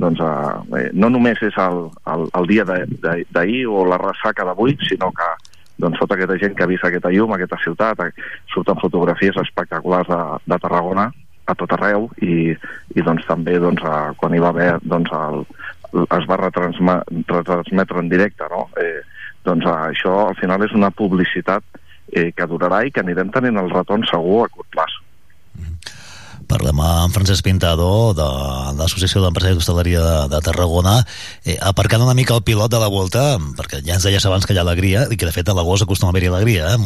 [0.03, 5.13] doncs, eh, no només és el, el, el dia d'ahir o la ressaca d'avui, sinó
[5.15, 5.30] que
[5.80, 8.03] doncs, tota aquesta gent que ha vist aquesta llum, aquesta ciutat,
[8.51, 11.07] surten fotografies espectaculars de, de Tarragona
[11.52, 12.56] a tot arreu i,
[12.95, 15.45] i doncs, també doncs, a, quan hi va haver doncs, el,
[16.03, 18.68] es va retransmetre en directe no?
[18.82, 19.02] eh,
[19.45, 21.64] doncs això al final és una publicitat
[22.11, 24.99] eh, que durarà i que anirem tenint el retorn segur a curt plaç
[26.52, 28.26] Parlem amb Francesc Pintado de
[28.76, 30.98] l'Associació d'Empresaris d'Hostaleria de, de Tarragona
[31.48, 33.23] eh, aparcant una mica el pilot de la volta
[33.56, 35.86] perquè ja ens deies abans que hi ha alegria i que de fet a l'agost
[35.88, 36.80] acostuma a haver-hi alegria eh?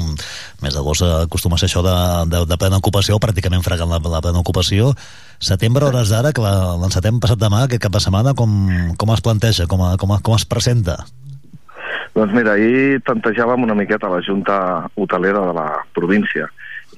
[0.62, 1.96] més d'agost acostuma a ser això de,
[2.30, 4.94] de, de plena ocupació pràcticament fregant la, la plena ocupació
[5.42, 8.54] setembre, hores d'ara, que l'encetem passat demà, aquest cap de setmana, com,
[8.98, 11.02] com es planteja, com, a, com, a, com es presenta?
[12.16, 14.58] Doncs mira, ahir tantejàvem una miqueta la Junta
[14.96, 15.68] Hotelera de la
[15.98, 16.48] província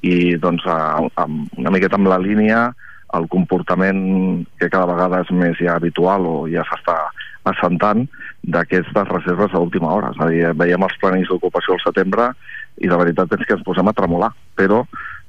[0.06, 0.78] i doncs a,
[1.16, 1.26] a,
[1.58, 2.68] una miqueta amb la línia
[3.16, 6.98] el comportament que cada vegada és més ja habitual o ja s'està
[7.48, 8.04] assentant
[8.44, 10.12] d'aquestes reserves d'última hora.
[10.12, 12.32] És a dir, veiem els planells d'ocupació al setembre
[12.84, 14.84] i la veritat és que ens posem a tremolar, però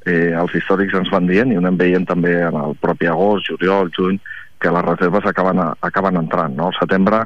[0.05, 3.49] eh, els històrics ens van dient i ho anem veient també en el propi agost,
[3.49, 4.19] juliol, juny,
[4.59, 6.57] que les reserves acaben, a, acaben entrant.
[6.59, 6.69] No?
[6.73, 7.25] Al setembre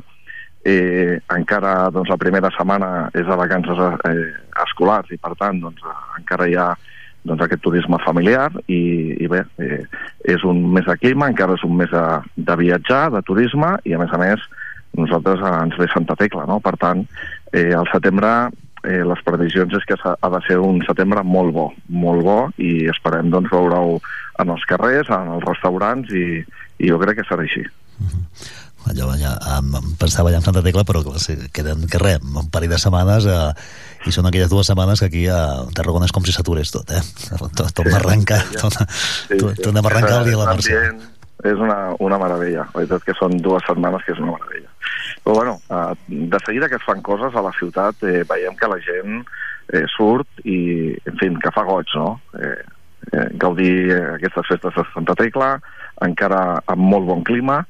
[0.65, 4.17] eh, encara doncs, la primera setmana és de vacances eh,
[4.67, 5.85] escolars i per tant doncs,
[6.21, 6.73] encara hi ha
[7.25, 8.83] doncs, aquest turisme familiar i,
[9.23, 9.85] i bé, eh,
[10.35, 12.05] és un mes de clima, encara és un mes de,
[12.37, 14.45] de viatjar, de turisme i a més a més
[14.99, 16.59] nosaltres ens ve Santa Tecla, no?
[16.61, 17.05] Per tant,
[17.53, 18.33] eh, al setembre
[18.85, 22.89] eh, les previsions és que ha de ser un setembre molt bo, molt bo i
[22.93, 24.01] esperem doncs veure-ho
[24.43, 26.43] en els carrers, en els restaurants i,
[26.83, 27.65] i jo crec que serà així.
[28.91, 32.25] Allò, ja, em, em pensava ja en Santa Tecla, però clar, sí, queden que res,
[32.27, 33.53] un parell de setmanes eh,
[34.07, 35.41] i són aquelles dues setmanes que aquí a
[35.77, 37.03] Tarragona és com si s'aturés tot, eh?
[37.39, 38.79] Tot, tot arrenca, tot,
[39.31, 40.83] tot, tot el dia de la Mercè.
[41.43, 42.69] És una, una meravella.
[42.71, 44.71] La veritat que són dues setmanes que és una meravella.
[45.23, 45.95] Però bueno, eh,
[46.33, 49.25] de seguida que es fan coses a la ciutat eh, veiem que la gent
[49.73, 52.15] eh, surt i, en fi, que fa goig, no?
[52.39, 52.59] Eh,
[53.13, 55.57] eh, gaudir eh, aquestes festes de Santa Tecla,
[56.03, 57.63] encara amb molt bon clima,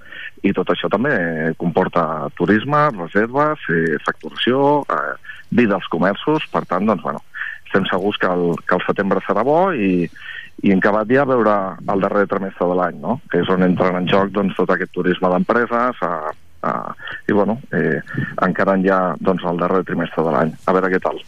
[0.43, 6.65] i tot això també eh, comporta turisme, reserves, eh, facturació, eh, vida als comerços, per
[6.69, 7.23] tant, doncs, bueno,
[7.67, 10.09] estem segurs que el, que el setembre serà bo i,
[10.63, 11.55] i en acabat ja veure
[11.95, 13.19] el darrer trimestre de l'any, no?
[13.33, 16.15] que és on entren en joc doncs, tot aquest turisme d'empreses a,
[16.63, 16.95] a,
[17.29, 18.01] i bueno, eh,
[18.47, 20.57] encarant ja doncs, el darrer trimestre de l'any.
[20.67, 21.21] A veure què tal.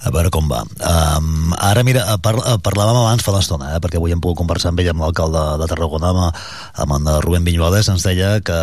[0.00, 0.62] A veure com va.
[0.80, 4.38] Um, ara, mira, eh, par eh, parlàvem abans fa l'estona, eh, perquè avui hem pogut
[4.38, 6.38] conversar amb ell, amb l'alcalde de Tarragona, amb,
[6.84, 8.60] amb en Rubén Vinyuales, ens deia que,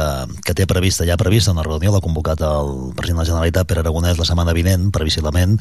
[0.48, 3.84] que té prevista, ja prevista una reunió, l'ha convocat el president de la Generalitat, Pere
[3.84, 5.60] Aragonès, la setmana vinent, previsiblement,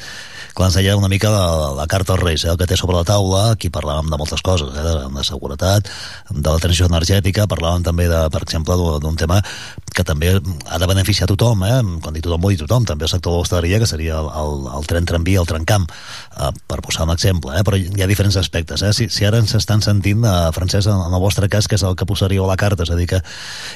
[0.57, 1.45] clar, ens deia una mica de
[1.77, 4.41] la carta als Reis, eh, el que té sobre la taula, aquí parlàvem de moltes
[4.41, 5.93] coses, eh, de, de seguretat,
[6.31, 9.43] de la transició energètica, parlàvem també, de, per exemple, d'un tema
[9.97, 11.79] que també ha de beneficiar tothom, eh?
[12.03, 14.67] quan dic tothom vol dir tothom, també el sector de l'hostaleria, que seria el, el,
[14.77, 17.63] el tren tramvia, el trencamp, eh, per posar un exemple, eh?
[17.65, 18.83] però hi ha diferents aspectes.
[18.85, 18.93] Eh?
[18.93, 21.85] Si, si ara ens estan sentint, eh, Francesc, en, en el vostre cas, que és
[21.87, 23.21] el que posaríeu a la carta, és a dir que,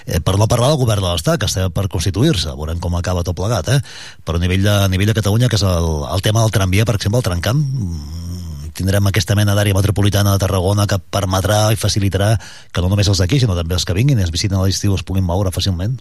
[0.05, 3.25] eh, per no parlar del govern de l'Estat, que està per constituir-se, veurem com acaba
[3.25, 3.81] tot plegat, eh?
[4.25, 6.85] però a nivell de, a nivell de Catalunya, que és el, el tema del tramvia,
[6.85, 8.40] per exemple, el trencamp, mm,
[8.81, 12.33] tindrem aquesta mena d'àrea metropolitana de Tarragona que permetrà i facilitarà
[12.73, 14.97] que no només els d'aquí, sinó també els que vinguin i es visiten a l'estiu
[14.97, 15.99] es puguin moure fàcilment.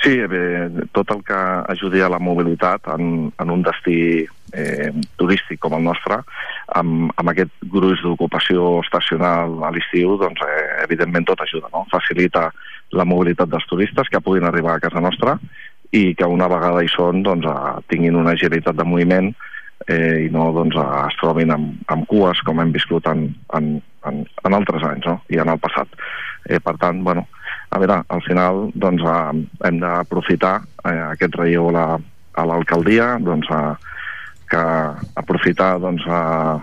[0.00, 1.38] Sí, bé, tot el que
[1.74, 4.24] ajudi a la mobilitat en, en un destí
[4.56, 4.88] eh,
[5.20, 6.22] turístic com el nostre,
[6.80, 11.84] amb, amb aquest gruix d'ocupació estacional a l'estiu, doncs eh, evidentment tot ajuda, no?
[11.92, 12.46] Facilita
[12.96, 15.36] la mobilitat dels turistes que puguin arribar a casa nostra
[15.92, 19.34] i que una vegada hi són doncs, eh, tinguin una agilitat de moviment
[19.88, 23.70] eh, i no doncs, eh, es trobin amb, amb cues com hem viscut en, en,
[24.06, 25.20] en, en altres anys no?
[25.30, 25.88] i en el passat.
[26.48, 27.26] Eh, per tant, bueno,
[27.70, 32.00] a veure, al final doncs, eh, hem d'aprofitar eh, aquest relleu a la-
[32.46, 33.74] l'alcaldia, doncs, eh,
[34.50, 34.60] que
[35.20, 36.58] aprofitar doncs, eh,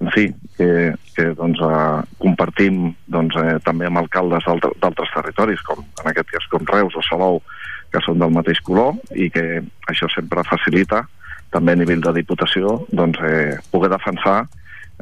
[0.00, 5.60] en fi, que, que doncs, eh, compartim doncs, eh, també amb alcaldes d'altre- d'altres territoris,
[5.66, 7.42] com en aquest cas com Reus o Salou,
[7.90, 11.02] que són del mateix color i que això sempre facilita
[11.54, 14.42] també a nivell de Diputació doncs, eh, poder defensar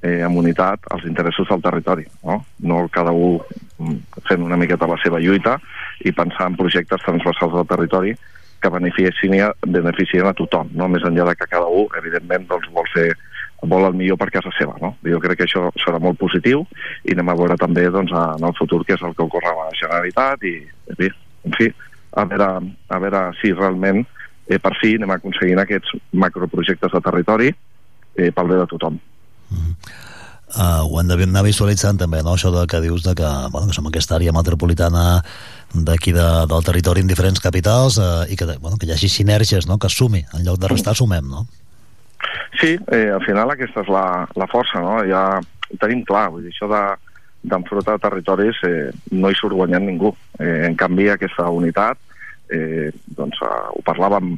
[0.03, 2.07] eh, amb unitat els interessos del territori.
[2.25, 3.41] No, no cada un
[3.79, 5.59] mm, fent una miqueta la seva lluita
[6.05, 8.17] i pensar en projectes transversals del territori
[8.63, 10.89] que beneficien, beneficien a tothom, no?
[10.89, 13.11] més enllà de que cada un, evidentment, doncs, vol ser
[13.67, 14.77] vol el millor per casa seva.
[14.83, 14.93] No?
[15.07, 16.65] Jo crec que això serà molt positiu
[17.05, 19.65] i anem a veure també doncs, en el futur què és el que ocorre a
[19.65, 20.57] la Generalitat i,
[20.97, 21.71] en fi
[22.17, 22.51] a, veure,
[22.89, 24.05] a veure si realment
[24.49, 28.99] eh, per fi anem aconseguint aquests macroprojectes de territori eh, pel bé de tothom.
[30.57, 32.37] Uh, ho hem d'anar visualitzant també, no?
[32.37, 35.21] això de que dius de que, bueno, que som aquesta àrea metropolitana
[35.75, 39.67] d'aquí de, del territori en diferents capitals uh, i que, bueno, que hi hagi sinergies,
[39.67, 39.77] no?
[39.83, 41.45] que sumi, en lloc de restar sumem, no?
[42.61, 44.07] Sí, eh, al final aquesta és la,
[44.39, 45.03] la força, no?
[45.05, 46.85] Ja ho tenim clar, vull dir, això de
[47.47, 50.13] d'enfrontar territoris eh, no hi surt guanyant ningú.
[50.39, 51.99] Eh, en canvi, aquesta unitat,
[52.53, 54.37] eh, doncs eh, ho parlàvem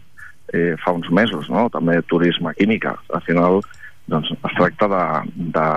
[0.53, 1.69] eh, fa uns mesos, no?
[1.73, 2.97] també turisme, química.
[3.15, 3.61] Al final,
[4.09, 5.05] doncs es tracta de,
[5.57, 5.69] de,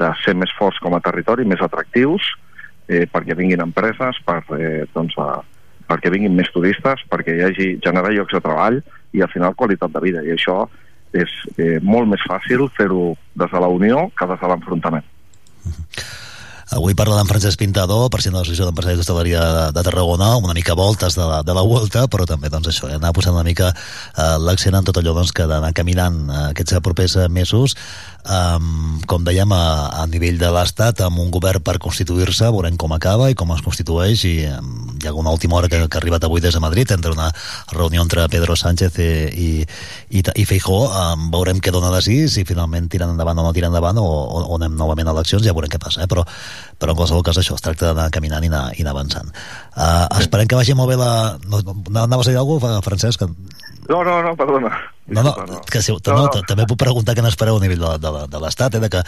[0.00, 2.32] de ser més forts com a territori, més atractius,
[2.88, 5.40] eh, perquè vinguin empreses, per, eh, doncs, a,
[5.88, 8.80] perquè vinguin més turistes, perquè hi hagi generar llocs de treball
[9.16, 10.24] i al final qualitat de vida.
[10.26, 10.64] I això
[11.16, 15.06] és eh, molt més fàcil fer-ho des de la unió que des de l'enfrontament.
[16.68, 20.74] Avui parla d'en Francesc Pintador, president de l'Associació d'Empresaris d'Hostaleria de, de Tarragona, una mica
[20.76, 23.70] voltes de la, de la volta, però també doncs, això, eh, anar posant una mica
[23.72, 27.72] eh, l'accent en tot allò doncs, que d'anar caminant eh, aquests propers eh, mesos,
[28.28, 32.92] um, com dèiem, a, a nivell de l'Estat, amb un govern per constituir-se, veurem com
[32.92, 36.02] acaba i com es constitueix, i um, hi ha una última hora que, que ha
[36.02, 37.30] arribat avui des de Madrid, entre una
[37.72, 39.50] reunió entre Pedro Sánchez i, i,
[40.20, 43.56] i, i Feijó, um, veurem què dona de sí, si finalment tiren endavant o no
[43.56, 46.10] tiren endavant, o, o, o anem novament a eleccions, ja veurem què passa, eh?
[46.10, 46.28] però
[46.78, 49.32] però en qualsevol cas això, es tracta d'anar caminant i anar, i anar avançant.
[49.76, 51.38] Uh, esperem que vagi molt bé la...
[51.46, 51.62] No,
[52.04, 53.26] anaves a dir alguna cosa, Francesc?
[53.88, 54.70] No, no, no, perdona.
[55.06, 58.10] No, no, que si, no, no, també puc preguntar què n'espereu a nivell de, de,
[58.28, 59.00] de l'Estat, eh, de que,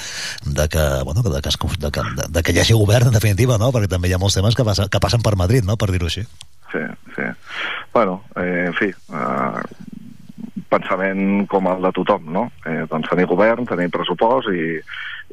[0.46, 3.18] de que, bueno, de que, es, de, que, de, de que hi hagi govern, en
[3.18, 3.68] definitiva, no?
[3.74, 5.76] perquè també hi ha molts temes que, passa, que passen per Madrid, no?
[5.76, 6.24] per dir-ho així.
[6.72, 6.80] Sí,
[7.16, 7.28] sí.
[7.92, 9.62] Bueno, eh, en fi, eh,
[10.70, 12.46] pensament com el de tothom, no?
[12.66, 14.78] Eh, doncs tenir govern, tenir pressupost i,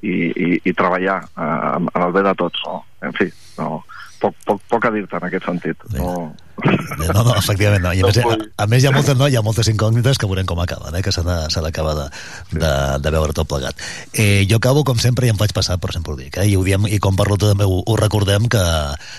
[0.01, 2.81] i, i, i treballar eh, en el bé de tots, no?
[3.05, 3.83] En fi, no,
[4.21, 5.87] poc, poc, poc a dir-te en aquest sentit.
[5.97, 7.91] No, no, no, efectivament no.
[7.93, 10.29] I a, més, a, a més hi ha moltes, no, hi ha moltes incògnites que
[10.29, 12.07] veurem com acaben, eh, que s'ha d'acabar de,
[12.53, 12.71] de,
[13.03, 13.77] de, veure tot plegat.
[14.13, 16.55] Eh, jo acabo, com sempre, i em faig passar, però sempre ho dic, eh, i,
[16.57, 18.63] ho diem, i com parlo també ho, ho recordem, que,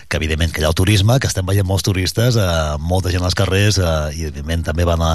[0.08, 2.48] que evidentment que hi ha el turisme, que estem veient molts turistes, eh,
[2.82, 5.14] molta gent als carrers, eh, i evidentment també van a,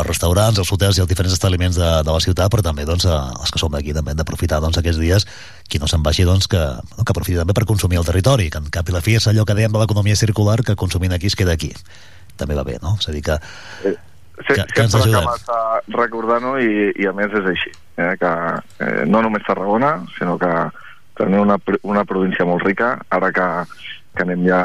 [0.00, 3.06] als restaurants, als hotels i als diferents establiments de, de la ciutat, però també doncs,
[3.08, 5.28] a, els que som d'aquí també hem d'aprofitar doncs, aquests dies
[5.68, 8.60] qui no se'n vagi, doncs, que, no, que aprofiti també per consumir el territori, que
[8.62, 11.28] en cap i la fi és allò que dèiem de l'economia circular, que consumint aquí
[11.28, 11.74] es queda aquí
[12.38, 12.94] també va bé, no?
[13.00, 13.36] És a dir que,
[13.84, 13.96] eh,
[14.46, 15.26] sí, que, que ens ajudem.
[15.42, 18.32] Sempre recordant-ho i, i a més és així, eh, que
[18.86, 20.52] eh, no només Tarragona, sinó que
[21.18, 23.48] tenim una, una província molt rica, ara que,
[24.14, 24.60] que anem ja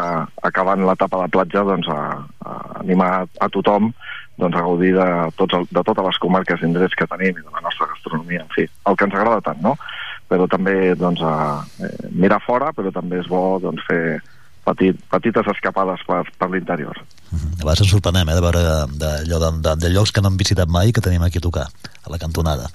[0.45, 2.01] acabant l'etapa de platja, doncs a,
[2.45, 3.89] a animar a, a tothom
[4.37, 5.07] doncs, a gaudir de,
[5.37, 8.45] tots el, de totes les comarques i indrets que tenim i de la nostra gastronomia,
[8.45, 9.75] en fi, el que ens agrada tant, no?
[10.29, 14.21] Però també doncs, a, eh, mirar fora, però també és bo doncs, fer
[14.65, 16.97] petit, petites escapades per, per l'interior.
[17.33, 18.63] A vegades ens sorprenem eh, de veure
[19.01, 21.67] d'allò de, de, de llocs que no hem visitat mai que tenim aquí a tocar,
[21.67, 22.69] a la cantonada.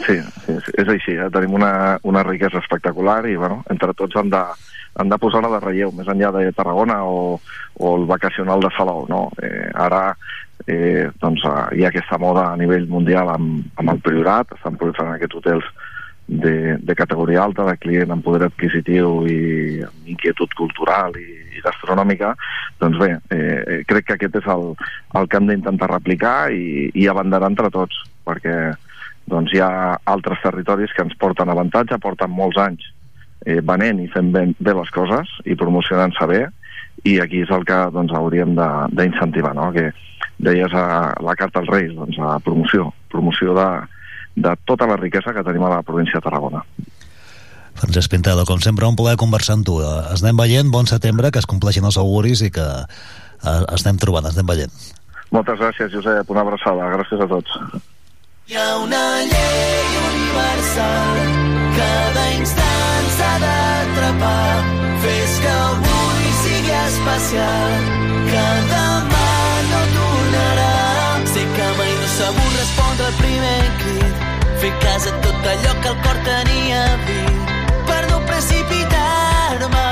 [0.00, 1.28] Sí, sí, sí és així, eh?
[1.32, 1.72] tenim una,
[2.08, 4.42] una riquesa espectacular i bueno, entre tots hem de,
[5.00, 7.38] hem de posar-la de relleu, més enllà de Tarragona o,
[7.76, 9.04] o el vacacional de Salou.
[9.10, 9.26] No?
[9.42, 10.14] Eh, ara
[10.66, 14.78] eh, doncs, eh, hi ha aquesta moda a nivell mundial amb, amb el Priorat, estan
[14.80, 15.70] proliferant aquests hotels
[16.30, 21.26] de, de categoria alta, de client amb poder adquisitiu i amb inquietud cultural i,
[21.56, 22.36] i gastronòmica,
[22.78, 24.70] doncs bé, eh, crec que aquest és el,
[25.18, 27.98] el que hem d'intentar replicar i, i abanderar entre tots,
[28.28, 28.54] perquè
[29.30, 32.86] doncs, hi ha altres territoris que ens porten avantatge, porten molts anys
[33.46, 36.44] eh, venent i fent bé, bé les coses i promocionant-se bé,
[37.10, 39.72] i aquí és el que doncs, hauríem d'incentivar, no?
[39.74, 39.90] que
[40.38, 43.70] deies a la carta als Reis, doncs, a promoció, promoció de,
[44.36, 46.64] de tota la riquesa que tenim a la província de Tarragona.
[47.80, 49.78] Francesc Pintado, com sempre, un plaer conversar amb tu.
[49.80, 53.86] Eh, es anem veient, bon setembre, que es compleixin els auguris i que eh, es
[53.86, 54.74] anem trobant, es anem veient.
[55.30, 56.30] Moltes gràcies, Josep.
[56.30, 56.90] Una abraçada.
[56.96, 57.56] Gràcies a tots.
[58.50, 61.48] Hi ha una llei universal
[61.78, 64.60] cada instant s'ha d'atrapar
[65.06, 68.09] fes que avui sigui especial
[74.60, 77.52] fer cas a tot allò que el cor tenia dit
[77.88, 79.86] per no precipitar-me.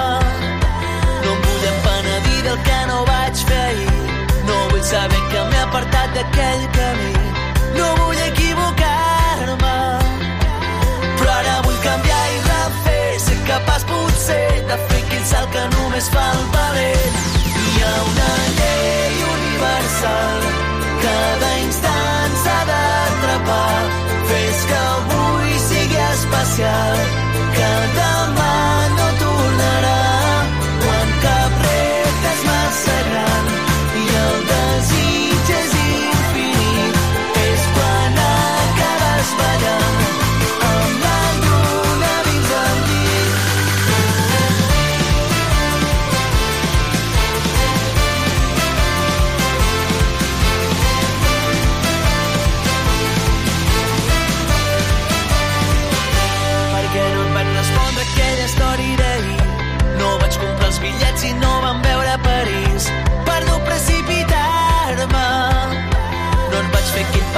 [1.24, 3.62] No em vull empenedir del que no vaig fer.
[3.68, 7.14] Ahir no vull saber que m'he apartat d'aquell camí.
[7.78, 9.78] No vull equivocar-me.
[11.16, 13.08] Però ara vull canviar i refer.
[13.24, 17.18] Ser capaç potser de fer aquell salt que només fa el valent.
[17.56, 18.30] Hi ha una
[18.60, 20.48] llei universal.
[21.08, 22.17] Cada instant
[24.28, 27.06] fes que avui sigui especial.
[27.56, 28.37] Que demà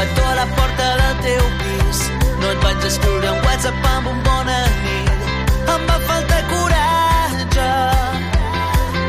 [0.01, 1.99] petó a la porta del teu pis.
[2.41, 5.29] No et vaig escriure un WhatsApp amb un bona nit.
[5.75, 7.69] Em va faltar coratge.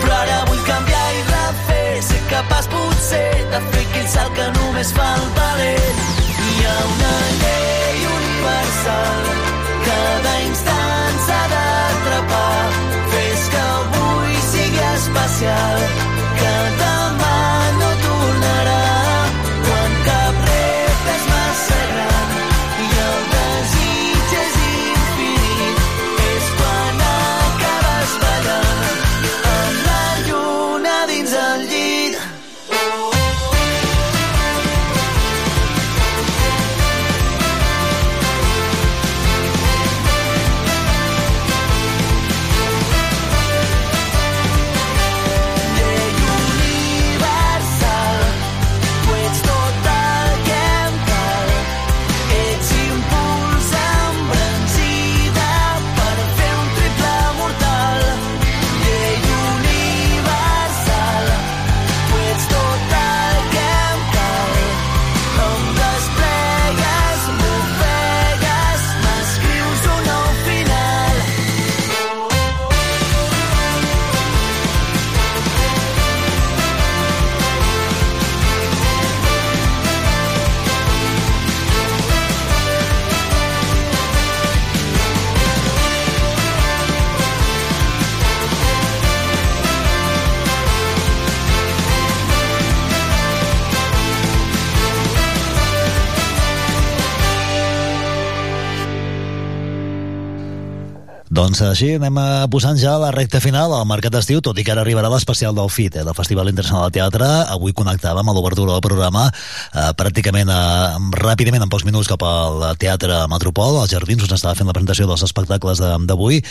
[0.04, 1.90] Però ara vull canviar i refer.
[2.12, 6.08] Ser capaç potser de fer aquell salt que només fa el valent.
[6.48, 7.14] Hi ha una
[7.44, 9.31] llei universal
[101.32, 104.74] Doncs així anem eh, posant ja la recta final al Mercat d'Estiu, tot i que
[104.74, 107.30] ara arribarà l'especial del FIT, eh, del Festival Internacional de Teatre.
[107.54, 112.66] Avui connectàvem a l'obertura del programa eh, pràcticament eh, ràpidament, en pocs minuts, cap al
[112.82, 116.42] Teatre Metropol, als Jardins, on estava fent la presentació dels espectacles d'avui.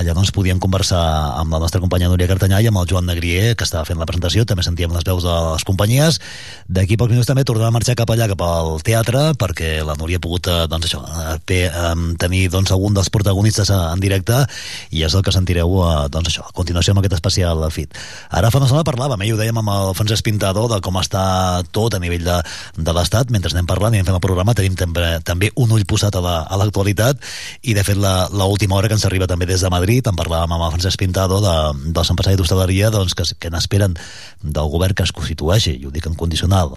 [0.00, 1.02] Allà doncs podíem conversar
[1.36, 4.08] amb la nostra companya Núria Cartanyà i amb el Joan Negrier, que estava fent la
[4.08, 6.22] presentació, també sentíem les veus de les companyies.
[6.72, 9.98] D'aquí a pocs minuts també tornem a marxar cap allà, cap al teatre, perquè la
[10.00, 11.36] Núria ha pogut eh, doncs això, eh,
[11.68, 11.94] eh,
[12.24, 14.22] tenir doncs, algun dels protagonistes en directe
[14.90, 17.96] i és el que sentireu eh, doncs això, a continuació amb aquest especial de FIT.
[18.30, 20.98] Ara fa una estona parlàvem, eh, i ho dèiem amb el Francesc Pintador, de com
[21.00, 21.24] està
[21.72, 22.38] tot a nivell de,
[22.76, 25.86] de l'Estat, mentre anem parlant i anem fent el programa tenim també, també un ull
[25.88, 27.18] posat a la- a l'actualitat.
[27.62, 30.16] I de fet la, la última hora que ens arriba també des de Madrid, en
[30.18, 31.56] parlàvem amb el Francesc Pintador de,
[31.92, 33.96] dels empresaris d'hostaleria doncs, que, que n'esperen
[34.42, 36.74] del govern que es constitueixi, i ho dic en condicional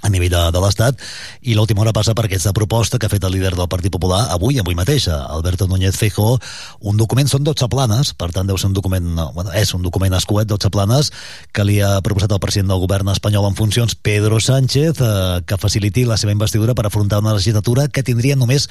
[0.00, 1.00] a nivell de, de l'Estat
[1.42, 4.22] i l'última hora passa per aquesta proposta que ha fet el líder del Partit Popular
[4.34, 6.38] avui, avui mateix, Alberto Núñez Feijóo.
[6.80, 9.84] Un document, són 12 planes per tant deu ser un document, no, bueno, és un
[9.84, 11.12] document escuet 12 planes
[11.52, 15.60] que li ha proposat el president del govern espanyol en funcions Pedro Sánchez eh, que
[15.60, 18.68] faciliti la seva investidura per afrontar una legislatura que tindria només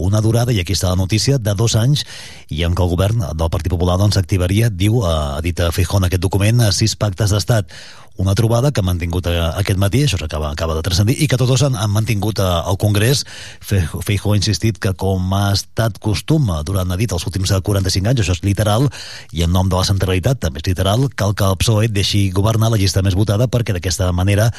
[0.00, 2.06] una durada, i aquí està la notícia, de dos anys
[2.48, 6.00] i en què el govern del Partit Popular doncs, activaria, diu, eh, ha dit Feijóo
[6.00, 7.74] en aquest document, eh, sis pactes d'estat
[8.20, 11.38] una trobada que han mantingut eh, aquest matí, això acaba, acaba de transcendir, i que
[11.40, 13.24] tots dos han, han mantingut eh, al Congrés.
[13.64, 17.50] Fe- Feijóo ha insistit que com ha estat costum eh, durant, ha dit, els últims
[17.56, 18.90] eh, 45 anys, això és literal,
[19.32, 22.70] i en nom de la centralitat, també és literal, cal que el PSOE deixi governar
[22.74, 24.50] la llista més votada perquè d'aquesta manera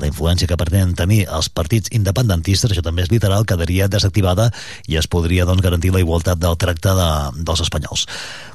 [0.00, 4.46] la influència que pretenen tenir els partits independentistes, això també és literal, quedaria desactivada
[4.88, 7.08] i es podria doncs, garantir la igualtat del tracte de,
[7.44, 8.06] dels espanyols.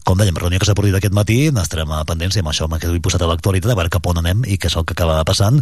[0.07, 3.25] Com dèiem, reunió que s'ha produït aquest matí, n'estarem pendents amb això m'ha quedat posat
[3.25, 5.57] a l'actualitat, a veure cap on anem i què és el que acaba passant.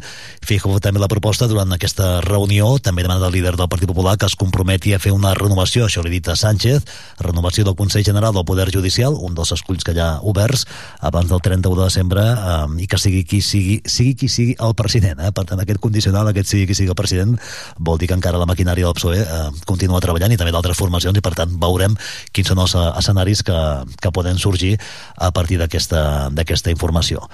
[0.45, 4.30] Fijo també la proposta durant aquesta reunió, també demana del líder del Partit Popular que
[4.30, 6.85] es comprometi a fer una renovació, això li dit a Sánchez,
[7.26, 10.67] renovació del Consell General del Poder Judicial, un dels esculls que hi ha oberts
[11.01, 14.77] abans del 31 de desembre eh, i que sigui qui sigui, sigui qui sigui el
[14.77, 15.26] president.
[15.26, 15.34] Eh?
[15.34, 17.34] Per tant, aquest condicional, aquest sigui qui sigui el president,
[17.81, 21.17] vol dir que encara la maquinària del PSOE eh, continua treballant i també d'altres formacions
[21.17, 21.97] i per tant veurem
[22.30, 23.59] quins són els eh, escenaris que,
[23.97, 24.78] que poden sorgir
[25.16, 27.30] a partir d'aquesta informació.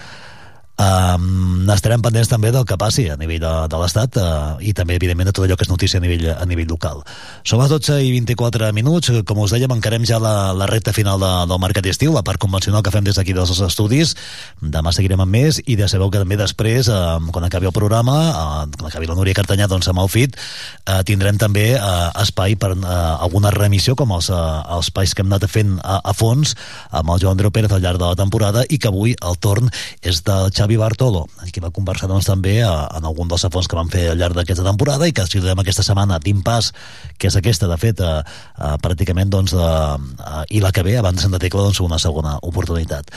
[0.82, 4.96] Um, estarem pendents també del que passi a nivell de, de l'Estat uh, i també,
[4.98, 7.04] evidentment, de tot allò que és notícia a nivell, a nivell local.
[7.46, 9.12] Som a 12 i 24 minuts.
[9.28, 12.42] Com us dèiem, encarem ja la, la recta final de, del mercat d'estiu, la part
[12.42, 14.16] convencional que fem des d'aquí dels estudis.
[14.62, 18.18] Demà seguirem amb més i ja sabeu que també després, uh, quan acabi el programa,
[18.32, 20.40] uh, quan acabi la Núria Cartanyà, doncs amb el FIT,
[20.88, 25.22] uh, tindrem també uh, espai per uh, alguna remissió, com els, uh, els espais que
[25.22, 26.56] hem anat fent a, a fons
[26.90, 29.70] amb el Joan Andreu Pérez al llarg de la temporada i que avui el torn
[30.02, 33.78] és del Xavi Bartolo, que va conversar doncs, també a, en algun dels afons que
[33.80, 36.72] van fer al llarg d'aquesta temporada i que si donem aquesta setmana d'impàs,
[37.18, 38.22] que és aquesta, de fet, a,
[38.56, 42.38] a, pràcticament, doncs, a, i la que ve, abans de Santa Tecla, doncs, una segona
[42.42, 43.12] oportunitat.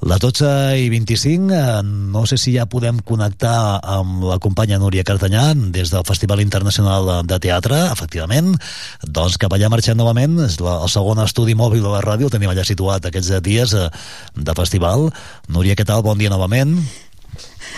[0.00, 0.48] Les 12
[0.80, 5.92] i 25, eh, no sé si ja podem connectar amb la companya Núria Cartanyà des
[5.92, 8.54] del Festival Internacional de Teatre, efectivament.
[9.04, 12.32] Doncs cap allà marxem novament, és la, el segon estudi mòbil de la ràdio, el
[12.32, 13.90] tenim allà situat aquests dies eh,
[14.40, 15.10] de festival.
[15.52, 16.00] Núria, què tal?
[16.06, 16.78] Bon dia novament.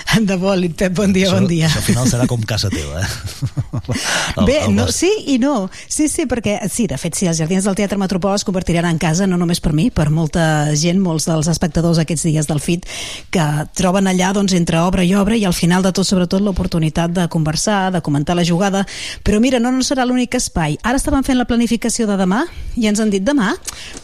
[0.29, 1.69] De bo, Pep, bon dia, això, bon dia.
[1.69, 3.09] Això al final serà com casa teva, eh?
[4.37, 5.69] El, Bé, el no, sí i no.
[5.89, 8.99] Sí, sí, perquè, sí, de fet, sí, els Jardins del Teatre Metropol es convertiran en
[9.01, 10.45] casa, no només per mi, per molta
[10.79, 12.87] gent, molts dels espectadors aquests dies del FIT,
[13.35, 13.47] que
[13.77, 17.27] troben allà, doncs, entre obra i obra, i al final de tot, sobretot, l'oportunitat de
[17.33, 18.85] conversar, de comentar la jugada,
[19.27, 20.79] però mira, no, no serà l'únic espai.
[20.83, 22.45] Ara estàvem fent la planificació de demà,
[22.77, 23.53] i ens han dit demà,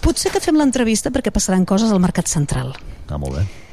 [0.05, 2.75] potser que fem l'entrevista perquè passaran coses al Mercat Central.
[3.09, 3.68] Ah, molt bé.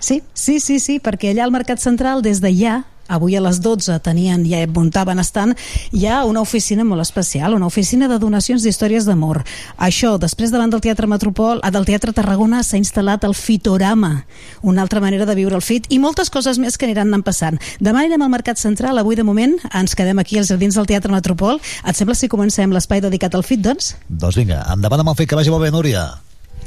[0.00, 3.58] Sí, sí, sí, sí, perquè allà al Mercat Central, des de ja, avui a les
[3.60, 5.56] 12 tenien, ja muntaven estant,
[5.92, 9.42] hi ha una oficina molt especial, una oficina de donacions d'històries d'amor.
[9.76, 14.24] Això, després davant del Teatre Metropol, del Teatre Tarragona s'ha instal·lat el Fitorama,
[14.62, 17.58] una altra manera de viure el fit, i moltes coses més que aniran anant passant.
[17.82, 21.12] Demà anirem al Mercat Central, avui de moment ens quedem aquí als jardins del Teatre
[21.12, 21.60] Metropol.
[21.84, 23.96] Et sembla si comencem l'espai dedicat al fit, doncs?
[24.08, 26.06] Doncs vinga, endavant amb el fet que vagi molt bé, Núria.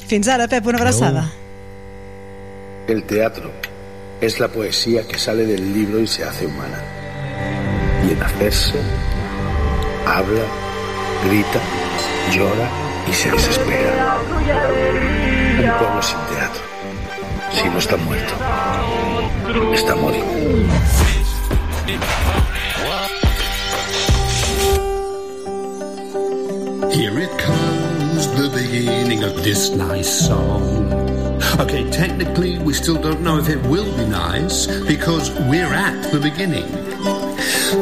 [0.10, 1.24] Fins ara, Pep, una abraçada.
[1.30, 1.53] Adeu.
[2.86, 3.50] El teatro
[4.20, 6.82] es la poesía que sale del libro y se hace humana.
[8.06, 8.78] Y en hacerse,
[10.06, 10.44] habla,
[11.26, 11.62] grita,
[12.34, 12.70] llora
[13.10, 14.18] y se desespera.
[15.60, 16.62] Un pueblo sin teatro,
[17.54, 18.34] si no está muerto,
[19.74, 20.26] está muerto.
[26.92, 31.03] Here it comes, the beginning of this nice song.
[31.60, 36.20] Okay, technically, we still don't know if it will be nice because we're at the
[36.20, 36.66] beginning.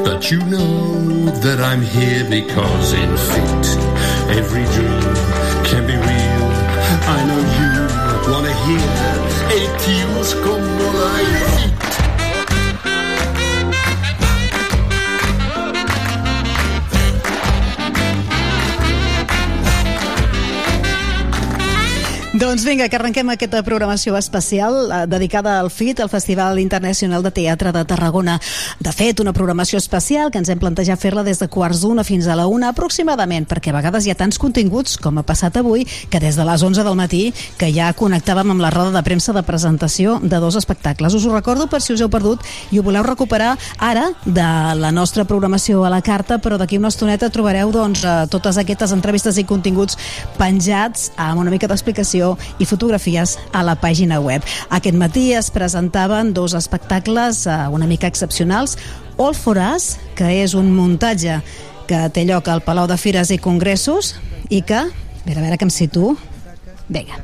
[0.03, 3.65] But you know that I'm here because in fit,
[4.37, 5.01] every dream
[5.63, 6.51] can be real.
[7.07, 7.71] I know you
[8.31, 8.81] wanna hear
[9.55, 12.00] etios como la
[22.41, 27.29] Doncs vinga, que arrenquem aquesta programació especial eh, dedicada al FIT, al Festival Internacional de
[27.29, 28.39] Teatre de Tarragona.
[28.81, 32.25] De fet, una programació especial que ens hem plantejat fer-la des de quarts d'una fins
[32.25, 35.85] a la una aproximadament, perquè a vegades hi ha tants continguts, com ha passat avui,
[36.09, 37.19] que des de les 11 del matí
[37.61, 41.13] que ja connectàvem amb la roda de premsa de presentació de dos espectacles.
[41.13, 42.41] Us ho recordo per si us heu perdut
[42.71, 44.49] i ho voleu recuperar ara de
[44.81, 48.97] la nostra programació a la carta, però d'aquí una estoneta trobareu doncs, eh, totes aquestes
[48.97, 50.01] entrevistes i continguts
[50.41, 54.45] penjats amb una mica d'explicació i fotografies a la pàgina web.
[54.69, 58.77] Aquest matí es presentaven dos espectacles eh, una mica excepcionals.
[59.17, 61.41] All for Us, que és un muntatge
[61.87, 64.15] que té lloc al Palau de Fires i Congressos
[64.49, 66.15] i que, a veure, a veure que em situo,
[66.89, 67.19] vinga,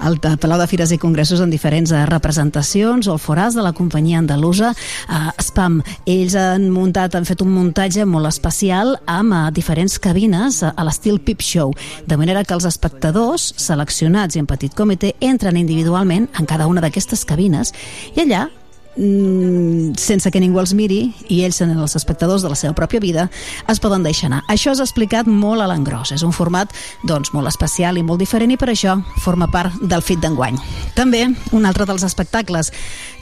[0.00, 4.18] al Palau de Fires i Congressos en diferents eh, representacions o foràs de la companyia
[4.18, 5.80] andalusa eh, Spam.
[6.06, 10.86] Ells han muntat, han fet un muntatge molt especial amb eh, diferents cabines eh, a
[10.86, 11.72] l'estil Pip Show,
[12.06, 16.84] de manera que els espectadors seleccionats i en petit comitè entren individualment en cada una
[16.84, 17.72] d'aquestes cabines
[18.14, 18.48] i allà
[18.94, 21.00] sense que ningú els miri
[21.32, 23.28] i ells sent els espectadors de la seva pròpia vida
[23.68, 24.42] es poden deixar anar.
[24.48, 26.70] Això és explicat molt a l'engròs, és un format
[27.02, 30.60] doncs, molt especial i molt diferent i per això forma part del FIT d'enguany.
[30.94, 32.70] També un altre dels espectacles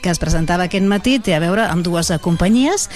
[0.03, 2.89] que es presentava aquest matí té a veure amb dues companyies,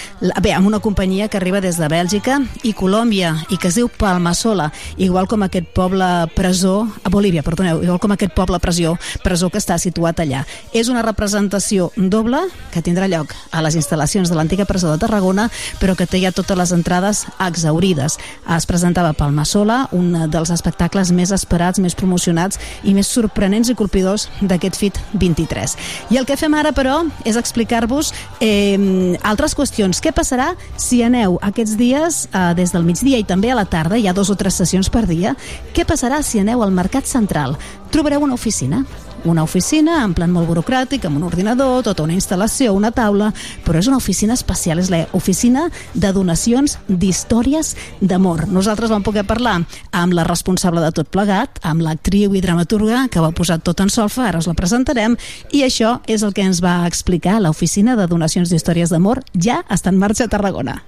[0.43, 3.87] bé, amb una companyia que arriba des de Bèlgica i Colòmbia i que es diu
[3.87, 4.67] Palmasola,
[4.99, 6.05] igual com aquest poble
[6.35, 10.43] presó, a Bolívia, perdoneu, igual com aquest poble presó, presó que està situat allà.
[10.75, 12.43] És una representació doble
[12.73, 15.47] que tindrà lloc a les instal·lacions de l'antiga presó de Tarragona,
[15.79, 18.19] però que té ja totes les entrades exaurides.
[18.57, 24.27] Es presentava Palmasola, un dels espectacles més esperats, més promocionats i més sorprenents i colpidors
[24.41, 25.77] d'aquest FIT 23.
[26.11, 28.13] I el que fem ara, però, és explicar-vos
[28.43, 30.01] eh, altres qüestions.
[30.03, 33.97] Què passarà si aneu aquests dies eh, des del migdia i també a la tarda,
[33.97, 35.35] hi ha dos o tres sessions per dia,
[35.75, 37.57] què passarà si aneu al Mercat Central?
[37.91, 38.83] Trobareu una oficina
[39.29, 43.31] una oficina en plan molt burocràtic, amb un ordinador, tota una instal·lació, una taula,
[43.65, 48.47] però és una oficina especial, és l'oficina de donacions d'històries d'amor.
[48.47, 49.59] Nosaltres vam poder parlar
[49.91, 53.91] amb la responsable de tot plegat, amb l'actriu i dramaturga que va posar tot en
[53.93, 55.17] solfa, ara us la presentarem,
[55.51, 59.93] i això és el que ens va explicar l'oficina de donacions d'històries d'amor, ja està
[59.93, 60.81] en marxa a Tarragona.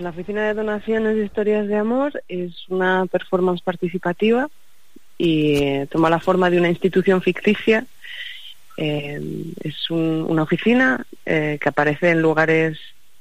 [0.00, 4.48] La Oficina de Donaciones de Historias de Amor es una performance participativa
[5.22, 7.84] y toma la forma de una institución ficticia.
[8.78, 9.20] Eh,
[9.62, 12.78] es un, una oficina eh, que aparece en lugares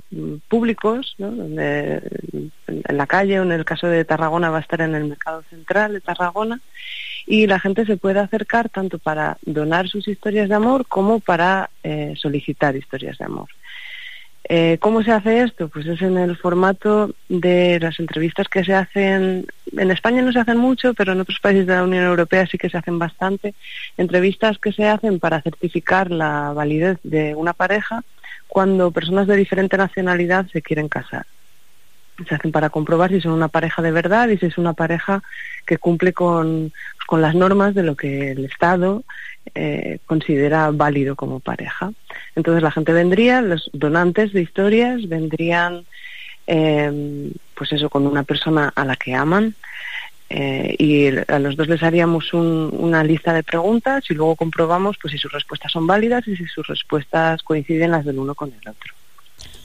[0.09, 1.27] mm, públicos, ¿no?
[1.27, 2.51] en
[2.87, 5.91] la calle o en el caso de Tarragona va a estar en el mercado central
[5.91, 6.61] de Tarragona
[7.27, 11.69] y la gente se puede acercar tanto para donar sus historias de amor como para
[11.83, 13.49] eh, solicitar historias de amor.
[14.51, 15.67] Eh, ¿Cómo se hace esto?
[15.69, 19.45] Pues es en el formato de las entrevistas que se hacen,
[19.77, 22.57] en España no se hacen mucho, pero en otros países de la Unión Europea sí
[22.57, 23.53] que se hacen bastante,
[23.95, 28.03] entrevistas que se hacen para certificar la validez de una pareja
[28.47, 31.27] cuando personas de diferente nacionalidad se quieren casar.
[32.27, 35.21] Se hacen para comprobar si son una pareja de verdad y si es una pareja
[35.67, 36.73] que cumple con,
[37.05, 39.03] con las normas de lo que el Estado
[39.55, 41.91] eh, considera válido como pareja.
[42.35, 45.85] Entonces la gente vendría, los donantes de historias vendrían,
[46.47, 49.55] eh, pues eso, con una persona a la que aman,
[50.29, 54.97] eh, y a los dos les haríamos un, una lista de preguntas y luego comprobamos
[55.01, 58.49] pues si sus respuestas son válidas y si sus respuestas coinciden las del uno con
[58.49, 58.93] el otro.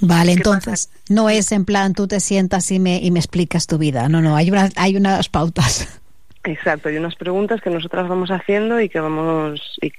[0.00, 3.76] Vale, entonces no es en plan tú te sientas y me, y me explicas tu
[3.76, 4.08] vida.
[4.08, 6.00] No, no, hay, una, hay unas pautas.
[6.46, 9.90] Exacto, hay unas preguntas que nosotras vamos haciendo y que vamos y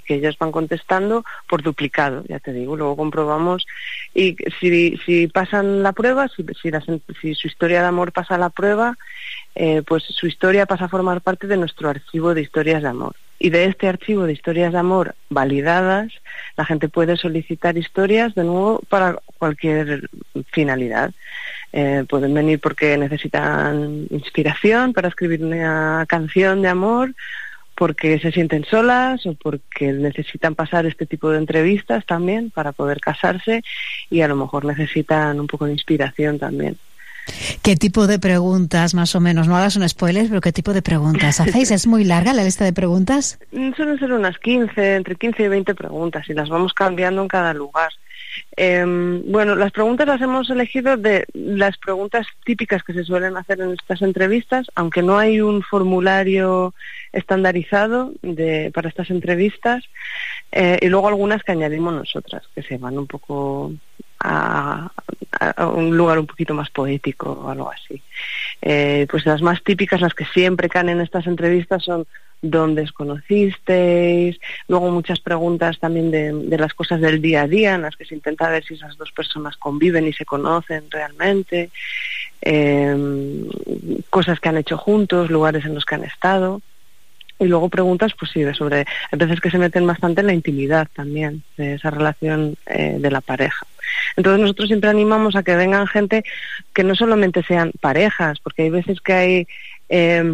[0.00, 2.76] que, ellas van contestando por duplicado, ya te digo.
[2.76, 3.64] Luego comprobamos
[4.12, 6.44] y si, pasan la prueba, si,
[7.20, 8.98] si su historia de amor pasa la prueba,
[9.54, 13.14] eh, pues su historia pasa a formar parte de nuestro archivo de historias de amor.
[13.38, 16.12] Y de este archivo de historias de amor validadas,
[16.56, 20.08] la gente puede solicitar historias de nuevo para cualquier
[20.50, 21.12] finalidad.
[21.72, 27.14] Eh, pueden venir porque necesitan inspiración para escribir una canción de amor,
[27.74, 33.00] porque se sienten solas o porque necesitan pasar este tipo de entrevistas también para poder
[33.00, 33.62] casarse
[34.10, 36.76] y a lo mejor necesitan un poco de inspiración también.
[37.62, 39.46] ¿Qué tipo de preguntas, más o menos?
[39.46, 41.70] No hagas un spoiler, pero ¿qué tipo de preguntas hacéis?
[41.70, 43.38] ¿Es muy larga la lista de preguntas?
[43.52, 47.28] Mm, suelen ser unas 15, entre 15 y 20 preguntas y las vamos cambiando en
[47.28, 47.92] cada lugar.
[48.56, 48.84] Eh,
[49.26, 53.72] bueno, las preguntas las hemos elegido de las preguntas típicas que se suelen hacer en
[53.72, 56.74] estas entrevistas, aunque no hay un formulario
[57.12, 58.12] estandarizado
[58.72, 59.84] para estas entrevistas,
[60.50, 63.72] eh, y luego algunas que añadimos nosotras, que se van un poco
[64.20, 64.90] a,
[65.40, 68.02] a, un lugar un poquito más poético o algo así.
[68.60, 72.06] Eh, pues las más típicas, las que siempre caen en estas entrevistas son
[72.42, 77.82] dónde os conocisteis, luego muchas preguntas también de, las cosas del día a día, en
[77.82, 81.70] las que se intenta ver si esas dos personas conviven y se conocen realmente,
[82.42, 83.46] eh,
[84.10, 86.60] cosas que han hecho juntos, lugares en los que han estado.
[87.38, 90.86] Y luego preguntas, pues sí, sobre, a veces que se meten bastante en la intimidad
[90.94, 93.66] también, de esa relación eh, de la pareja.
[94.16, 96.24] Entonces nosotros siempre animamos a que vengan gente
[96.72, 99.46] que no solamente sean parejas, porque hay veces que hay
[99.94, 100.24] eh,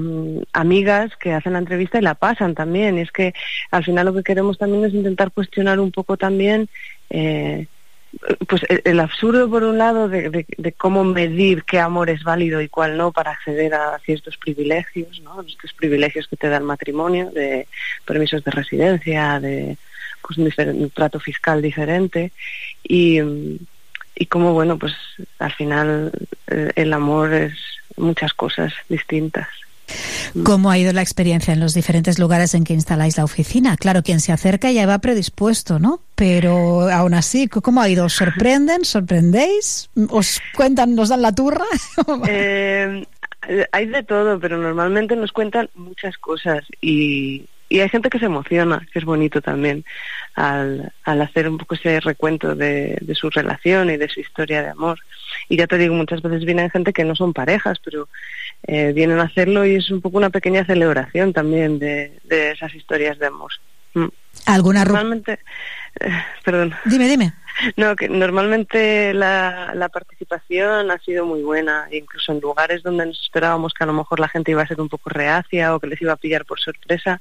[0.53, 2.97] amigas que hacen la entrevista y la pasan también.
[2.97, 3.35] Y es que
[3.73, 6.69] al final lo que queremos también es intentar cuestionar un poco también
[7.11, 7.67] eh,
[8.49, 12.69] pues el, el, absurdo por un lado de, cómo medir qué amor es válido y
[12.69, 15.43] cuál no para acceder a ciertos privilegios, ¿no?
[15.43, 17.67] Estos privilegios que te da el matrimonio, de
[18.07, 19.77] permisos de residencia, de
[20.23, 22.31] pues un, trato fiscal diferente
[22.83, 23.19] y,
[24.15, 24.95] y como bueno pues
[25.41, 26.13] al final
[26.47, 29.49] el, el amor es muchas cosas distintas.
[30.45, 33.77] ¿Cómo ha ido la experiencia en los diferentes lugares en que instaláis la oficina?
[33.77, 36.01] Claro, quien se acerca ya va predispuesto, ¿no?
[36.15, 38.05] Pero aún así, ¿cómo ha ido?
[38.05, 38.85] ¿Os sorprenden?
[38.85, 39.89] ¿Sorprendéis?
[40.11, 41.65] ¿Os cuentan, nos dan la turra?
[42.29, 43.07] eh,
[43.73, 48.27] hay de todo, pero normalmente nos cuentan muchas cosas y, y hay gente que se
[48.27, 49.85] emociona, que es bonito también,
[50.35, 54.63] al, al hacer un poco ese recuento de, de, su relación y de su historia
[54.63, 54.99] de amor.
[55.49, 58.09] Y ya te digo, muchas veces vienen gente que no son parejas, pero
[58.67, 62.75] eh, vienen a hacerlo y es un poco una pequeña celebración también de, de esas
[62.75, 63.53] historias de amor.
[63.95, 64.07] Mm.
[64.47, 65.41] ¿Alguna Normalmente,
[66.45, 66.75] perdón.
[66.85, 67.33] Dime, dime.
[67.77, 73.21] No, que normalmente la, la, participación ha sido muy buena, incluso en lugares donde nos
[73.21, 75.89] esperábamos que a lo mejor la gente iba a ser un poco reacia o que
[75.89, 77.21] les iba a pillar por sorpresa,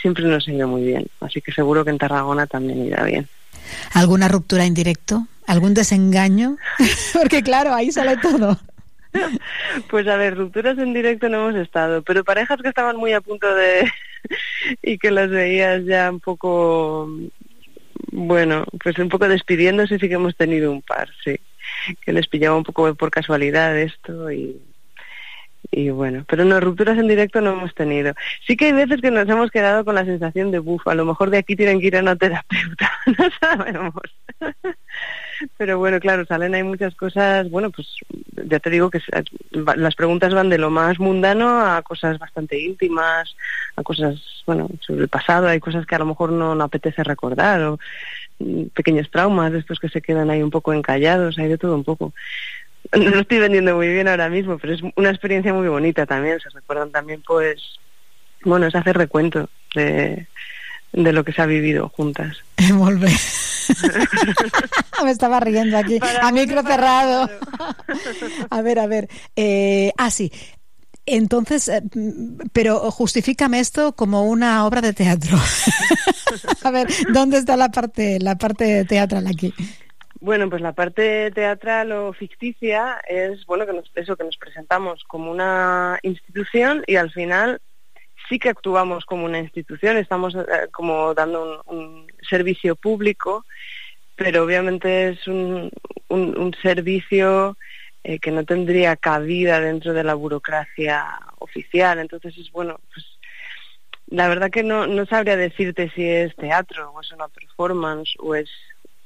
[0.00, 1.06] siempre nos ha ido muy bien.
[1.20, 3.28] Así que seguro que en Tarragona también irá bien.
[3.94, 5.26] ¿Alguna ruptura en directo?
[5.46, 6.58] ¿Algún desengaño?
[7.14, 8.58] Porque claro, ahí sale todo.
[9.88, 13.20] Pues a ver, rupturas en directo no hemos estado, pero parejas que estaban muy a
[13.20, 13.90] punto de...
[14.82, 17.08] y que las veías ya un poco
[18.10, 21.38] bueno, pues un poco despidiéndose sí que hemos tenido un par, sí.
[22.00, 24.60] Que les pillaba un poco por casualidad esto y,
[25.90, 28.14] bueno, pero no, rupturas en directo no hemos tenido.
[28.46, 31.04] Sí que hay veces que nos hemos quedado con la sensación de buf, a lo
[31.04, 34.02] mejor de aquí tienen que ir a una terapeuta, no sabemos.
[35.56, 37.88] Pero bueno, claro, salen hay muchas cosas, bueno, pues
[38.48, 39.00] ya te digo que
[39.50, 43.34] las preguntas van de lo más mundano a cosas bastante íntimas,
[43.76, 47.02] a cosas, bueno, sobre el pasado, hay cosas que a lo mejor no, no apetece
[47.04, 47.78] recordar, o
[48.74, 52.12] pequeños traumas, estos que se quedan ahí un poco encallados, hay de todo un poco.
[52.92, 56.40] no estoy vendiendo muy bien ahora mismo, pero es una experiencia muy bonita también.
[56.40, 57.62] Se recuerdan también, pues,
[58.44, 60.26] bueno, es hacer recuento de,
[60.92, 62.38] de lo que se ha vivido juntas.
[62.56, 63.10] Bé.
[65.04, 67.28] Me estaba riendo aquí, a micro cerrado.
[68.50, 69.08] a ver, a ver.
[69.36, 70.32] Eh, ah, sí.
[71.04, 71.82] Entonces, eh,
[72.52, 75.36] pero justifícame esto como una obra de teatro.
[76.62, 79.52] a ver, ¿dónde está la parte, la parte teatral aquí?
[80.20, 85.02] Bueno, pues la parte teatral o ficticia es, bueno, que nos, eso, que nos presentamos
[85.08, 87.60] como una institución y al final
[88.32, 93.44] sí que actuamos como una institución, estamos eh, como dando un, servicio público,
[94.16, 95.70] pero obviamente es un
[96.62, 97.58] servicio
[98.04, 101.06] eh, que no tendría cabida dentro de la burocracia
[101.38, 101.98] oficial.
[101.98, 103.06] Entonces es bueno, pues
[104.06, 108.34] la verdad que no, no sabría decirte si es teatro o es una performance o
[108.34, 108.50] es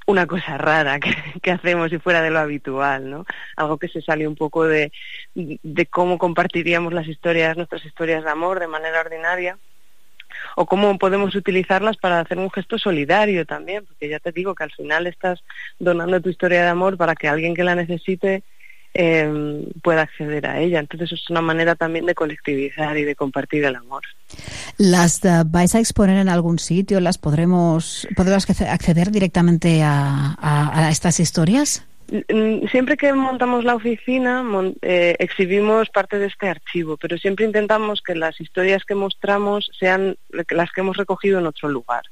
[0.07, 3.27] una cosa rara que, hacemos y fuera de lo habitual, ¿no?
[3.57, 4.93] Algo que se sale un poco de,
[5.35, 9.59] de cómo compartiríamos las historias, nuestras historias de amor de manera ordinaria
[10.55, 14.65] o cómo podemos utilizarlas para hacer un gesto solidario también, porque ya te digo que
[14.65, 15.43] al final estás
[15.79, 18.43] donando tu historia de amor para que alguien que la necesite
[18.99, 20.81] eh, pueda acceder a ella.
[20.81, 24.03] Entonces es una manera también de colectivizar y de compartir el amor.
[24.79, 27.01] ¿Las uh, vais a exponer en algún sitio?
[27.01, 31.87] ¿Las podremos, podremos acceder directamente a, a, a estas historias?
[32.71, 34.45] Siempre que montamos la oficina
[34.83, 40.17] eh, exhibimos parte de este archivo, pero siempre intentamos que las historias que mostramos sean
[40.31, 42.05] las que hemos recogido en otro lugar,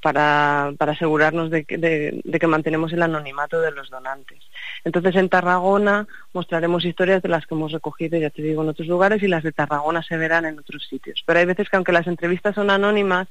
[0.00, 4.38] para, para asegurarnos de que, de, que mantenemos el anonimato de los donantes.
[4.84, 8.88] Entonces en Tarragona mostraremos historias de las que hemos recogido, ya te digo, en otros
[8.88, 11.22] lugares y las de Tarragona se verán en otros sitios.
[11.26, 13.28] Pero hay veces que aunque las entrevistas son anónimas,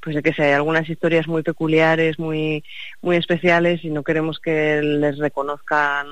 [0.00, 2.62] pues de que sé, hay algunas historias muy peculiares, muy,
[3.00, 6.06] muy especiales y no queremos que les reconozcan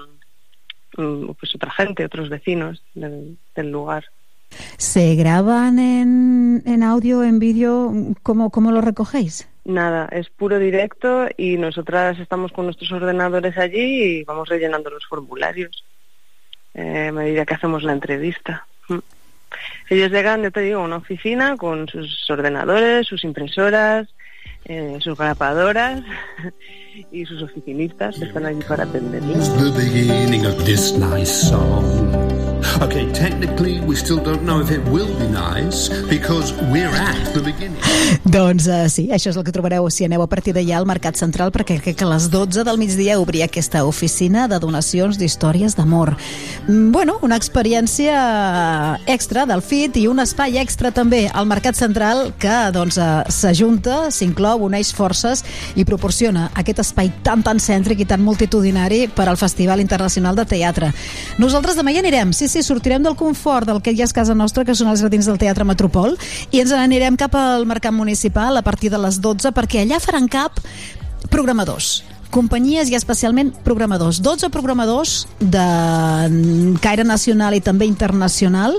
[0.95, 4.05] pues otra gente, otros vecinos del lugar.
[4.77, 7.93] ¿Se graban en, en audio, en vídeo?
[8.23, 9.49] ¿Cómo, ¿Cómo lo recogéis?
[9.65, 15.07] Nada, es puro directo y nosotras estamos con nuestros ordenadores allí y vamos rellenando los
[15.07, 15.85] formularios
[16.75, 18.67] eh, a medida que hacemos la entrevista.
[19.89, 24.09] Ellos llegan, ya te digo, a una oficina con sus ordenadores, sus impresoras,
[24.65, 26.03] eh, sus grapadoras
[27.13, 29.49] y sus oficinistas que están allí para atenderlos.
[32.83, 37.41] Okay, technically we still don't know if it will be nice because we're at the
[37.43, 37.81] beginning.
[38.25, 41.19] doncs uh, sí, això és el que trobareu si aneu a partir d'allà al Mercat
[41.19, 45.75] Central perquè crec que a les 12 del migdia obria aquesta oficina de donacions d'històries
[45.79, 46.15] d'amor.
[46.69, 48.15] Mm, bueno, una experiència
[49.11, 54.11] extra del FIT i un espai extra també al Mercat Central que doncs uh, s'ajunta,
[54.15, 55.43] s'inclou, uneix forces
[55.75, 60.47] i proporciona aquest espai tan tan cèntric i tan multitudinari per al Festival Internacional de
[60.47, 60.93] Teatre.
[61.43, 64.67] Nosaltres demà hi anirem, sí, sí, sortirem del confort del que ja és casa nostra,
[64.69, 66.17] que són els jardins del Teatre Metropol,
[66.53, 70.29] i ens n'anirem cap al Mercat Municipal a partir de les 12, perquè allà faran
[70.31, 70.61] cap
[71.33, 72.03] programadors
[72.33, 74.23] companyies i especialment programadors.
[74.25, 78.79] 12 programadors de caire nacional i també internacional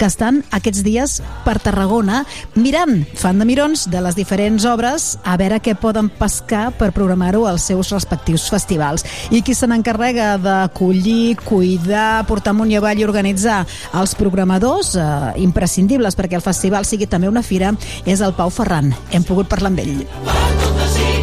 [0.00, 2.22] que estan aquests dies per Tarragona
[2.56, 7.44] mirant, fan de mirons de les diferents obres a veure què poden pescar per programar-ho
[7.48, 9.04] als seus respectius festivals.
[9.28, 13.60] I qui se n'encarrega d'acollir, cuidar, portar amunt i avall i organitzar
[14.00, 15.08] els programadors eh,
[15.44, 17.74] imprescindibles perquè el festival sigui també una fira
[18.06, 18.94] és el Pau Ferran.
[19.12, 21.19] Hem pogut parlar amb ell.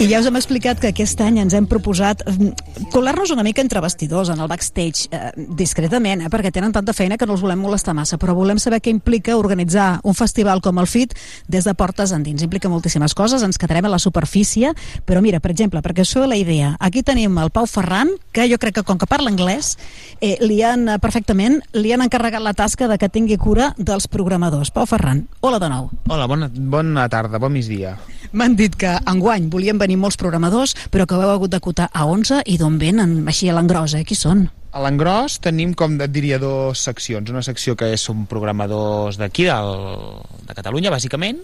[0.00, 3.60] I ja us hem explicat que aquest any ens hem proposat mm, colar-nos una mica
[3.60, 5.28] entre vestidors, en el backstage, eh,
[5.58, 8.78] discretament, eh, perquè tenen tanta feina que no els volem molestar massa, però volem saber
[8.80, 11.12] què implica organitzar un festival com el FIT
[11.52, 12.40] des de portes endins.
[12.40, 14.72] Implica moltíssimes coses, ens quedarem a la superfície,
[15.04, 18.56] però mira, per exemple, perquè feu la idea, aquí tenim el Pau Ferran, que jo
[18.56, 19.76] crec que com que parla anglès,
[20.22, 24.08] eh, li han, eh, perfectament, li han encarregat la tasca de que tingui cura dels
[24.08, 24.72] programadors.
[24.72, 25.90] Pau Ferran, hola de nou.
[26.08, 27.98] Hola, bona, bona tarda, bon migdia.
[28.32, 32.42] M'han dit que enguany volien venir molts programadors, però que heu hagut d'acotar a 11
[32.46, 34.04] i d'on venen, així a l'engròs, eh?
[34.04, 34.48] Qui són?
[34.70, 37.30] A l'engròs tenim, com et diria, dues seccions.
[37.30, 41.40] Una secció que són programadors d'aquí, de Catalunya, bàsicament,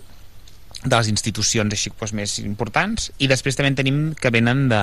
[0.87, 4.83] de les institucions així doncs, més importants i després també en tenim que venen de,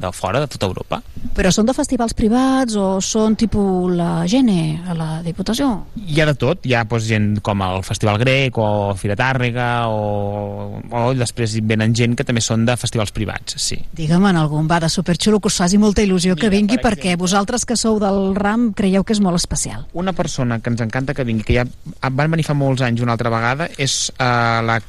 [0.00, 1.00] de fora, de tota Europa.
[1.36, 5.70] Però són de festivals privats o són tipus la Gene, a la Diputació?
[6.06, 8.68] Hi ha de tot, hi ha doncs, gent com el Festival Grec o
[9.00, 13.80] Fira Tàrrega o, o després venen gent que també són de festivals privats, sí.
[13.96, 16.90] Digue'm en algun va de superxulo que us faci molta il·lusió Mira, que vingui per
[16.90, 19.86] perquè exemple, vosaltres que sou del RAM creieu que és molt especial.
[19.92, 21.66] Una persona que ens encanta que vingui, que ja
[22.10, 24.80] van venir fa molts anys una altra vegada, és uh, la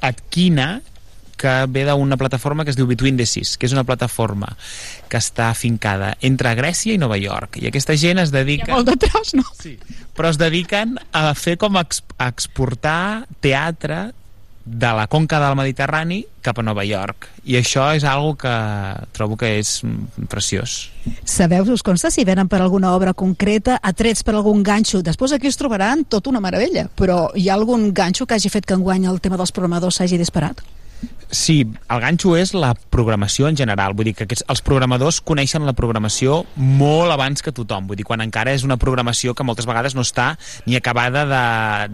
[0.00, 0.80] Adquina,
[1.40, 4.52] que ve d'una plataforma que es diu Between the Seas, que és una plataforma
[5.08, 7.56] que està afincada entre Grècia i Nova York.
[7.62, 8.68] I aquesta gent es dedica...
[8.68, 9.46] Hi ha molt de tros, no?
[9.56, 9.78] Sí.
[10.16, 11.86] Però es dediquen a fer com a
[12.28, 14.10] exportar teatre
[14.70, 17.26] de la conca del Mediterrani cap a Nova York.
[17.44, 18.52] I això és algo que
[19.16, 19.80] trobo que és
[20.30, 20.92] preciós.
[21.26, 25.02] Sabeu, us consta si venen per alguna obra concreta, atrets per algun ganxo?
[25.02, 28.68] Després aquí us trobaran tot una meravella, però hi ha algun ganxo que hagi fet
[28.68, 30.62] que enguany el tema dels programadors s'hagi disparat?
[31.30, 33.94] Sí, el ganxo és la programació en general.
[33.94, 37.86] Vull dir que aquests, els programadors coneixen la programació molt abans que tothom.
[37.86, 40.32] Vull dir, quan encara és una programació que moltes vegades no està
[40.66, 41.44] ni acabada de,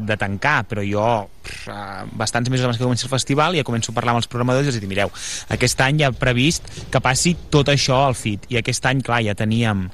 [0.09, 0.63] de tancar.
[0.71, 1.05] Però jo,
[1.45, 4.31] pff, eh, bastants mesos abans que comenci el festival, ja començo a parlar amb els
[4.33, 5.13] programadors i els dic, mireu,
[5.53, 8.49] aquest any ja previst que passi tot això al FIT.
[8.57, 9.85] I aquest any, clar, ja teníem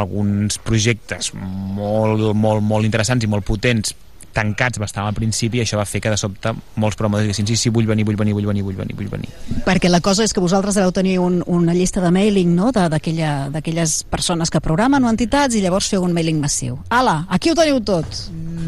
[0.00, 3.92] alguns projectes molt, molt, molt interessants i molt potents
[4.36, 7.56] tancats bastant al principi i això va fer que de sobte molts promotors diguessin sí,
[7.56, 9.30] sí, vull venir, vull venir, vull venir, vull venir, vull venir.
[9.66, 12.72] Perquè la cosa és que vosaltres deveu tenir un, una llista de mailing no?
[12.76, 16.78] d'aquelles persones que programen o entitats i llavors feu un mailing massiu.
[16.92, 18.26] Ala, aquí ho teniu tot.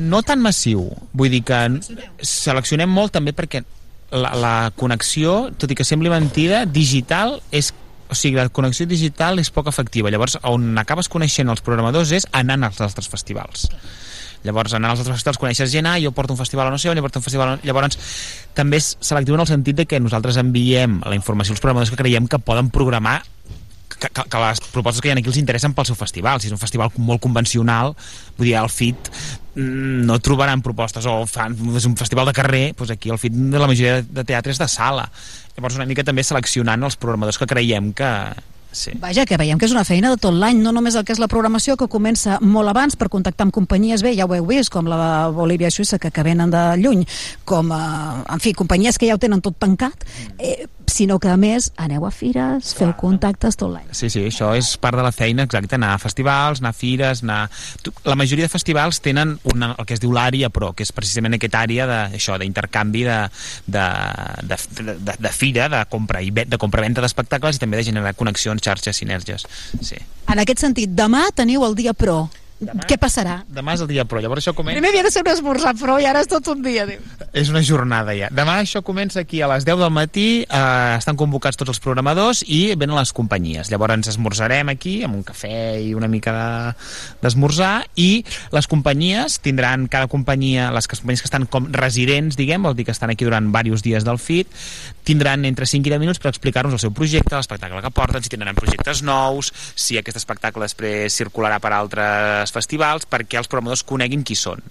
[0.08, 1.60] No tan massiu, vull dir que
[2.24, 3.64] seleccionem molt també perquè
[4.10, 7.74] la, la connexió, tot i que sembli mentida, digital és
[8.08, 10.08] o sigui, la connexió digital és poc efectiva.
[10.08, 13.66] Llavors, on acabes coneixent els programadors és anant als altres festivals.
[14.47, 16.90] Llavors, anant als altres festivals coneixes gent, ah, jo porto un festival a no sé
[16.90, 17.56] on, jo porto un festival.
[17.66, 17.98] Llavors,
[18.55, 22.01] també és selectiu en el sentit de que nosaltres enviem la informació als programadors que
[22.01, 23.20] creiem que poden programar
[23.98, 26.40] que, que, que les propostes que hi ha aquí els interessen pel seu festival.
[26.40, 27.94] Si és un festival molt convencional,
[28.39, 32.65] vull dir, al FIT mm, no trobaran propostes o fan, és un festival de carrer,
[32.78, 35.09] doncs aquí al FIT la majoria de teatre és de sala.
[35.56, 38.12] Llavors una mica també seleccionant els programadors que creiem que,
[38.72, 38.92] Sí.
[39.00, 41.20] Vaja, que veiem que és una feina de tot l'any, no només el que és
[41.22, 44.72] la programació, que comença molt abans per contactar amb companyies, bé, ja ho heu vist,
[44.72, 47.06] com la de Bolívia i Suïssa, que, que venen de lluny,
[47.48, 50.04] com, eh, en fi, companyies que ja ho tenen tot tancat,
[50.38, 53.88] eh, sinó que a més aneu a fires, feu contactes tot l'any.
[53.96, 57.22] Sí, sí, això és part de la feina, exacte, anar a festivals, anar a fires,
[57.22, 57.38] anar...
[58.08, 61.36] La majoria de festivals tenen una, el que es diu l'àrea pro, que és precisament
[61.36, 62.00] aquesta àrea de,
[62.42, 63.18] d'intercanvi de,
[63.66, 63.86] de,
[64.48, 68.57] de, de, de, fira, de compra i de compra-venda d'espectacles i també de generar connexions,
[68.64, 69.47] xarxes, sinergies.
[69.80, 69.98] Sí.
[70.28, 72.26] En aquest sentit, demà teniu el dia pro.
[72.59, 73.36] Demà, Què passarà?
[73.55, 74.80] Demà és el dia pro, llavors això comença...
[74.80, 77.02] Primer havia de ser un esmorzar pro i ara és tot un dia, diu.
[77.30, 78.30] És una jornada ja.
[78.35, 82.43] Demà això comença aquí a les 10 del matí, eh, estan convocats tots els programadors
[82.43, 83.70] i venen les companyies.
[83.70, 86.35] Llavors ens esmorzarem aquí amb un cafè i una mica
[87.22, 88.10] d'esmorzar de, i
[88.55, 92.94] les companyies tindran cada companyia, les companyies que estan com residents, diguem, vol dir que
[92.97, 94.51] estan aquí durant diversos dies del FIT,
[95.09, 98.35] tindran entre 5 i 10 minuts per explicar-nos el seu projecte, l'espectacle que porten, si
[98.35, 104.24] tindran projectes nous, si aquest espectacle després circularà per altres festivals perquè els programadors coneguin
[104.26, 104.62] qui són.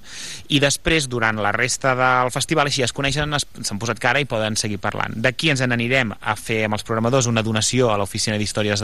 [0.50, 4.58] I després, durant la resta del festival, així es coneixen, s'han posat cara i poden
[4.60, 5.18] seguir parlant.
[5.22, 8.84] D'aquí ens n'anirem a fer amb els programadors una donació a l'oficina d'històries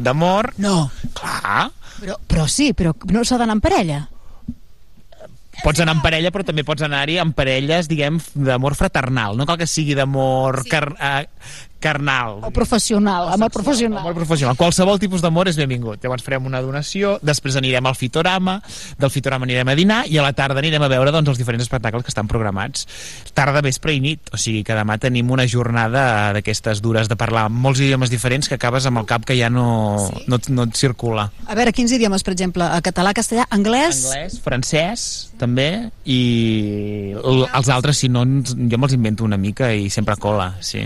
[0.00, 0.54] d'amor.
[0.62, 0.90] No.
[1.16, 1.70] Clar.
[2.00, 4.00] Però, però sí, però no s'ha d'anar en parella
[5.60, 9.58] pots anar en parella però també pots anar-hi en parelles diguem d'amor fraternal no cal
[9.60, 10.70] que sigui d'amor sí.
[10.72, 11.20] car uh,
[11.80, 12.38] carnal.
[12.44, 14.04] O professional, amor professional.
[14.04, 14.56] Amor professional.
[14.60, 16.02] Qualsevol tipus d'amor és benvingut.
[16.04, 18.58] Llavors farem una donació, després anirem al Fitorama,
[19.00, 21.64] del Fitorama anirem a dinar i a la tarda anirem a veure doncs, els diferents
[21.64, 22.86] espectacles que estan programats.
[23.34, 24.30] Tarda, vespre i nit.
[24.34, 26.04] O sigui que demà tenim una jornada
[26.36, 29.66] d'aquestes dures de parlar molts idiomes diferents que acabes amb el cap que ja no,
[30.10, 30.24] sí.
[30.30, 31.30] no, no et circula.
[31.48, 32.68] A veure, quins idiomes, per exemple?
[32.84, 34.04] Català, castellà, anglès?
[34.10, 35.08] Anglès, francès,
[35.40, 35.70] també,
[36.04, 36.20] i
[37.16, 40.84] els altres, si no, jo me'ls invento una mica i sempre cola, sí.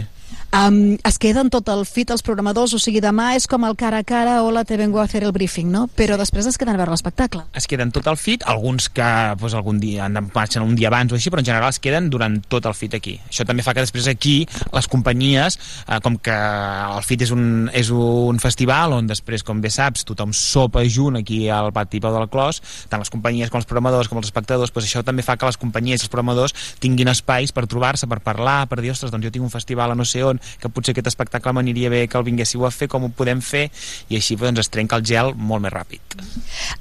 [0.54, 3.98] Um, es queden tot el fit els programadors, o sigui, demà és com el cara
[3.98, 5.88] a cara, hola, te vengo a hacer el briefing, no?
[5.98, 7.42] Però després es queden a veure l'espectacle.
[7.58, 9.08] Es queden tot el fit, alguns que
[9.40, 12.36] pues, algun dia marxar un dia abans o així, però en general es queden durant
[12.46, 13.16] tot el fit aquí.
[13.26, 14.36] Això també fa que després aquí
[14.70, 15.58] les companyies,
[15.88, 20.06] eh, com que el fit és un, és un festival on després, com bé saps,
[20.06, 22.62] tothom sopa junt aquí al pati Pau del Clos,
[22.94, 25.58] tant les companyies com els programadors com els espectadors, pues això també fa que les
[25.58, 29.34] companyies i els programadors tinguin espais per trobar-se, per parlar, per dir, ostres, doncs jo
[29.34, 32.26] tinc un festival a no sé on, que potser aquest espectacle m'aniria bé que el
[32.26, 33.66] vinguéssiu a fer, com ho podem fer,
[34.08, 36.18] i així doncs, es trenca el gel molt més ràpid.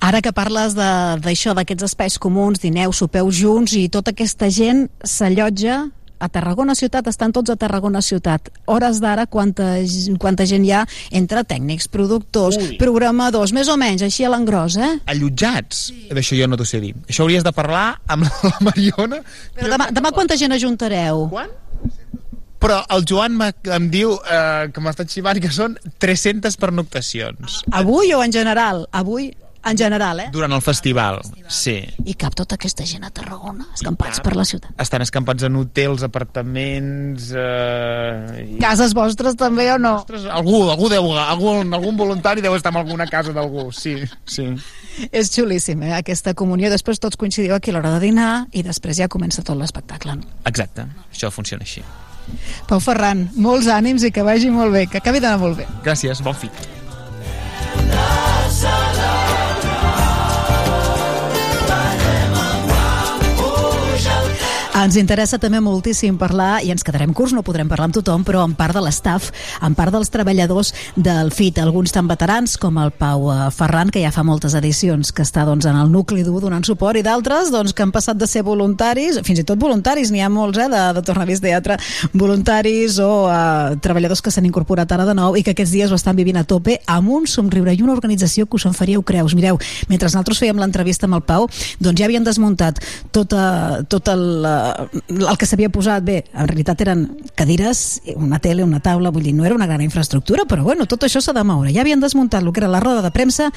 [0.03, 4.87] Ara que parles d'això, de, d'aquests espais comuns, dineu, sopeu junts, i tota aquesta gent
[5.03, 5.83] s'allotja
[6.23, 8.47] a Tarragona ciutat, estan tots a Tarragona ciutat.
[8.71, 9.75] Hores d'ara, quanta,
[10.23, 10.83] quanta gent hi ha
[11.19, 12.77] entre tècnics, productors, Ui.
[12.79, 14.91] programadors, més o menys, així a l'engròs, eh?
[15.11, 15.89] Allotjats?
[15.89, 16.05] Sí.
[16.13, 16.93] D'això jo no t'ho sé dir.
[17.09, 19.19] Això hauries de parlar amb la Mariona.
[19.57, 21.27] Però demà, demà quanta gent ajuntareu?
[21.33, 21.51] Quan?
[22.63, 27.63] Però el Joan em diu eh, que m'ha estat xivant que són 300 pernoctacions.
[27.75, 28.85] Avui o en general?
[28.95, 29.33] Avui?
[29.63, 30.25] En general, eh?
[30.27, 31.77] Durant el festival, sí.
[32.03, 34.73] I cap tota aquesta gent a Tarragona, escampats per la ciutat.
[34.83, 37.29] Estan escampats en hotels, apartaments...
[37.31, 38.59] Eh, i...
[38.59, 39.93] Cases vostres també o no?
[40.01, 43.95] Ostres, algú, algú deu, algun, algun voluntari deu estar en alguna casa d'algú, sí,
[44.27, 44.49] sí.
[45.15, 45.95] És xulíssim, eh?
[46.01, 46.67] aquesta comunió.
[46.73, 50.19] Després tots coincidiu aquí a l'hora de dinar i després ja comença tot l'espectacle.
[50.43, 51.87] Exacte, això funciona així.
[52.69, 55.67] Pau Ferran, molts ànims i que vagi molt bé, que acabi d'anar molt bé.
[55.85, 56.51] Gràcies, bon fit.
[64.83, 68.41] Ens interessa també moltíssim parlar, i ens quedarem curts, no podrem parlar amb tothom, però
[68.43, 69.29] en part de l'estaf,
[69.63, 74.01] en part dels treballadors del FIT, alguns tan veterans com el Pau eh, Ferran, que
[74.03, 77.51] ja fa moltes edicions que està doncs, en el nucli dur donant suport, i d'altres
[77.53, 80.67] doncs, que han passat de ser voluntaris, fins i tot voluntaris, n'hi ha molts, eh,
[80.73, 81.79] de, de Tornavís Teatre,
[82.11, 86.01] voluntaris o eh, treballadors que s'han incorporat ara de nou i que aquests dies ho
[86.01, 89.31] estan vivint a tope amb un somriure i una organització que us en faríeu creus.
[89.39, 91.47] Mireu, mentre nosaltres fèiem l'entrevista amb el Pau,
[91.79, 92.83] doncs ja havien desmuntat
[93.15, 93.47] tota,
[93.87, 94.27] tot el,
[95.09, 97.05] el que s'havia posat, bé, en realitat eren
[97.35, 101.05] cadires, una tele, una taula, vull dir, no era una gran infraestructura, però bueno, tot
[101.05, 101.73] això s'ha de moure.
[101.73, 103.51] Ja havien desmuntat el que era la roda de premsa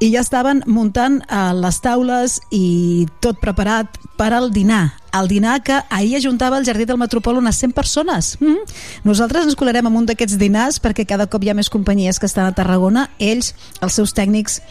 [0.00, 5.62] i ja estaven muntant eh, les taules i tot preparat per al dinar el dinar
[5.62, 8.38] que ahir ajuntava al Jardí del Metropol unes 100 persones.
[8.40, 8.72] Mm -hmm.
[9.04, 12.26] Nosaltres ens colarem en un d'aquests dinars perquè cada cop hi ha més companyies que
[12.26, 14.62] estan a Tarragona, ells, els seus tècnics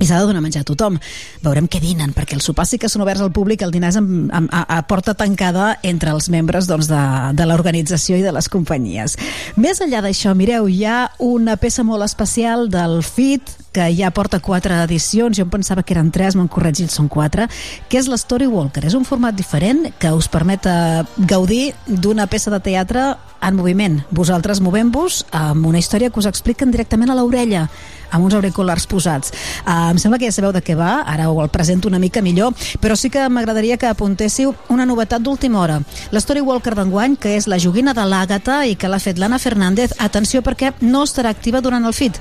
[0.00, 0.98] i s'ha de donar menjar a tothom.
[1.44, 3.98] Veurem què dinen, perquè els sopars sí que són oberts al públic, el dinar és
[4.00, 7.02] amb, amb, a, a porta tancada entre els membres doncs, de,
[7.38, 9.16] de l'organització i de les companyies.
[9.56, 14.42] Més enllà d'això, mireu, hi ha una peça molt especial del FIT, que ja porta
[14.44, 17.48] quatre edicions, jo em pensava que eren tres, m'han corregit, són quatre,
[17.88, 18.84] que és l'Story Walker.
[18.84, 23.98] És un format diferent que us permet eh, gaudir d'una peça de teatre en moviment.
[24.10, 27.66] Vosaltres movent-vos amb una història que us expliquen directament a l'orella
[28.12, 29.32] amb uns auriculars posats.
[29.64, 32.22] Uh, em sembla que ja sabeu de què va, ara ho el presento una mica
[32.22, 35.80] millor, però sí que m'agradaria que apuntéssiu una novetat d'última hora.
[36.12, 39.40] La Story Walker d'enguany, que és la joguina de l'Àgata i que l'ha fet l'Anna
[39.42, 42.20] Fernández, atenció perquè no estarà activa durant el FIT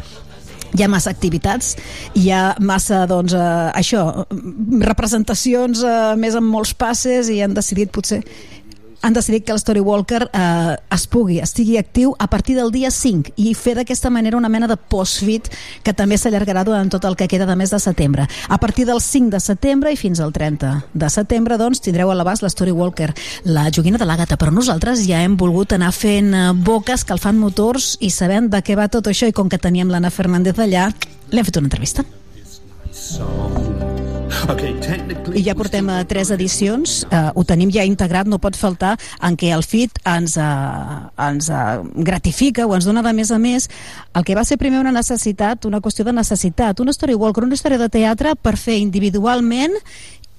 [0.71, 1.73] hi ha massa activitats,
[2.15, 4.05] hi ha massa, doncs, eh, això,
[4.87, 8.21] representacions eh, més amb molts passes i han decidit potser
[9.01, 12.91] han decidit que el Story Walker eh, es pugui, estigui actiu a partir del dia
[12.91, 15.49] 5 i fer d'aquesta manera una mena de post-fit
[15.83, 18.27] que també s'allargarà durant tot el que queda de mes de setembre.
[18.47, 22.15] A partir del 5 de setembre i fins al 30 de setembre, doncs, tindreu a
[22.15, 23.11] l'abast l'Story Walker,
[23.45, 27.39] la joguina de l'Àgata, però nosaltres ja hem volgut anar fent eh, boques que fan
[27.41, 30.91] motors i sabent de què va tot això i com que teníem l'Anna Fernández allà,
[31.31, 32.05] l'hem fet una entrevista.
[35.35, 39.37] I ja portem a tres edicions, eh, ho tenim ja integrat, no pot faltar en
[39.39, 41.63] què el FIT ens, eh, ens eh,
[42.07, 43.69] gratifica o ens dona de més a més
[44.15, 47.55] el que va ser primer una necessitat, una qüestió de necessitat, una story walker, una
[47.55, 49.77] història de teatre per fer individualment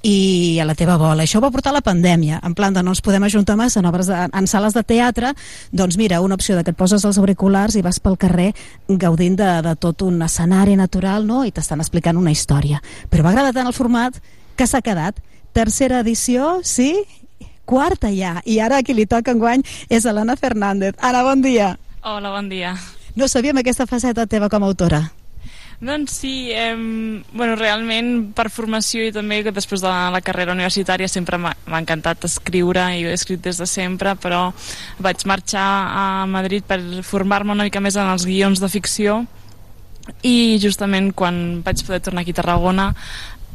[0.03, 1.23] i a la teva bola.
[1.23, 4.11] Això va portar la pandèmia, en plan de no ens podem ajuntar massa en, obres
[4.11, 5.33] de, en sales de teatre,
[5.71, 8.51] doncs mira, una opció de que et poses els auriculars i vas pel carrer
[8.89, 11.45] gaudint de, de tot un escenari natural no?
[11.47, 12.83] i t'estan explicant una història.
[13.11, 14.19] Però va agradar tant el format
[14.57, 15.23] que s'ha quedat.
[15.53, 17.05] Tercera edició, sí?
[17.69, 18.41] Quarta ja.
[18.45, 20.97] I ara qui li toca enguany és l'Anna Fernández.
[20.99, 21.77] Anna, bon dia.
[22.03, 22.75] Hola, bon dia.
[23.15, 25.03] No sabíem aquesta faceta teva com a autora.
[25.83, 26.77] Doncs sí, eh,
[27.33, 32.23] bueno, realment per formació i també que després de la carrera universitària sempre m'ha encantat
[32.29, 34.53] escriure i he escrit des de sempre, però
[35.03, 39.25] vaig marxar a Madrid per formar-me una mica més en els guions de ficció
[40.23, 42.93] i justament quan vaig poder tornar aquí a Tarragona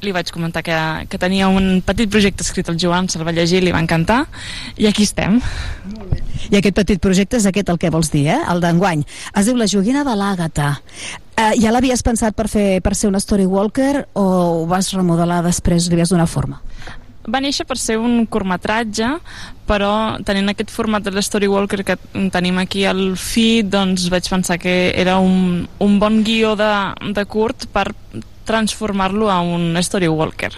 [0.01, 0.77] li vaig comentar que,
[1.09, 4.23] que tenia un petit projecte escrit al Joan, se'l va llegir, li va encantar
[4.77, 5.39] i aquí estem.
[6.51, 8.41] I aquest petit projecte és aquest el que vols dir, eh?
[8.51, 9.03] el d'enguany.
[9.35, 10.75] Es diu La joguina de l'Àgata.
[11.37, 14.23] Eh, ja l'havies pensat per, fer, per ser una story walker o
[14.61, 16.61] ho vas remodelar després, li vas donar forma?
[17.27, 19.09] va néixer per ser un curtmetratge,
[19.67, 19.91] però
[20.23, 21.97] tenint aquest format de l'Story Walker que
[22.31, 26.71] tenim aquí al feed, doncs vaig pensar que era un, un bon guió de,
[27.13, 27.89] de curt per
[28.47, 30.55] transformar-lo a un Story Walker.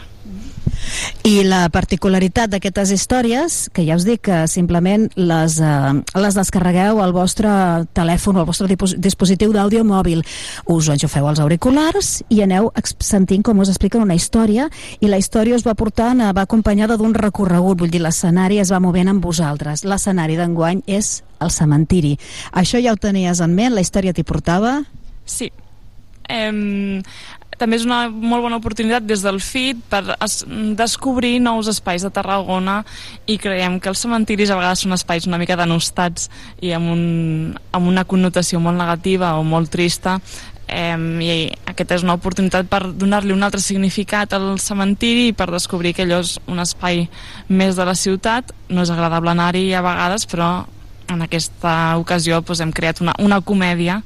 [1.28, 7.02] I la particularitat d'aquestes històries, que ja us dic que simplement les, eh, les descarregueu
[7.04, 7.50] al vostre
[7.94, 8.68] telèfon o al vostre
[8.98, 10.24] dispositiu d'àudio mòbil,
[10.66, 15.56] us enxufeu els auriculars i aneu sentint com us expliquen una història i la història
[15.56, 19.86] us va portant, va acompanyada d'un recorregut, vull dir, l'escenari es va movent amb vosaltres.
[19.86, 22.18] L'escenari d'enguany és el cementiri.
[22.52, 23.76] Això ja ho tenies en ment?
[23.76, 24.84] La història t'hi portava?
[25.26, 25.52] Sí.
[26.30, 27.02] Eh,
[27.60, 30.42] també és una molt bona oportunitat des del FIT per es,
[30.80, 32.80] descobrir nous espais de Tarragona
[33.28, 36.30] i creiem que els cementiris a vegades són espais una mica denostats
[36.64, 37.04] i amb, un,
[37.76, 40.20] amb una connotació molt negativa o molt trista.
[40.70, 41.30] Eh, i
[41.66, 46.06] aquesta és una oportunitat per donar-li un altre significat al cementiri i per descobrir que
[46.06, 47.08] allò és un espai
[47.50, 48.54] més de la ciutat.
[48.70, 50.52] No és agradable anar-hi a vegades però
[51.10, 54.00] en aquesta ocasió doncs, hem creat una, una comèdia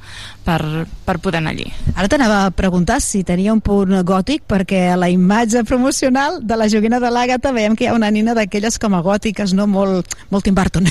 [0.46, 1.68] per, per poder anar allí.
[1.96, 6.58] Ara t'anava a preguntar si tenia un punt gòtic, perquè a la imatge promocional de
[6.60, 9.68] la joguina de l'Àgata veiem que hi ha una nina d'aquelles com a gòtiques, no?
[9.68, 10.88] Molt, molt Tim Burton.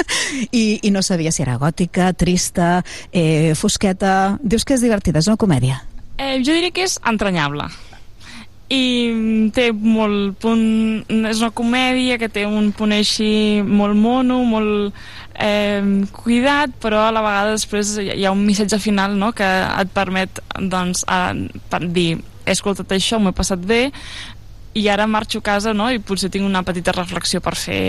[0.50, 2.74] I, I no sabia si era gòtica, trista,
[3.12, 4.36] eh, fosqueta...
[4.42, 5.80] Dius que és divertida, és una comèdia.
[6.18, 7.70] Eh, jo diria que és entranyable
[8.72, 14.96] i té molt punt és una comèdia que té un punt així molt mono, molt
[15.34, 15.82] eh,
[16.16, 19.32] cuidat, però a la vegada després hi ha un missatge final no?
[19.36, 21.34] que et permet doncs, a,
[21.68, 23.84] per dir he escoltat això, m'ho he passat bé
[24.74, 25.90] i ara marxo a casa no?
[25.92, 27.82] i potser tinc una petita reflexió per fer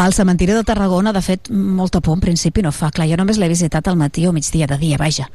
[0.00, 2.88] el cementiri de Tarragona, de fet, molta por en principi no fa.
[2.88, 5.26] Clar, jo només l'he visitat al matí o migdia de dia, vaja.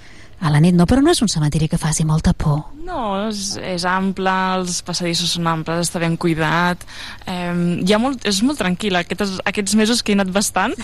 [0.44, 2.60] A la nit no, però no és un cementiri que faci molta por.
[2.86, 6.84] No, és, és ample, els passadissos són amples, està ben cuidat,
[7.26, 9.06] eh, hi ha molt, és molt tranquil·la.
[9.06, 10.76] Aquests, aquests mesos que he anat bastant,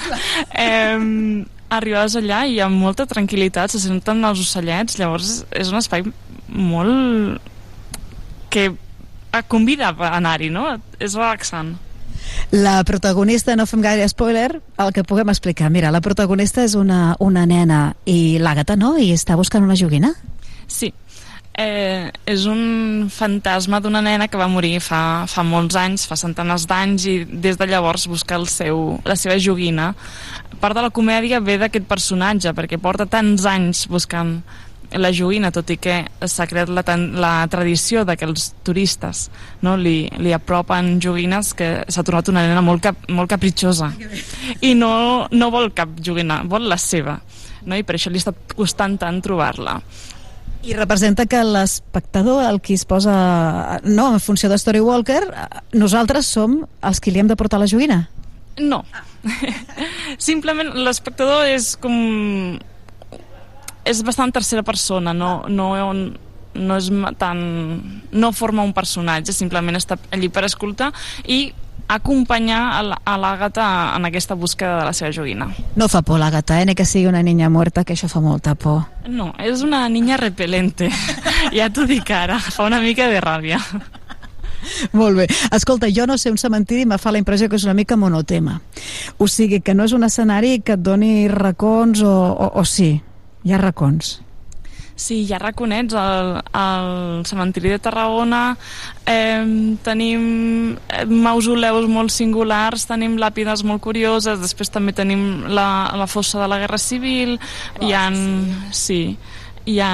[0.55, 6.07] eh, arribaves allà i ha molta tranquil·litat, se senten els ocellets, llavors és un espai
[6.47, 7.49] molt...
[8.51, 8.71] que
[9.47, 10.65] convida a anar-hi, no?
[10.99, 11.77] És relaxant.
[12.51, 15.69] La protagonista, no fem gaire spoiler, el que puguem explicar.
[15.71, 18.97] Mira, la protagonista és una, una nena i l'Àgata, no?
[18.99, 20.13] I està buscant una joguina?
[20.67, 20.91] Sí.
[21.61, 26.63] Eh, és un fantasma d'una nena que va morir fa, fa molts anys, fa centenars
[26.67, 29.91] d'anys i des de llavors busca el seu, la seva joguina.
[30.63, 34.39] Part de la comèdia ve d'aquest personatge perquè porta tants anys buscant
[34.99, 35.95] la joguina, tot i que
[36.27, 36.83] s'ha creat la,
[37.15, 39.29] la tradició de que els turistes
[39.63, 43.91] no, li, li apropen joguines que s'ha tornat una nena molt, cap, molt capritxosa.
[44.61, 47.19] I no, no vol cap joguina, vol la seva
[47.65, 47.77] no?
[47.77, 49.79] i per això li està costant tant trobar-la.
[50.61, 55.23] I representa que l'espectador, el qui es posa no, en funció de Story Walker
[55.73, 58.03] nosaltres som els qui li hem de portar la joguina?
[58.61, 58.83] No.
[60.29, 62.59] Simplement l'espectador és com
[63.85, 65.71] és bastant tercera persona, no, no,
[66.53, 67.41] no és tan...
[68.11, 70.91] no forma un personatge, simplement està allí per escoltar
[71.25, 71.51] i
[71.91, 72.59] acompanyar
[73.03, 73.65] a l'Àgata
[73.97, 75.49] en aquesta búsqueda de la seva joguina.
[75.75, 76.65] No fa por l'Àgata, eh?
[76.65, 78.85] Ni que sigui una niña muerta, que això fa molta por.
[79.07, 80.87] No, és una niña repelente.
[81.57, 83.59] ja t'ho dic ara, fa una mica de ràbia.
[84.93, 85.27] Molt bé.
[85.51, 88.59] Escolta, jo no sé, un cementiri me fa la impressió que és una mica monotema.
[89.17, 93.01] O sigui, que no és un escenari que et doni racons o, o, o sí?
[93.43, 94.19] Hi ha racons.
[95.01, 98.41] Sí, hi ha raconets al, al cementiri de Tarragona.
[99.09, 100.75] Eh, tenim
[101.09, 106.59] mausoleus molt singulars tenim làpides molt curioses després també tenim la, la fossa de la
[106.61, 107.39] Guerra Civil.
[107.79, 108.05] Oh, hi ha,
[108.77, 109.01] sí,
[109.65, 109.93] hi ha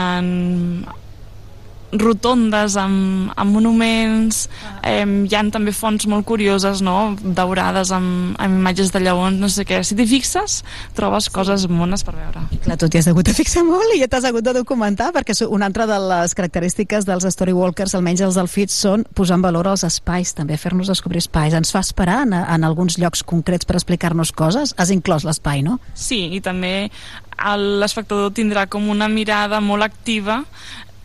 [1.92, 4.48] rotondes amb, amb monuments.
[4.84, 7.16] Eh, hi han també fonts molt curioses no?
[7.22, 10.62] daurades amb, amb imatges de lleons no sé què, si t'hi fixes
[10.98, 12.44] trobes coses mones per veure.
[12.66, 15.38] Clar, tu t'hi has hagut de fixar molt i ja t'has hagut de documentar perquè
[15.48, 19.70] una altra de les característiques dels storywalkers, almenys els del FIT són posar en valor
[19.72, 23.78] els espais, també fer-nos descobrir espais, ens fa esperar en, en alguns llocs concrets per
[23.80, 25.80] explicar-nos coses, has inclòs l'espai, no?
[25.96, 26.90] Sí, i també
[27.38, 30.42] l'espectador tindrà com una mirada molt activa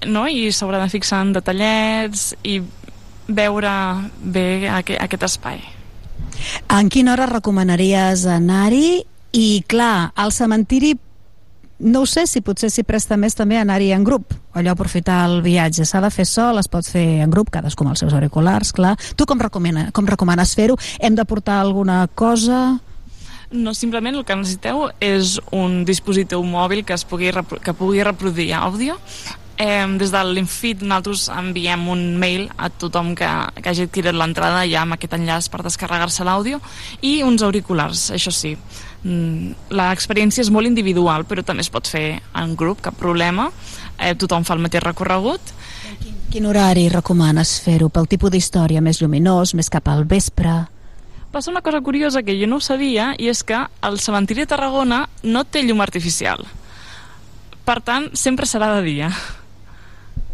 [0.07, 0.27] no?
[0.29, 2.61] i s'haurà de fixar en detallets i
[3.29, 3.73] veure
[4.23, 5.63] bé aquest, aquest espai.
[6.73, 9.03] En quina hora recomanaries anar-hi?
[9.33, 10.93] I clar, al cementiri
[11.83, 15.41] no ho sé si potser s'hi presta més també anar-hi en grup, allò aprofitar el
[15.43, 15.87] viatge.
[15.89, 18.95] S'ha de fer sol, es pot fer en grup, cadascú amb els seus auriculars, clar.
[19.17, 20.79] Tu com, recomana, com recomanes fer-ho?
[21.01, 22.79] Hem de portar alguna cosa?
[23.53, 28.55] No, simplement el que necessiteu és un dispositiu mòbil que es pugui, que pugui reproduir
[28.57, 28.97] àudio
[29.63, 33.29] Eh, des de l'Infit nosaltres enviem un mail a tothom que,
[33.63, 36.59] que hagi adquirit l'entrada ja amb aquest enllaç per descarregar-se l'àudio
[37.07, 38.57] i uns auriculars, això sí.
[39.05, 43.51] Mm, l'experiència és molt individual, però també es pot fer en grup, cap problema.
[44.01, 45.53] Eh, tothom fa el mateix recorregut.
[46.01, 47.87] Quin, quin horari recomanes fer-ho?
[47.93, 50.57] Pel tipus d'història més lluminós, més cap al vespre?
[51.31, 54.51] Passa una cosa curiosa que jo no ho sabia i és que el cementiri de
[54.51, 56.43] Tarragona no té llum artificial.
[57.63, 59.13] Per tant, sempre serà de dia.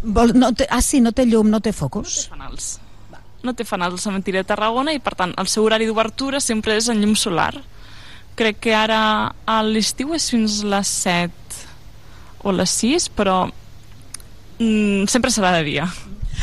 [0.02, 2.14] Vol, no té, ah, sí, no té llum, no té focus.
[2.14, 2.68] No té fanals.
[3.42, 6.76] No té fanals al cementiri de Tarragona i, per tant, el seu horari d'obertura sempre
[6.78, 7.52] és en llum solar.
[8.38, 9.00] Crec que ara
[9.46, 11.64] a l'estiu és fins les 7
[12.46, 13.40] o les 6, però
[14.58, 15.88] mm, sempre serà de dia.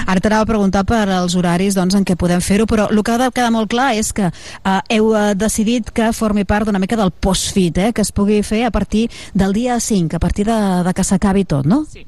[0.03, 3.13] Ara t'anava a preguntar per als horaris doncs, en què podem fer-ho, però el que
[3.13, 6.81] ha de quedar molt clar és que eh, heu eh, decidit que formi part d'una
[6.83, 10.45] mica del post-fit, eh, que es pugui fer a partir del dia 5, a partir
[10.51, 11.85] de, de que s'acabi tot, no?
[11.87, 12.03] Sí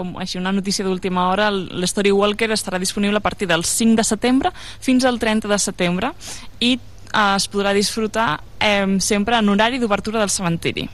[0.00, 4.06] com així una notícia d'última hora, l'Story Walker estarà disponible a partir del 5 de
[4.06, 6.14] setembre fins al 30 de setembre
[6.60, 10.88] i eh, es podrà disfrutar eh, sempre en horari d'obertura del cementiri.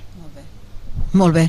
[1.16, 1.46] Molt bé.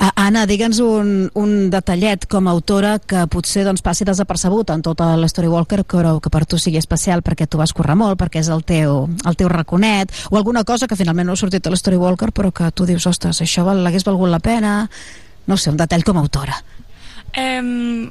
[0.00, 4.84] Uh, Anna, digue'ns un, un detallet com a autora que potser doncs, passi desapercebut en
[4.86, 8.16] tota la Story Walker, però que per tu sigui especial perquè tu vas currar molt,
[8.20, 11.66] perquè és el teu, el teu raconet, o alguna cosa que finalment no ha sortit
[11.66, 14.84] a la Story Walker, però que tu dius, ostres, això l'hagués valgut la pena...
[15.50, 16.54] No sé, un detall com a autora.
[17.34, 18.10] Eh,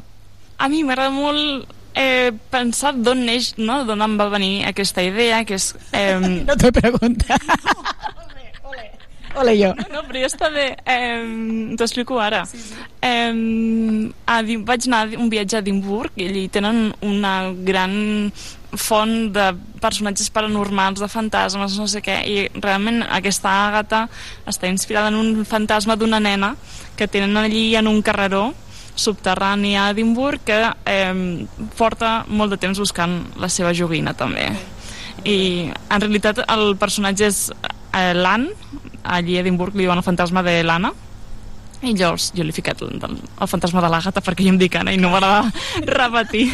[0.59, 3.83] a mi m'agrada molt eh, pensar d'on neix, no?
[3.87, 5.73] d'on em va venir aquesta idea, que és...
[5.93, 6.19] Eh...
[6.47, 7.39] no te pregunta.
[9.39, 9.73] Ole jo.
[9.77, 10.71] No, no, però ja està bé.
[10.89, 12.43] Eh, T'ho explico ara.
[12.49, 12.77] Sí, sí.
[13.05, 17.93] Eh, a, vaig anar a un viatge a Edimburg i allí tenen una gran
[18.69, 19.51] font de
[19.81, 24.03] personatges paranormals, de fantasmes, no sé què, i realment aquesta àgata
[24.49, 26.55] està inspirada en un fantasma d'una nena
[26.97, 28.51] que tenen allí en un carreró
[28.99, 31.47] subterrani a Edimburg que eh,
[31.80, 34.49] porta molt de temps buscant la seva joguina també.
[35.27, 35.39] I
[35.71, 38.53] en realitat el personatge és eh, l'Anne
[39.03, 40.91] allí a Edimburg li diuen el fantasma de l'Anna
[41.80, 44.76] i llavors jo li he ficat el, el, fantasma de l'Àgata perquè jo em dic
[44.76, 45.47] Anna i no m'agrada
[45.99, 46.49] repetir.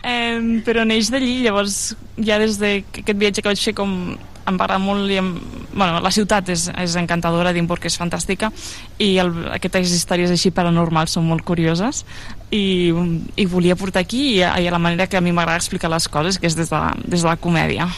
[0.00, 4.14] Eh, però neix d'allí llavors ja des d'aquest viatge que vaig fer com
[4.44, 5.32] em va agradar molt i em,
[5.72, 8.50] bueno, la ciutat és, és encantadora, Edimburg és fantàstica
[8.98, 12.04] i el, aquestes històries així paranormals són molt curioses
[12.50, 12.92] i,
[13.36, 16.38] i volia portar aquí i, i la manera que a mi m'agrada explicar les coses
[16.38, 17.88] que és des de, des de la comèdia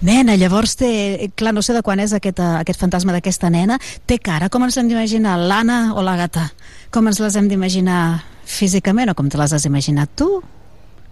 [0.00, 1.28] Nena, llavors té...
[1.36, 3.76] Clar, no sé de quan és aquest, aquest fantasma d'aquesta nena.
[4.08, 4.48] Té cara?
[4.48, 5.34] Com ens hem d'imaginar?
[5.36, 6.46] L'Anna o la gata?
[6.88, 10.30] Com ens les hem d'imaginar físicament o com te les has imaginat tu?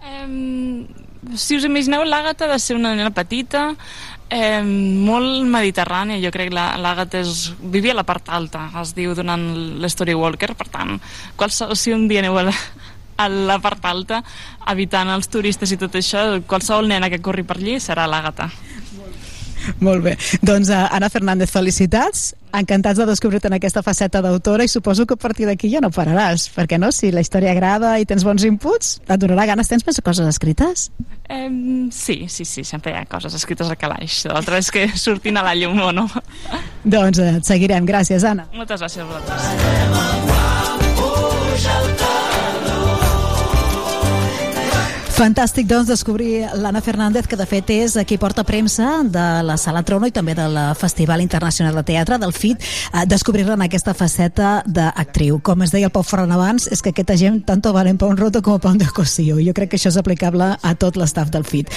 [0.01, 0.87] Um,
[1.35, 3.73] si us imagineu, l'Àgata de ser una nena petita,
[4.29, 7.49] eh, molt mediterrània, jo crec que l'Àgata és...
[7.59, 9.43] vivia a la part alta, es diu durant
[9.81, 10.97] l'Story Walker, per tant,
[11.35, 12.55] qualsevol, si un dia aneu a la,
[13.19, 14.23] a la part alta,
[14.71, 18.49] evitant els turistes i tot això, qualsevol nena que corri per allí serà l'Àgata.
[19.87, 20.15] Molt bé.
[20.45, 22.33] Doncs uh, Anna Fernández, felicitats.
[22.55, 25.91] Encantats de descobrir-te en aquesta faceta d'autora i suposo que a partir d'aquí ja no
[25.93, 26.89] pararàs, perquè no?
[26.95, 29.69] Si la història agrada i tens bons inputs, et donarà ganes.
[29.69, 30.89] Tens més coses escrites?
[31.29, 34.23] Um, sí, sí, sí, sempre hi ha coses escrites al calaix.
[34.31, 36.09] L'altre és que surtin a la llum o no.
[36.83, 37.85] doncs uh, et seguirem.
[37.85, 38.49] Gràcies, Anna.
[38.57, 40.48] Moltes gràcies a vosaltres.
[45.19, 49.81] Fantàstic, doncs, descobrir l'Anna Fernández, que de fet és qui porta premsa de la Sala
[49.83, 54.63] Trono i també del Festival Internacional de Teatre, del FIT, eh, descobrir-la en aquesta faceta
[54.63, 55.41] d'actriu.
[55.43, 58.15] Com es deia el Pau Ferran abans, és que aquesta gent tanto valen pa un
[58.15, 59.41] roto com pa un de cosío.
[59.43, 61.67] Jo crec que això és aplicable a tot l'estaf del FIT.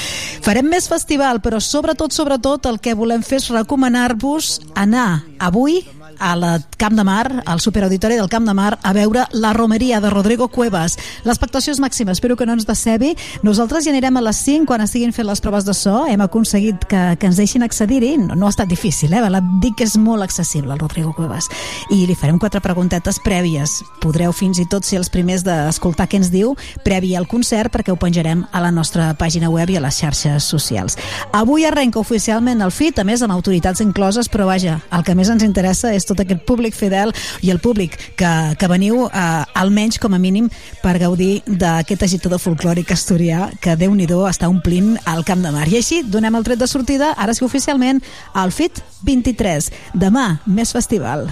[0.47, 5.83] Farem més festival, però sobretot, sobretot, el que volem fer és recomanar-vos anar avui
[6.19, 10.01] a la Camp de Mar, al superauditori del Camp de Mar, a veure la romeria
[10.01, 10.99] de Rodrigo Cuevas.
[11.25, 13.15] L'expectació és màxima, espero que no ens decebi.
[13.43, 16.07] Nosaltres ja anirem a les 5 quan estiguin fent les proves de so.
[16.07, 18.17] Hem aconseguit que, que ens deixin accedir-hi.
[18.19, 19.23] No, no ha estat difícil, eh?
[19.63, 21.49] Dic que és molt accessible, el Rodrigo Cuevas.
[21.91, 23.81] I li farem quatre preguntetes prèvies.
[24.03, 27.93] Podreu fins i tot ser els primers d'escoltar què ens diu previ al concert perquè
[27.93, 30.99] ho penjarem a la nostra pàgina web i a les xarxes socials.
[31.33, 35.31] Avui arrenca oficialment el FIT, a més amb autoritats incloses, però vaja, el que més
[35.33, 37.13] ens interessa és tot aquest públic fidel
[37.43, 40.49] i el públic que, que veniu eh, almenys com a mínim
[40.83, 45.69] per gaudir d'aquest agitador folclòric asturià que déu nhi està omplint el Camp de Mar.
[45.69, 48.03] I així donem el tret de sortida, ara sí oficialment,
[48.35, 49.71] al FIT 23.
[49.95, 51.31] Demà, més festival.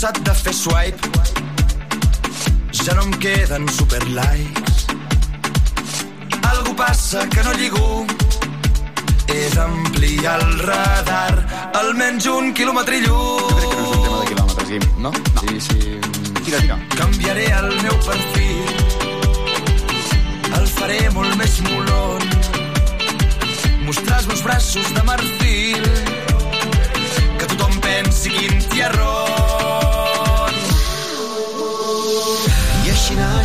[0.00, 1.08] Cansat de fer swipe
[2.72, 4.86] Ja no em queden super likes
[6.50, 8.06] Algú passa que no lligo
[9.28, 11.34] He d'ampliar el radar
[11.82, 15.12] Almenys un quilòmetre lluny Crec que no és un tema de quilòmetres, Guim, no?
[15.12, 15.44] no.
[15.44, 16.00] Sí, sí.
[16.46, 16.80] Tira, tira.
[16.96, 18.88] Canviaré el meu perfil
[21.60, 22.48] molons,
[23.84, 25.84] mostrar els meus braços de marfil,
[27.36, 29.89] que tothom pensi quin tiarrón.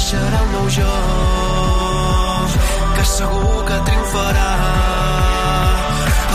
[0.06, 0.92] Naixerà un nou jo,
[2.96, 4.50] que segur que triomfarà.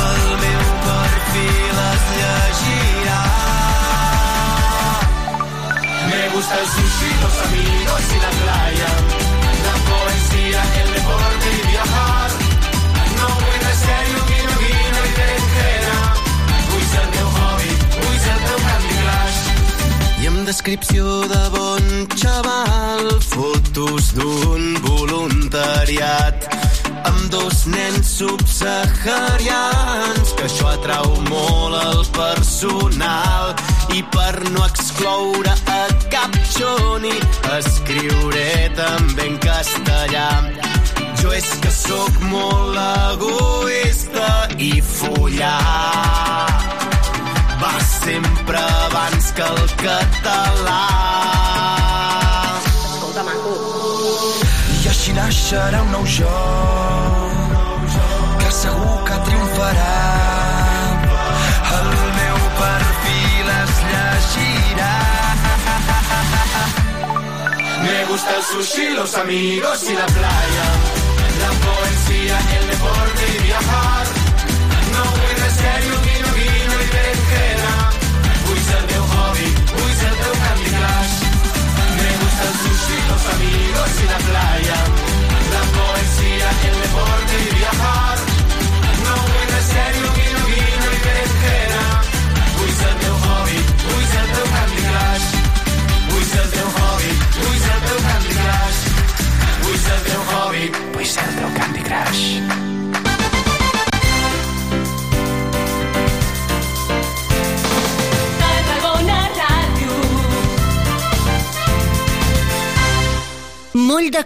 [0.07, 3.21] El meu perfil es llegirà.
[6.11, 8.91] Me gusta el sushi, los amigos y la playa.
[9.69, 12.31] La poesía, el deporte y viajar.
[13.21, 15.97] No vull res serio, guiño, guiño i berenjena.
[16.73, 17.71] Vull ser el teu hobby,
[18.03, 19.41] vull ser el teu Candy Crush.
[20.25, 23.21] I amb descripció de bon xaval,
[23.71, 26.35] fotos d'un voluntariat
[27.07, 33.55] amb dos nens subsaharians, que això atrau molt el personal.
[33.95, 35.55] I per no excloure a
[36.11, 37.15] cap xoni,
[37.59, 40.31] escriuré també en castellà.
[41.23, 42.77] Jo és que sóc molt
[43.15, 46.49] egoista i follar
[47.61, 51.80] va sempre abans que el català.
[53.11, 53.53] Escolta, maco.
[54.83, 56.35] I així naixerà un nou jo,
[58.39, 59.97] que segur que triomfarà.
[61.79, 64.95] El meu perfil es llegirà.
[67.83, 70.71] Me gusta el sushi, los amigos y la playa.
[71.43, 74.20] La poesía, el deporte y viajar.
[83.21, 84.79] Los amigos y la playa.
[85.53, 88.19] La poesía, el deporte y viajar.
[89.05, 89.15] No
[89.53, 90.10] res serio,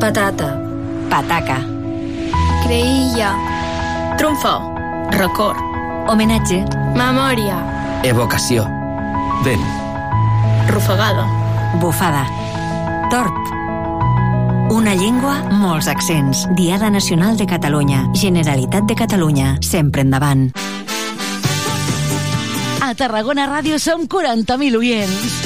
[0.00, 0.52] Patata.
[1.08, 1.56] Pataca.
[2.64, 3.32] Creïlla.
[4.18, 4.60] Trumfó.
[5.16, 5.56] Record.
[6.06, 6.64] Homenatge.
[6.94, 7.56] Memòria.
[8.04, 8.66] Evocació.
[9.42, 9.64] Vent.
[10.68, 11.24] Rufagada.
[11.80, 12.26] Bufada.
[13.08, 13.32] Torp.
[14.68, 16.44] Una llengua, molts accents.
[16.58, 18.04] Diada Nacional de Catalunya.
[18.12, 19.56] Generalitat de Catalunya.
[19.62, 20.50] Sempre endavant.
[22.84, 25.45] A Tarragona Ràdio som 40.000 oients.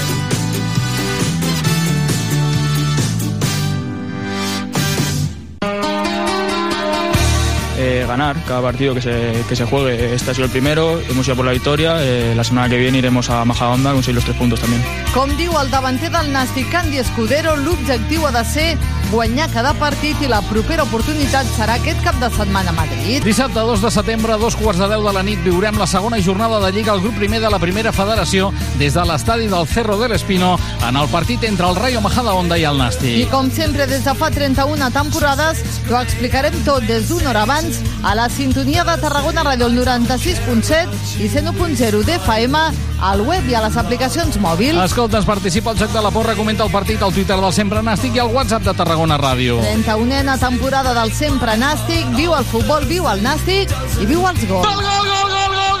[7.81, 10.13] Eh, ganar cada partido que se, que se juegue.
[10.13, 11.97] Este ha sido el primero, hemos ido por la victoria.
[12.01, 14.81] eh, la semana que viene iremos a Majadahonda a conseguir los tres puntos también.
[15.13, 18.77] Com diu el davanter del Nàstic, Candy Escudero, l'objectiu ha de ser
[19.11, 23.23] guanyar cada partit i la propera oportunitat serà aquest cap de setmana a Madrid.
[23.27, 26.21] Dissabte 2 de setembre, a dos quarts de 10 de la nit, viurem la segona
[26.23, 29.97] jornada de Lliga al grup primer de la primera federació des de l'estadi del Cerro
[29.99, 30.57] del Espino
[30.87, 33.29] en el partit entre el Rayo Majadahonda i el I Nàstic.
[33.29, 38.15] com sempre, des de fa 31 temporades, t'ho explicarem tot des d'una hora abans a
[38.15, 40.87] la sintonia de Tarragona Ràdio el 96.7
[41.19, 42.57] i 101.0 d'FM,
[43.01, 44.79] al web i a les aplicacions mòbils.
[44.85, 48.15] Escolta'ns, participa al Joc de la Porra, comenta el partit al Twitter del Sempre Nàstic
[48.15, 49.57] i al WhatsApp de Tarragona Ràdio.
[49.61, 54.67] 31a temporada del sempre nàstic, viu el futbol, viu el nàstic i viu els gols.
[54.67, 55.80] Gol, gol, gol, gol, gol,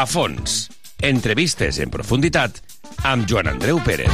[0.00, 0.70] A fons.
[1.04, 2.56] Entrevistes en profunditat
[3.04, 4.08] amb Joan Andreu Pérez.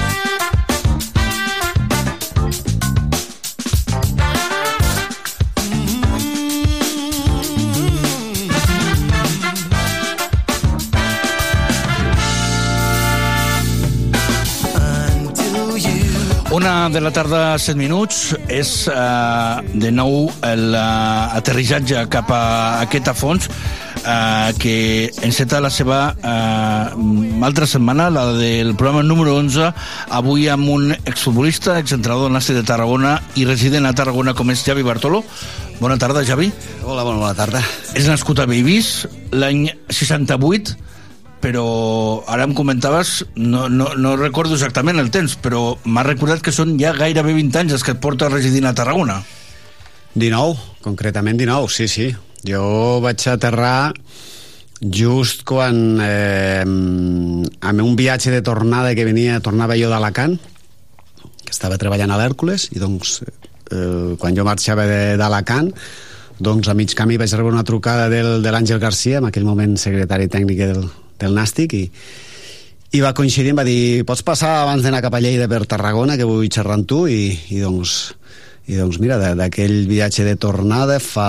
[16.51, 18.99] Una de la tarda, 7 minuts, és eh,
[19.71, 22.47] de nou l'aterrissatge cap a
[22.83, 23.53] aquest fons
[24.07, 29.73] eh, que enceta la seva eh, altra setmana, la del programa número 11,
[30.11, 34.65] avui amb un exfutbolista, exentrenador del Nàstic de Tarragona i resident a Tarragona com és
[34.67, 35.25] Javi Bartolo.
[35.81, 36.53] Bona tarda, Javi.
[36.85, 37.61] Hola, bona, bona tarda.
[37.99, 40.77] És nascut a Beibís l'any 68,
[41.45, 41.67] però
[42.33, 46.79] ara em comentaves, no, no, no recordo exactament el temps, però m'ha recordat que són
[46.81, 49.21] ja gairebé 20 anys els que et porta residint a Tarragona.
[50.17, 52.09] 19, concretament 19, sí, sí.
[52.47, 53.93] Jo vaig aterrar
[54.81, 60.37] just quan eh, amb un viatge de tornada que venia, tornava jo d'Alacant
[61.47, 64.85] que estava treballant a l'Hèrcules i doncs eh, quan jo marxava
[65.19, 65.73] d'Alacant
[66.39, 69.75] doncs a mig camí vaig rebre una trucada del, de l'Àngel Garcia, en aquell moment
[69.81, 70.85] secretari tècnic del,
[71.19, 71.85] del Nàstic i,
[72.93, 76.19] i va coincidir, em va dir pots passar abans d'anar cap a Lleida per Tarragona
[76.21, 77.07] que vull xerrar amb tu?
[77.09, 77.97] I, i doncs
[78.67, 81.29] i doncs mira, d'aquell viatge de tornada fa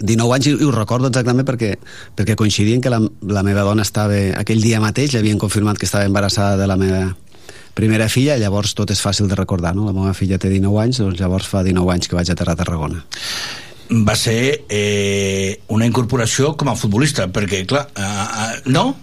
[0.00, 1.74] 19 anys i, i ho recordo exactament perquè,
[2.16, 5.86] perquè coincidien que la, la meva dona estava aquell dia mateix, li havien confirmat que
[5.86, 7.04] estava embarassada de la meva
[7.74, 9.88] primera filla, llavors tot és fàcil de recordar, no?
[9.88, 12.62] La meva filla té 19 anys, doncs llavors fa 19 anys que vaig aterrar a
[12.62, 13.04] Tarragona
[13.90, 18.94] va ser eh, una incorporació com a futbolista, perquè, clar, eh, eh, no?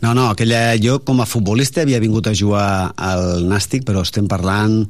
[0.00, 4.28] No, no, aquella, jo com a futbolista havia vingut a jugar al Nàstic, però estem
[4.28, 4.82] parlant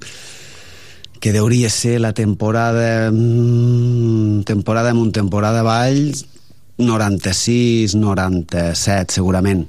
[1.20, 6.14] que deuria ser la temporada mm, temporada amunt, temporada avall
[6.80, 9.66] 96, 97 segurament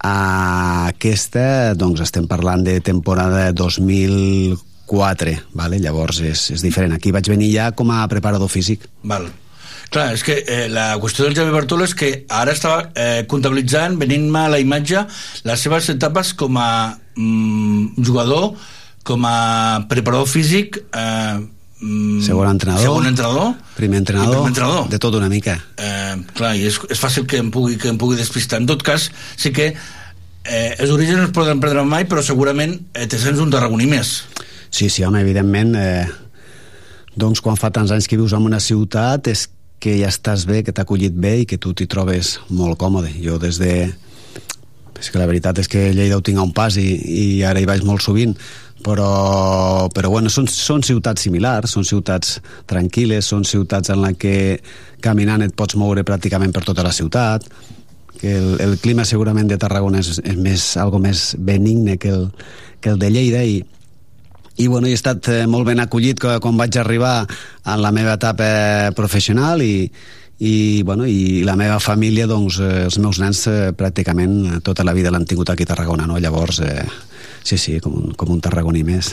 [0.00, 5.78] uh, aquesta doncs estem parlant de temporada 2004 vale?
[5.78, 9.28] llavors és, és diferent aquí vaig venir ja com a preparador físic Val.
[9.92, 13.98] Clar, és que eh, la qüestió del Javi Bartolo és que ara estava eh, comptabilitzant,
[14.00, 15.02] venint-me a la imatge,
[15.44, 18.54] les seves etapes com a mm, jugador,
[19.02, 21.40] com a preparador físic, eh,
[21.80, 24.88] mm, segon entrenador, segon entrenador, primer entrenador, primer entrenador.
[24.88, 25.58] de tot una mica.
[25.76, 28.60] Eh, clar, i és, és fàcil que em pugui, que em pugui despistar.
[28.60, 29.74] En tot cas, sí que
[30.44, 33.86] eh, els orígens no es poden prendre mai, però segurament eh, te sents un tarragoní
[33.86, 34.22] més.
[34.70, 36.06] Sí, sí, home, evidentment, eh,
[37.14, 39.48] doncs quan fa tants anys que vius en una ciutat és
[39.82, 43.10] que ja estàs bé, que t'ha acollit bé i que tu t'hi trobes molt còmode.
[43.22, 43.90] Jo des de...
[45.02, 47.58] És que la veritat és que Lleida ho tinc a un pas i, i ara
[47.58, 48.36] hi vaig molt sovint,
[48.86, 52.38] però, però bueno, són, són ciutats similars, són ciutats
[52.70, 54.60] tranquil·les, són ciutats en la que
[55.02, 57.46] caminant et pots moure pràcticament per tota la ciutat,
[58.20, 62.28] que el, el clima segurament de Tarragona és, és més, algo més benigne que el,
[62.80, 63.58] que el de Lleida i,
[64.62, 68.92] i bueno, he estat eh, molt ben acollit quan vaig arribar en la meva etapa
[68.94, 69.88] professional i,
[70.42, 74.94] i, bueno, i la meva família, doncs, eh, els meus nens eh, pràcticament tota la
[74.96, 76.18] vida l'han tingut aquí a Tarragona, no?
[76.18, 76.82] Llavors, eh,
[77.46, 79.12] sí, sí, com un, com un tarragoní més.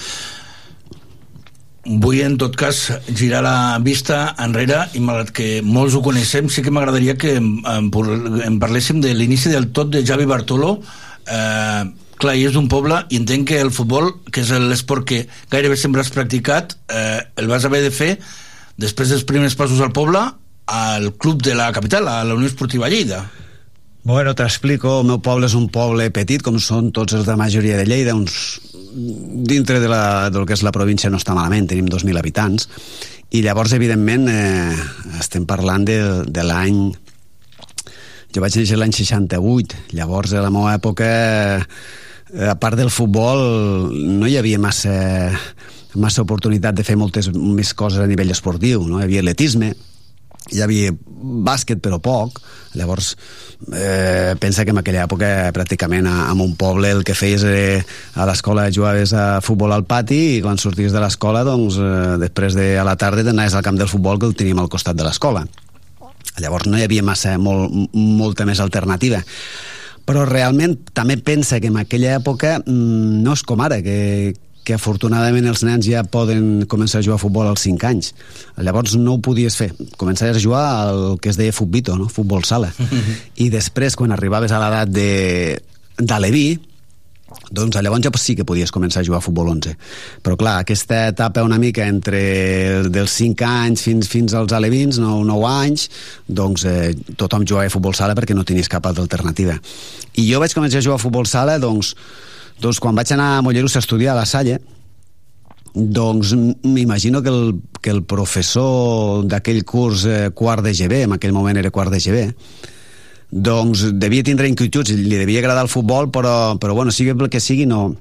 [1.86, 2.82] Vull, en tot cas,
[3.14, 8.60] girar la vista enrere i malgrat que molts ho coneixem, sí que m'agradaria que en
[8.62, 10.80] parléssim de l'inici del tot de Javi Bartolo.
[11.30, 11.86] Eh,
[12.20, 15.24] clar, i és d'un poble i entenc que el futbol, que és l'esport que
[15.54, 18.16] gairebé sempre has practicat, eh, el vas haver de fer
[18.82, 20.26] després dels primers passos al poble
[20.70, 23.32] al club de la capital, a la Unió Esportiva Lleida.
[24.04, 27.78] Bueno, t'explico, el meu poble és un poble petit, com són tots els de majoria
[27.78, 28.62] de Lleida, uns...
[29.50, 32.70] dintre de la, del que és la província no està malament, tenim 2.000 habitants,
[33.34, 34.78] i llavors, evidentment, eh,
[35.20, 36.80] estem parlant de, de l'any...
[38.30, 41.10] Jo vaig néixer l'any 68, llavors, a la meva època,
[42.30, 43.42] a part del futbol,
[43.90, 44.94] no hi havia massa,
[45.98, 49.02] massa oportunitat de fer moltes més coses a nivell esportiu, no?
[49.02, 49.74] Hi havia atletisme,
[50.52, 52.40] hi havia bàsquet però poc.
[52.78, 53.16] Llavors
[53.74, 57.82] eh, pensa que en aquella època pràcticament a un poble el que feies eh,
[58.14, 62.58] a l'escola jugaves a futbol al pati i quan sorties de l'escola doncs eh, després
[62.58, 65.08] de a la tarda t'anaves al camp del futbol que el teníem al costat de
[65.08, 65.48] l'escola.
[66.40, 69.24] Llavors no hi havia massa molt, molta més alternativa.
[70.10, 74.76] Però realment també pensa que en aquella època mm, no és com ara que, que
[74.76, 78.14] afortunadament els nens ja poden començar a jugar a futbol als 5 anys.
[78.58, 79.72] Llavors no ho podies fer.
[79.98, 82.10] Començaves a jugar al que es deia futbito, no?
[82.10, 82.70] futbol sala.
[83.44, 85.10] I després, quan arribaves a l'edat de
[85.98, 86.60] d'Aleví,
[87.54, 89.76] doncs llavors ja sí que podies començar a jugar a futbol 11
[90.26, 92.22] però clar, aquesta etapa una mica entre
[92.80, 95.90] el- dels 5 anys fins, fins als alevins, 9, 9 anys
[96.26, 99.60] doncs eh, tothom jugava a futbol sala perquè no tenies cap altra alternativa
[100.18, 101.94] i jo vaig començar a jugar a futbol sala doncs,
[102.60, 104.60] doncs quan vaig anar a Mollerussa a estudiar a la Salle
[105.74, 106.34] doncs
[106.64, 111.58] m'imagino que el, que el professor d'aquell curs eh, quart de GB, en aquell moment
[111.58, 112.26] era quart de GB,
[113.30, 117.42] doncs devia tindre inquietuds, li devia agradar el futbol, però, però bueno, sigui pel que
[117.44, 117.94] sigui, no,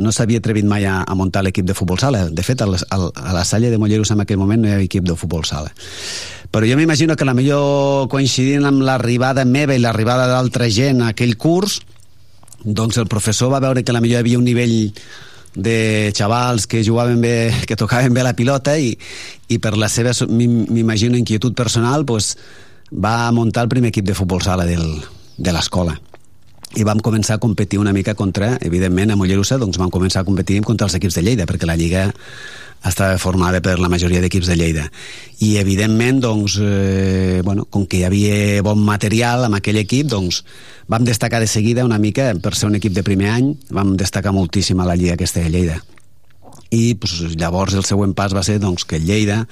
[0.00, 2.26] no s'havia atrevit mai a, a muntar l'equip de futbol sala.
[2.28, 4.90] De fet, a la, a la Salle de Mollerussa en aquell moment no hi havia
[4.90, 5.70] equip de futbol sala.
[6.50, 11.12] Però jo m'imagino que la millor coincidint amb l'arribada meva i l'arribada d'altra gent a
[11.14, 11.78] aquell curs,
[12.64, 14.92] doncs el professor va veure que la millor hi havia un nivell
[15.54, 18.92] de xavals que jugaven bé, que tocaven bé la pilota i,
[19.48, 22.36] i per la seva, m'im- m'imagino, inquietud personal, pues,
[22.92, 24.84] va muntar el primer equip de futbol sala del,
[25.38, 25.96] de l'escola.
[26.78, 30.28] I vam començar a competir una mica contra, evidentment, a Mollerussa, doncs vam començar a
[30.28, 32.04] competir contra els equips de Lleida, perquè la Lliga
[32.84, 34.86] estava formada per la majoria d'equips de Lleida.
[35.40, 40.42] I, evidentment, doncs, eh, bueno, com que hi havia bon material amb aquell equip, doncs,
[40.88, 44.32] vam destacar de seguida una mica, per ser un equip de primer any, vam destacar
[44.32, 45.80] moltíssim a la Lliga aquesta de Lleida.
[46.70, 49.44] I pues, llavors el següent pas va ser doncs, que Lleida,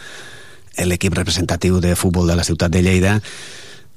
[0.79, 3.19] l'equip representatiu de futbol de la ciutat de Lleida,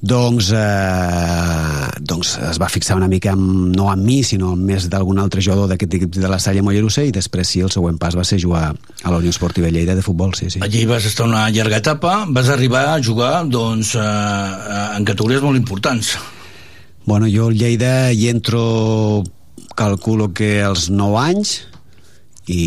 [0.01, 4.87] doncs, eh, doncs es va fixar una mica amb, no amb mi, sinó amb més
[4.89, 8.17] d'algun altre jugador d'aquest equip de la Salle Mollerussa i després sí, el següent pas
[8.17, 10.61] va ser jugar a la Unió Esportiva Lleida de futbol, sí, sí.
[10.65, 15.45] Allí vas estar una llarga etapa, vas arribar a jugar doncs, eh, eh, en categories
[15.45, 16.15] molt importants.
[17.05, 19.23] Bueno, jo al Lleida hi entro,
[19.77, 21.53] calculo que als 9 anys
[22.49, 22.65] i,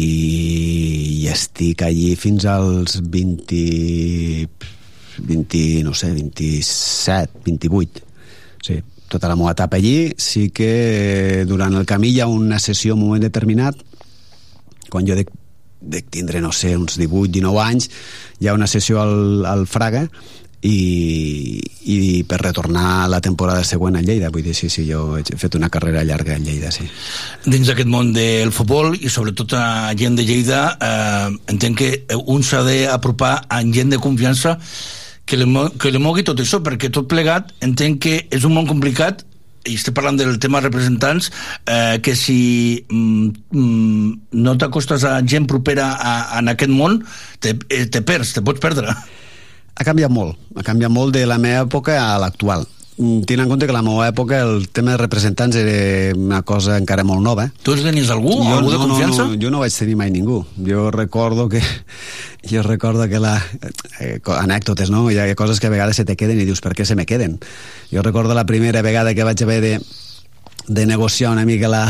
[1.25, 4.47] i estic allí fins als 20,
[5.19, 8.03] 20 no sé, 27, 28.
[8.65, 10.15] Sí, tota la meva etapa allí.
[10.17, 13.77] Sí que durant el camí hi ha una sessió un moment determinat,
[14.91, 15.31] quan jo dec,
[15.81, 17.91] dec tindre, no sé, uns 18, 19 anys,
[18.41, 20.09] hi ha una sessió al, al Fraga
[20.65, 21.61] i,
[21.93, 25.59] i per retornar la temporada següent a Lleida vull dir, sí, sí, jo he fet
[25.59, 26.89] una carrera llarga a Lleida, sí.
[27.45, 32.43] Dins d'aquest món del futbol i sobretot a gent de Lleida, eh, entenc que un
[32.43, 34.57] s'ha d'apropar a gent de confiança
[35.25, 35.47] que li,
[35.81, 39.25] que li mogui tot això, perquè tot plegat entenc que és un món complicat
[39.65, 41.31] i estic parlant del tema representants
[41.65, 44.09] eh, que si mm, mm,
[44.45, 47.01] no t'acostes a gent propera a, a, en aquest món
[47.41, 48.93] te, eh, te perds, te pots perdre
[49.75, 52.63] Ha canviat molt, ha canviat molt de la meva època a l'actual.
[52.97, 56.77] Mm, Tenint en compte que la meva època el tema de representants era una cosa
[56.79, 57.49] encara molt nova.
[57.67, 58.37] Tu tenies algú?
[58.39, 59.25] Jo, algú de no, confiança?
[59.25, 60.45] No, no, jo no vaig tenir mai ningú.
[60.63, 61.63] Jo recordo que
[62.51, 63.35] jo recordo que la
[63.99, 65.09] eh, anècdotes, no?
[65.11, 67.07] Hi ha coses que a vegades se te queden i dius, per què se me
[67.07, 67.41] queden?
[67.91, 69.75] Jo recordo la primera vegada que vaig haver de,
[70.69, 71.89] de negociar una mica la,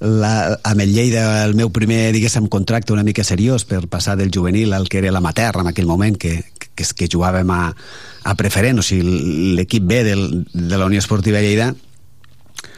[0.00, 4.30] la, amb el Lleida el meu primer, diguéssim, contracte una mica seriós per passar del
[4.34, 6.42] juvenil al que era l'amater en aquell moment, que,
[6.76, 7.60] que, que jugàvem a,
[8.24, 11.72] a preferent, o sigui, l'equip B del, de la Unió Esportiva Lleida,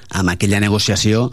[0.08, 1.28] amb aquella negociació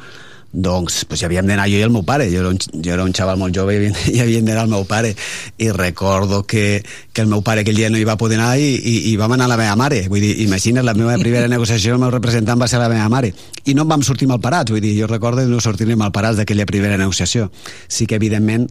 [0.55, 2.29] doncs, pues, hi havíem d'anar jo i el meu pare.
[2.31, 5.11] Jo era un, jo era un xaval molt jove i havien d'anar el meu pare.
[5.59, 6.81] I recordo que,
[7.11, 9.35] que el meu pare aquell dia no hi va poder anar i, i, i vam
[9.35, 10.05] anar a la meva mare.
[10.07, 13.33] Vull dir, imagina't, la meva primera negociació el meu representant va ser la meva mare.
[13.65, 16.97] I no vam sortir malparats, vull dir, jo recordo de no sortir malparats d'aquella primera
[16.97, 17.51] negociació.
[17.87, 18.69] Sí que evidentment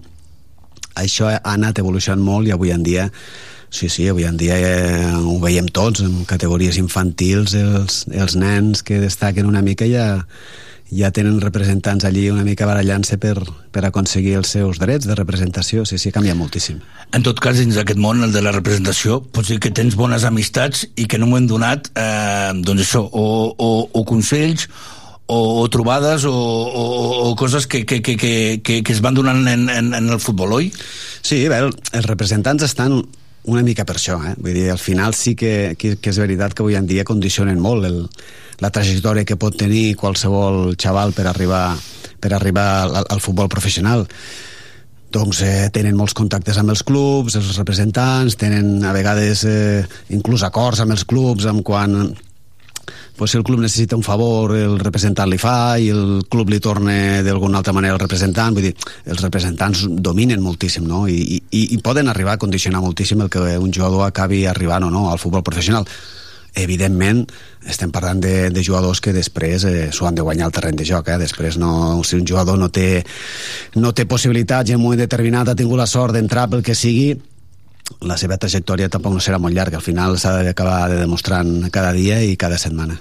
[0.96, 3.10] això ha anat evolucionant molt i avui en dia
[3.70, 8.84] Sí, sí, avui en dia eh, ho veiem tots, en categories infantils, els, els nens
[8.86, 10.22] que destaquen una mica ja,
[10.94, 13.34] ja tenen representants allí una mica barallant-se per,
[13.74, 15.84] per aconseguir els seus drets de representació.
[15.88, 16.78] Sí, sí, canvia moltíssim.
[17.14, 20.26] En tot cas, dins d'aquest món, el de la representació, pots dir que tens bones
[20.28, 23.24] amistats i que no m'ho han donat, eh, doncs això, o,
[23.56, 24.68] o, o consells,
[25.26, 26.84] o, o trobades, o, o,
[27.30, 30.20] o coses que, que, que, que, que, que es van donant en, en, en el
[30.20, 30.72] futbol, oi?
[31.24, 33.00] Sí, bé, els representants estan
[33.44, 34.34] una mica per això, eh?
[34.38, 37.60] Vull dir, al final sí que, que, que és veritat que avui en dia condicionen
[37.60, 38.00] molt el,
[38.64, 41.66] la trajectòria que pot tenir qualsevol xaval per arribar,
[42.20, 44.06] per arribar al, al futbol professional
[45.14, 49.84] doncs eh, tenen molts contactes amb els clubs, els representants, tenen a vegades eh,
[50.16, 52.14] inclús acords amb els clubs amb quan
[53.16, 56.60] pues, si el club necessita un favor, el representant li fa i el club li
[56.60, 58.74] torna d'alguna altra manera al representant, vull dir,
[59.06, 61.04] els representants dominen moltíssim, no?
[61.08, 64.92] I, i, i poden arribar a condicionar moltíssim el que un jugador acabi arribant o
[64.92, 65.88] no al futbol professional
[66.54, 67.24] evidentment
[67.66, 70.86] estem parlant de, de jugadors que després eh, s'ho han de guanyar al terreny de
[70.86, 71.18] joc eh?
[71.18, 73.02] després no, si un jugador no té,
[73.74, 77.14] no té possibilitats en un moment determinat ha tingut la sort d'entrar pel que sigui
[78.08, 81.92] la seva trajectòria tampoc no serà molt llarga al final s'ha d'acabar de demostrant cada
[81.92, 82.98] dia i cada setmana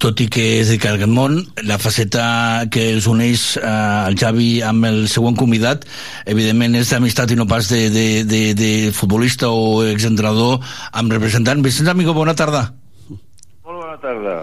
[0.00, 1.34] tot i que és de aquest món,
[1.68, 3.72] la faceta que els uneix eh,
[4.08, 5.84] el Xavi amb el següent convidat,
[6.24, 10.64] evidentment és d'amistat i no pas de, de, de, de futbolista o exentrenador
[10.96, 11.60] amb representant.
[11.60, 12.70] Vicenç Amigo, bona tarda.
[13.10, 14.38] Molt bona tarda.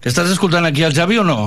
[0.00, 1.38] Estàs escoltant aquí el Xavi o no?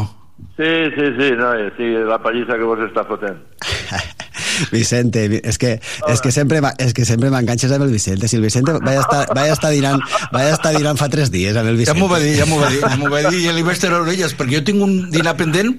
[0.58, 3.42] Sí, sí, sí, no, sí, la pallissa que vos està fotent.
[4.72, 8.28] Vicente, és que, és que sempre, és que sempre m'enganxes amb el Vicente.
[8.28, 10.02] Si el Vicente vaig estar, vaig estar, dinant,
[10.32, 12.00] vaig estar dinant fa tres dies amb el Ja Vicente.
[12.02, 14.02] m'ho va dir, ja m'ho va dir, ja m'ho va dir, i li vaig treure
[14.02, 15.78] orelles, perquè jo tinc un dinar pendent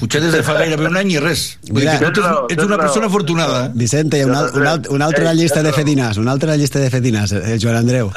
[0.00, 1.58] potser des de fa gairebé un any i res.
[1.68, 3.66] Vull dir Mira- que tu ets, ets una persona afortunada.
[3.66, 3.70] eh?
[3.74, 6.26] Vicente, hi ha un, al, un, al, un altre a la llista de fedinars, un
[6.28, 8.10] altre a la llista de fedinars, el Joan Andreu.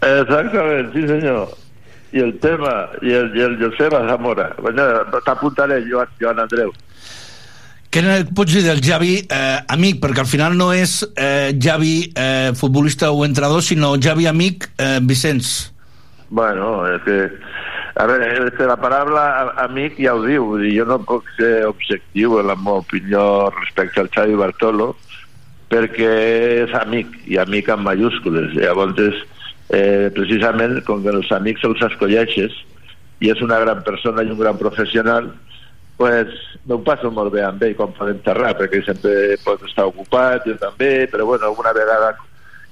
[0.00, 1.50] Exactament, sí senyor.
[2.14, 4.54] I el tema, i el, i el Joseba Zamora.
[4.62, 4.84] Bueno,
[5.26, 6.70] T'apuntaré, Joan, Joan Andreu.
[7.94, 10.00] Què ne pots dir del Javi eh, amic?
[10.02, 14.98] Perquè al final no és eh, Javi eh, futbolista o entrenador, sinó Javi amic eh,
[14.98, 15.70] Vicenç.
[16.26, 17.18] Bueno, és que...
[17.94, 19.22] A veure, és que la paraula
[19.62, 23.22] amic ja ho diu, dir, jo no puc ser objectiu en la meva opinió
[23.60, 24.90] respecte al Xavi Bartolo,
[25.70, 26.10] perquè
[26.64, 28.58] és amic, i amic amb mayúscules.
[28.58, 29.22] Llavors, és,
[29.70, 32.58] eh, precisament, com que els amics els escolleixes,
[33.22, 35.30] i és una gran persona i un gran professional,
[35.96, 36.28] pues,
[36.66, 40.46] no ho passo molt bé amb ell quan podem xerrar, perquè sempre pot estar ocupat,
[40.48, 42.14] jo també, però bueno, alguna vegada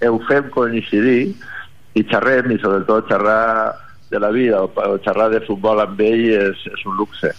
[0.09, 1.35] ho fem coincidir
[1.95, 3.77] i xerrem, i sobretot xerrar
[4.11, 4.71] de la vida o,
[5.05, 7.31] xerrar de futbol amb ell és, és un luxe.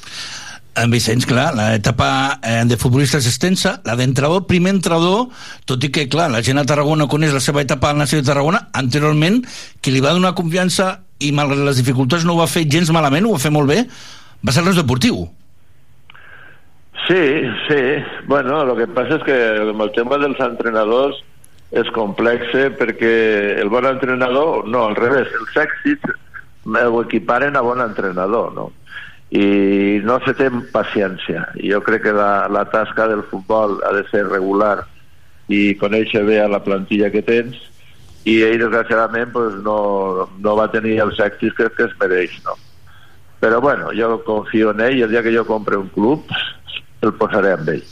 [0.81, 2.07] En Vicenç, clar, l'etapa
[2.41, 5.27] eh, de futbolista és extensa, la d'entrenador, primer entrenador,
[5.69, 8.25] tot i que, clar, la gent a Tarragona coneix la seva etapa al Nació de
[8.31, 9.43] Tarragona, anteriorment,
[9.81, 13.29] qui li va donar confiança i malgrat les dificultats no ho va fer gens malament,
[13.29, 13.83] ho va fer molt bé,
[14.41, 15.27] va ser el deportiu.
[17.07, 18.03] Sí, sí.
[18.27, 19.37] Bueno, lo que passa és que
[19.73, 21.17] amb el tema dels entrenadors
[21.75, 23.15] és complex perquè
[23.59, 26.13] el bon entrenador, no, al revés, els èxits
[26.63, 28.69] ho equiparen a bon entrenador, no?
[29.33, 31.47] I no se té paciència.
[31.57, 34.85] Jo crec que la, la tasca del futbol ha de ser regular
[35.51, 37.57] i conèixer bé a la plantilla que tens
[38.23, 42.55] i ell desgraciadament pues, no, no va tenir els èxits que, que es mereix, no?
[43.43, 46.29] Però bueno, jo confio en ell el dia que jo compre un club
[47.03, 47.83] el posaré amb ell.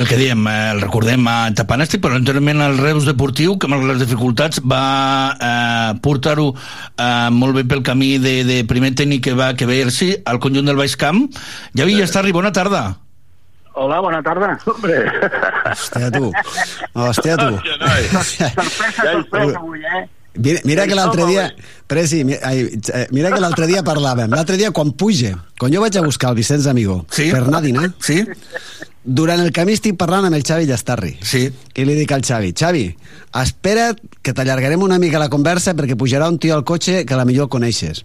[0.00, 3.98] El que diem, eh, el recordem a Tapanàstic, però anteriorment el Reus Deportiu, que malgrat
[3.98, 4.84] les dificultats va
[5.34, 9.76] eh, portar-ho eh, molt bé pel camí de, de primer tècnic que va que va
[9.76, 11.26] exercir al conjunt del Baix Camp.
[11.76, 12.84] Ja havia estat bona tarda.
[13.74, 14.54] Hola, bona tarda.
[14.66, 14.96] Hombre.
[15.70, 16.32] Hòstia, tu.
[16.94, 17.60] Hòstia, tu.
[17.60, 20.06] sorpresa, sorpresa avui, eh?
[20.34, 21.48] Mira, mira que l'altre dia...
[21.90, 24.30] Presi, mi- ai, eh, mira que l'altre dia parlàvem.
[24.30, 27.30] L'altre dia, quan puja, quan jo vaig a buscar el Vicenç Amigo sí?
[27.32, 28.20] per anar a dinar, sí?
[29.02, 31.16] durant el camí estic parlant amb el Xavi Llastarri.
[31.24, 31.48] Sí.
[31.74, 32.84] I li dic al Xavi, Xavi,
[33.42, 37.24] espera't que t'allargarem una mica la conversa perquè pujarà un tio al cotxe que la
[37.26, 38.04] millor coneixes.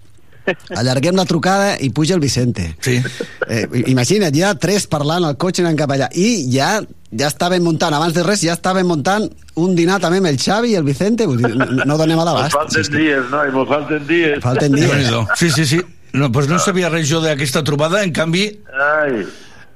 [0.76, 2.76] Allarguem la trucada i puja el Vicente.
[2.82, 3.00] Sí.
[3.48, 6.10] Eh, imagina't, ja tres parlant al cotxe anant cap allà.
[6.14, 6.80] I ja
[7.16, 10.74] ja estaven muntant, abans de res, ja estaven muntant un dinar també amb el Xavi
[10.74, 11.28] i el Vicente.
[11.30, 12.58] Vull dir, no, no donem a Ens l'abast.
[12.58, 13.46] falten dies, no?
[13.46, 14.42] I mos falten dies.
[14.44, 15.16] Falten dies.
[15.40, 15.82] Sí, sí, sí.
[16.16, 18.48] No, doncs no sabia res jo d'aquesta trobada, en canvi...
[18.72, 19.26] Ai.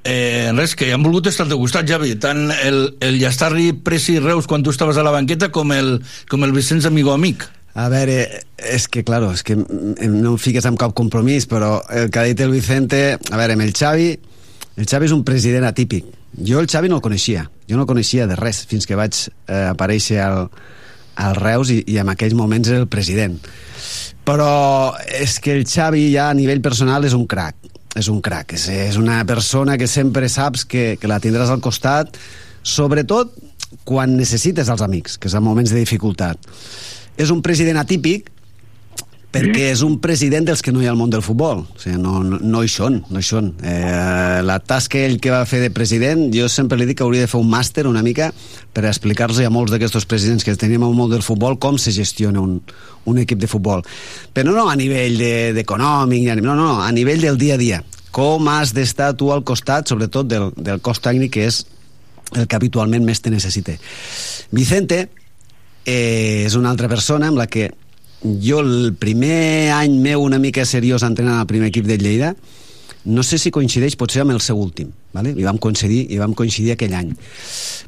[0.02, 2.14] Eh, res, que han volgut estar al teu costat, Javi.
[2.16, 6.44] Tant el, el Llastarri Presi Reus quan tu estaves a la banqueta com el, com
[6.46, 7.44] el Vicenç Amigo Amic.
[7.74, 8.24] A veure,
[8.58, 12.18] és que, claro, és que em- no em fiques en cap compromís, però el que
[12.18, 13.18] ha dit el Vicente...
[13.30, 14.10] A veure, amb el Xavi...
[14.80, 16.06] El Xavi és un president atípic.
[16.46, 17.44] Jo el Xavi no el coneixia.
[17.68, 20.46] Jo no el coneixia de res fins que vaig eh, aparèixer al,
[21.20, 23.36] al Reus i, i en aquells moments era el president.
[24.24, 27.58] Però és que el Xavi ja a nivell personal és un crac.
[27.98, 28.54] És un crac.
[28.56, 32.16] És, és una persona que sempre saps que, que la tindràs al costat,
[32.62, 33.34] sobretot
[33.84, 36.38] quan necessites els amics, que és en moments de dificultat.
[37.20, 38.30] És un president atípic
[39.30, 41.60] perquè és un president dels que no hi ha al món del futbol.
[41.62, 43.52] O sigui, no, no, no hi són, no hi són.
[43.62, 47.22] Eh, la tasca ell que va fer de president, jo sempre li dic que hauria
[47.22, 48.32] de fer un màster una mica
[48.74, 52.42] per explicar-los a molts d'aquests presidents que tenim al món del futbol com se gestiona
[52.42, 52.56] un,
[53.06, 53.84] un equip de futbol.
[54.34, 57.80] Però no a nivell de- d'econòmic, de, no, no, a nivell del dia a dia.
[58.10, 61.62] Com has d'estar tu al costat, sobretot del, del cos tècnic, que és
[62.34, 63.78] el que habitualment més te necessita.
[64.50, 65.04] Vicente
[65.84, 67.70] eh, és una altra persona amb la que
[68.20, 72.34] jo el primer any meu una mica seriós entrenant al primer equip de Lleida
[73.04, 75.32] no sé si coincideix potser amb el seu últim vale?
[75.32, 77.14] I, vam coincidir, i vam coincidir aquell any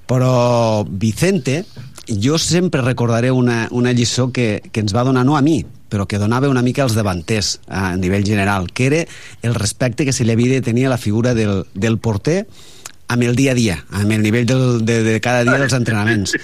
[0.09, 1.63] però Vicente
[2.09, 5.61] jo sempre recordaré una, una lliçó que, que ens va donar no a mi
[5.93, 9.01] però que donava una mica als davanters a nivell general, que era
[9.43, 12.47] el respecte que se li havia de tenir a la figura del, del porter
[13.13, 16.35] amb el dia a dia, amb el nivell del, de, de cada dia dels entrenaments.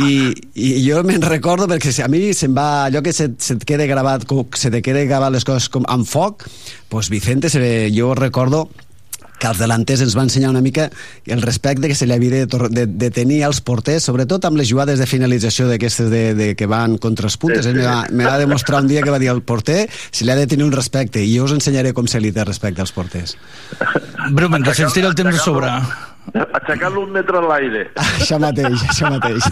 [0.00, 0.12] I,
[0.54, 3.88] i jo me'n recordo perquè a mi se'm va allò que se, se et queda
[3.90, 4.26] gravat
[4.56, 6.46] se te queda gravat les coses com amb foc
[6.90, 7.62] pues Vicente se,
[7.94, 8.68] jo recordo
[9.40, 10.90] que els delanters ens va ensenyar una mica
[11.26, 14.68] el respecte que se li havia de, de, de tenir als porters, sobretot amb les
[14.68, 17.64] jugades de finalització d'aquestes de, de, que van contra els puntes.
[17.64, 17.82] Sí, Ell sí.
[17.82, 20.38] me va, me va demostrar un dia que va dir al porter se li ha
[20.38, 23.36] de tenir un respecte i jo us ensenyaré com se li té respecte als porters.
[24.30, 25.74] Breument, que se'ns tira el temps a sobre.
[26.34, 27.86] Aixecar-lo un metre a l'aire.
[28.20, 29.46] això mateix, això mateix.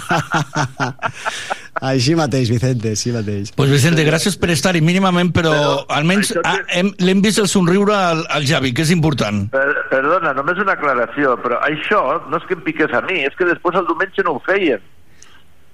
[1.89, 3.53] Així mateix, Vicente, així mateix.
[3.57, 5.53] Pues Vicente, gràcies per estar-hi mínimament, però,
[5.95, 9.45] almenys ah, hem- l'hem vist el somriure al, al Javi, que és important.
[9.55, 13.37] Per, perdona, només una aclaració, però això no és que em piques a mi, és
[13.39, 14.83] que després el diumenge no ho feien.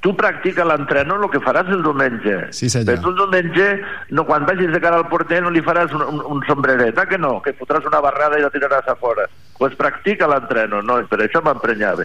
[0.04, 2.34] Tu practica l'entreno el que faràs el diumenge.
[2.52, 2.90] Sí, senyor.
[2.90, 3.68] Però tu el diumenge,
[4.12, 7.06] no, quan vagis de cara al porter, no li faràs un, un, un sombreret, ah,
[7.08, 7.38] que no?
[7.40, 9.24] Que fotràs una barrada i la tiraràs a fora.
[9.24, 10.98] Doncs pues practica l'entreno, no?
[11.00, 12.04] I per això m'emprenyava.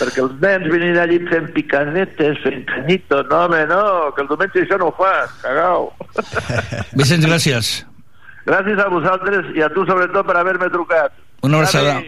[0.00, 3.84] Perquè els nens venien allí fent picanetes, fent canyito, no, home, no,
[4.16, 5.92] que el diumenge això no ho fas, cagau.
[6.98, 7.70] Vicent, gràcies.
[8.48, 11.14] Gràcies a vosaltres i a tu sobretot per haver-me trucat.
[11.46, 12.00] Una abraçada.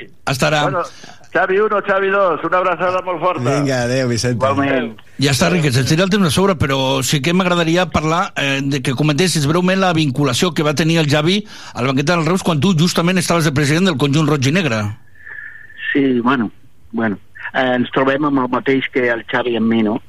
[0.50, 0.62] Ara.
[0.67, 0.83] Bueno,
[1.31, 3.44] Xavi 1, Xavi 2, una abraçada molt forta.
[3.44, 4.41] Vinga, adéu, Vicente.
[4.41, 4.97] Igualment.
[5.23, 8.59] Ja està, Riquet, se'ns tira el temps a sobre, però sí que m'agradaria parlar eh,
[8.67, 11.39] de que comentessis breument la vinculació que va tenir el Javi
[11.75, 14.83] al banquet del Reus quan tu justament estaves de president del conjunt roig i negre.
[15.92, 16.50] Sí, bueno,
[16.91, 17.20] bueno.
[17.55, 20.00] Eh, ens trobem amb el mateix que el Xavi amb mi, no?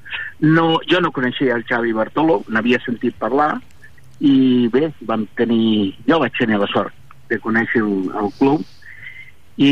[0.42, 3.54] no jo no coneixia el Xavi Bartolo, n'havia sentit parlar,
[4.20, 5.94] i bé, vam tenir...
[6.10, 6.94] Jo vaig tenir la sort
[7.30, 8.66] de conèixer el, el club,
[9.58, 9.72] i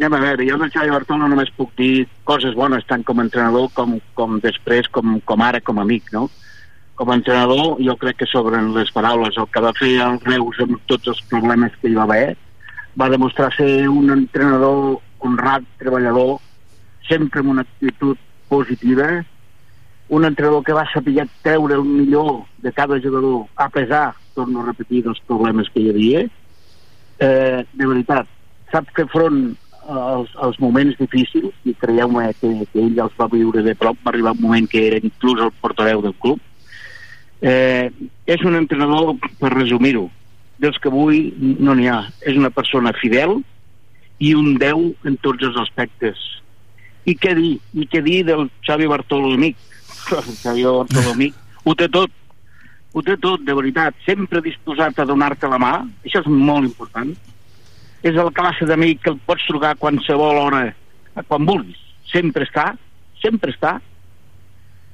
[0.00, 3.26] anem a veure, jo del Xavi Bartolo només puc dir coses bones, tant com a
[3.26, 6.28] entrenador com, com després, com, com ara, com a amic, no?
[6.96, 9.36] Com a entrenador, jo crec que sobren les paraules.
[9.36, 12.36] El que va fer el Reus amb tots els problemes que hi va haver,
[13.00, 16.38] va demostrar ser un entrenador honrat, treballador,
[17.08, 18.18] sempre amb una actitud
[18.48, 19.08] positiva,
[20.10, 24.66] un entrenador que va saber treure el millor de cada jugador, a pesar, torno a
[24.72, 26.26] repetir, dels problemes que hi havia.
[27.20, 28.26] Eh, de veritat,
[28.72, 29.56] sap fer front
[29.90, 34.12] als, als moments difícils i creieu-me que, que ell els va viure de prop, va
[34.12, 36.40] arribar un moment que era inclús el portaveu del club.
[37.40, 37.90] Eh,
[38.28, 40.08] és un entrenador, per resumir-ho,
[40.60, 42.02] dels que avui no n'hi ha.
[42.20, 43.38] És una persona fidel
[44.20, 46.20] i un 10 en tots els aspectes.
[47.08, 47.54] I què dir?
[47.72, 49.56] I què dir del Xavi Bartolo amic?
[50.20, 52.12] El Xavi Bartolo amic ho té tot.
[52.92, 53.96] Ho té tot, de veritat.
[54.04, 55.74] Sempre disposat a donar-te la mà.
[56.04, 57.12] Això és molt important.
[58.06, 60.62] És el classe d'amic que el pots trucar a qualsevol hora,
[61.14, 61.78] a quan vulguis.
[62.10, 62.70] Sempre està,
[63.20, 63.76] sempre està.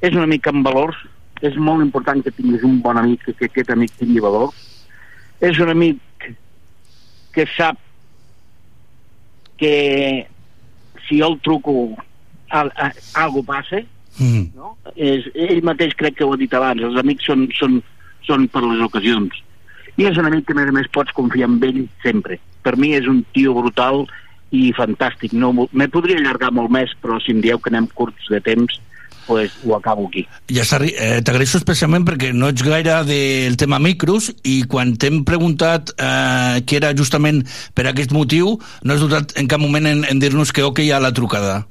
[0.03, 0.99] És un amic amb valors.
[1.45, 4.57] És molt important que tinguis un bon amic, que, que aquest amic tingui valors.
[5.45, 6.31] És un amic
[7.37, 7.79] que sap
[9.61, 9.75] que
[11.07, 11.77] si jo el truco
[12.51, 12.91] a, a,
[13.23, 13.83] algo passa
[14.17, 14.47] Mm.
[14.57, 14.71] no?
[14.97, 17.75] és, ell mateix crec que ho ha dit abans els amics són, són,
[18.25, 19.43] són per les ocasions
[19.97, 22.77] i és un amic que a més a més pots confiar en ell sempre per
[22.77, 24.05] mi és un tio brutal
[24.55, 28.31] i fantàstic no, me podria allargar molt més però si em dieu que anem curts
[28.31, 28.81] de temps
[29.27, 34.31] pues, ho acabo aquí Ja eh, t'agraeixo especialment perquè no ets gaire del tema micros
[34.45, 37.43] i quan t'hem preguntat eh, que era justament
[37.75, 41.01] per aquest motiu no has dubtat en cap moment en, en dir-nos que ok a
[41.03, 41.65] la trucada.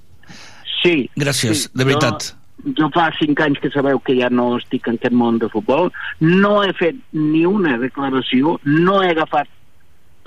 [0.81, 1.07] Sí.
[1.17, 2.27] Gràcies, sí, de veritat.
[2.29, 5.49] Jo, jo fa cinc anys que sabeu que ja no estic en aquest món de
[5.51, 5.91] futbol.
[6.21, 9.49] No he fet ni una declaració, no he agafat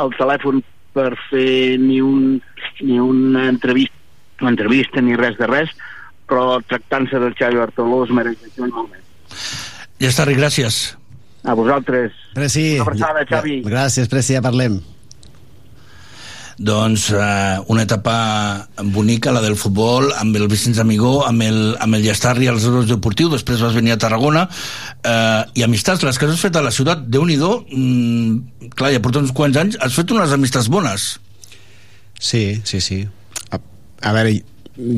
[0.02, 0.62] el telèfon
[0.94, 2.38] per fer ni, un,
[2.82, 3.96] ni una entrevista,
[4.42, 5.72] una entrevista ni res de res,
[6.28, 9.04] però tractant-se del Xavi Bartoló es mereix això molt més.
[9.98, 10.82] Ja està, gràcies.
[11.48, 12.14] A vosaltres.
[12.36, 13.60] Preci, Una abraçada, Xavi.
[13.66, 14.78] Gràcies, Preci, ja parlem.
[16.58, 21.94] Doncs eh, una etapa bonica, la del futbol, amb el Vicenç Amigó, amb el, amb
[21.94, 24.48] el Llastarri als Euros Deportiu, després vas venir a Tarragona,
[25.06, 29.02] eh, i amistats, les que has fet a la ciutat, déu nhi mm, clar, ja
[29.04, 31.08] porta uns quants anys, has fet unes amistats bones.
[32.18, 33.04] Sí, sí, sí.
[33.54, 33.62] A,
[34.02, 34.34] a veure,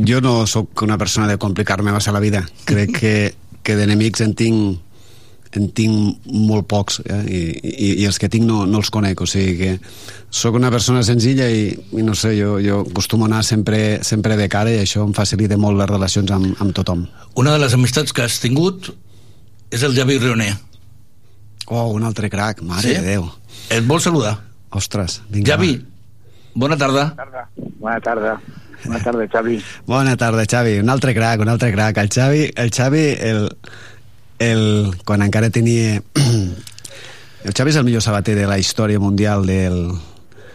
[0.08, 2.46] jo no sóc una persona de complicar-me massa la vida.
[2.64, 4.89] Crec que, que d'enemics en tinc
[5.58, 7.20] en tinc molt pocs eh?
[7.26, 9.70] I, i, i els que tinc no, no els conec o sigui que
[10.30, 14.36] sóc una persona senzilla i, i no sé, jo, jo acostumo a anar sempre, sempre
[14.38, 17.06] de cara i això em facilita molt les relacions amb, amb tothom
[17.40, 18.92] Una de les amistats que has tingut
[19.70, 20.54] és el Javi Rioner.
[21.70, 22.94] Oh, un altre crac, mare Sí?
[22.94, 23.28] de Déu
[23.70, 24.36] Et vol saludar.
[24.74, 25.76] Ostres, vinga Javi,
[26.54, 27.10] bona tarda.
[27.78, 28.40] Bona tarda.
[28.84, 29.58] Bona tarda, Xavi.
[29.86, 30.78] Bona tarda, Xavi.
[30.80, 31.98] Un altre crac, un altre crac.
[32.00, 33.50] El Xavi, el Xavi, el,
[34.40, 36.00] el, quan encara tenia...
[37.40, 39.94] El Xavi és el millor sabater de la història mundial del,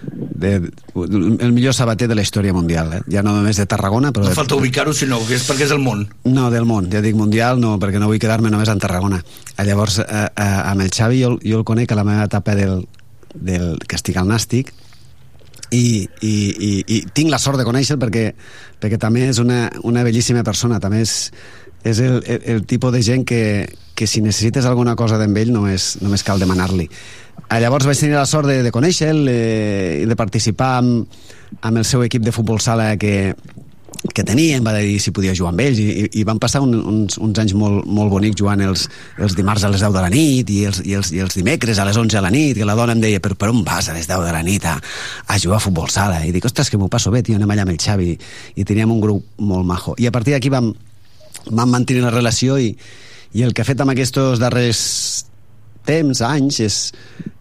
[0.05, 2.99] de, el millor sabater de la història mundial, eh?
[3.09, 4.27] ja no només de Tarragona, però...
[4.27, 6.05] No de, falta ubicar-ho, sinó que és perquè és el món.
[6.29, 9.23] No, del món, ja dic mundial, no, perquè no vull quedar-me només en Tarragona.
[9.55, 12.53] Eh, Llavors, eh, eh, amb el Xavi jo, jo el conec a la meva etapa
[12.53, 12.83] del,
[13.33, 14.69] del que estic al Nàstic,
[15.73, 18.29] i, i, i, i tinc la sort de conèixer perquè,
[18.81, 21.31] perquè també és una, una bellíssima persona, també és,
[21.85, 23.41] és el, el, el tipus de gent que,
[23.93, 26.89] que si necessites alguna cosa d'en ell només, només cal demanar-li.
[27.45, 31.21] Eh, Llavors vaig tenir la sort de, de conèixer-lo eh, i de participar amb,
[31.61, 33.35] amb el seu equip de futbol sala que,
[34.13, 36.63] que tenia, em va dir si podia jugar amb ells i, i, i van passar
[36.65, 38.87] un, uns, uns anys molt, molt bonics jugant els,
[39.21, 41.79] els dimarts a les 10 de la nit i els, i, els, i els dimecres
[41.79, 43.89] a les 11 de la nit que la dona em deia, però per on vas
[43.89, 44.75] a les 10 de la nit a,
[45.29, 46.23] a jugar a futbol sala?
[46.25, 48.11] I dic, ostres, que m'ho passo bé, tio, anem allà amb el Xavi
[48.57, 50.73] i teníem un grup molt majo i a partir d'aquí vam,
[51.51, 52.71] vam mantenir la relació i,
[53.35, 54.81] i el que ha fet amb aquests darrers
[55.85, 56.77] temps, anys, és,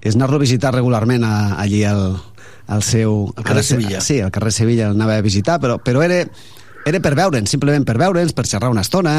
[0.05, 2.19] és anar-lo a visitar regularment a, allí al,
[2.67, 3.33] al seu...
[3.37, 4.03] Al carrer Sevilla.
[4.05, 6.21] Sí, al carrer Sevilla l'anava a visitar, però, però era,
[6.85, 9.15] era per veure'ns, simplement per veure'ns, per xerrar una estona,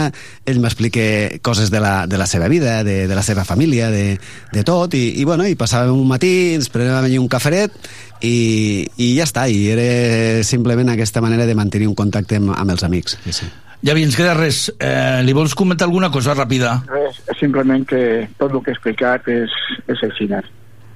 [0.46, 1.06] ell m'explica
[1.46, 4.20] coses de la, de la seva vida, de, de la seva família, de,
[4.54, 7.74] de tot, i, i, bueno, i passàvem un matí, ens prenèiem allí un cafret,
[8.22, 12.78] i, i ja està, i era simplement aquesta manera de mantenir un contacte amb, amb
[12.78, 13.18] els amics.
[13.26, 13.54] Sí, sí.
[13.86, 14.64] Javi, ens queda res.
[14.82, 16.72] Eh, li vols comentar alguna cosa ràpida?
[16.90, 19.54] Res, simplement que tot el que he explicat és,
[19.94, 20.26] és així.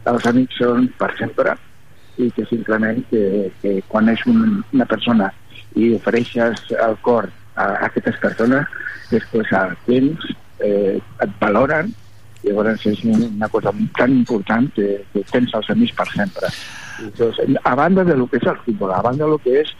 [0.09, 1.53] Els amics són per sempre
[2.17, 5.29] i que simplement que, que quan és un, una persona
[5.77, 8.65] i ofereixes el cor a, a aquestes persones,
[9.11, 10.25] després al temps
[10.65, 11.93] eh, et valoren
[12.41, 16.49] i llavors és una cosa tan important que, que tens els amics per sempre.
[17.03, 19.77] Entonces, a banda de lo que és el futbol, a banda de lo que és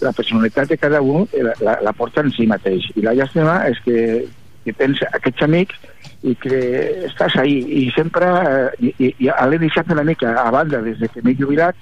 [0.00, 2.90] la personalitat de cada un eh, la, la, la porta en si mateix.
[2.96, 3.96] I la llàstima és que,
[4.64, 5.78] que tens aquests amics
[6.22, 6.56] i que
[7.08, 11.08] estàs ahí i sempre eh, i, i l'he deixat una mica a banda des de
[11.08, 11.76] que m'he jubilat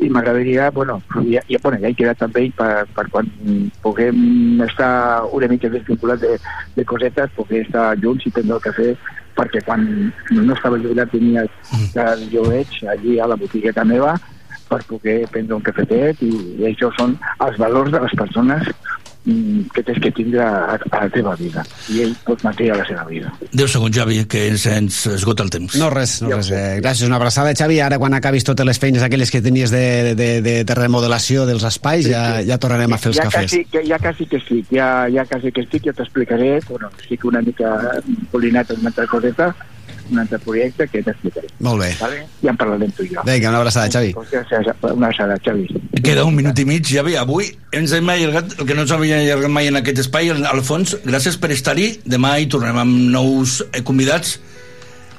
[0.00, 0.98] i m'agradaria, bueno,
[1.30, 3.30] ja, ja, bueno, ja he quedat amb ell per, per quan
[3.84, 6.36] puguem estar una mica desvinculats de,
[6.76, 8.90] de cosetes, poder estar junts i prendre el cafè
[9.38, 9.86] perquè quan
[10.30, 11.46] no estava jubilat tenia
[12.04, 14.18] el joveig allí a la botigueta meva
[14.70, 18.68] per poder prendre un cafetet i, i això són els valors de les persones
[19.24, 22.78] mm, que tens que tindre a, a la teva vida i ell pot mantenir a
[22.80, 25.74] la seva vida 10 segons, Javi, que ens, ens esgota el temps.
[25.80, 26.52] No res, no res.
[26.54, 27.80] Eh, gràcies, una abraçada, Xavi.
[27.82, 31.66] Ara, quan acabis totes les feines aquelles que tenies de, de, de, de remodelació dels
[31.66, 32.46] espais, Sí, ja, sí.
[32.48, 33.50] ja tornarem a fer els ja cafès.
[33.50, 37.26] Quasi, que, ja quasi que estic, ja, ja quasi que estic, ja t'explicaré, bueno, estic
[37.28, 37.74] una mica
[38.30, 39.50] polinat en una altra coseta,
[40.10, 41.48] un altre projecte que t'explicaré.
[41.60, 41.90] Molt bé.
[42.00, 42.20] Vale?
[42.42, 43.24] Ja en parlarem tu i jo.
[43.26, 44.14] Vinga, una abraçada, Xavi.
[44.16, 45.66] Una abraçada, Xavi.
[46.02, 47.16] Queda un minut i mig, Javi.
[47.20, 50.96] Avui ens hem allargat, el que no ens havia allargat mai en aquest espai, Alfons,
[51.06, 51.90] gràcies per estar-hi.
[52.04, 54.38] Demà hi tornem amb nous eh, convidats.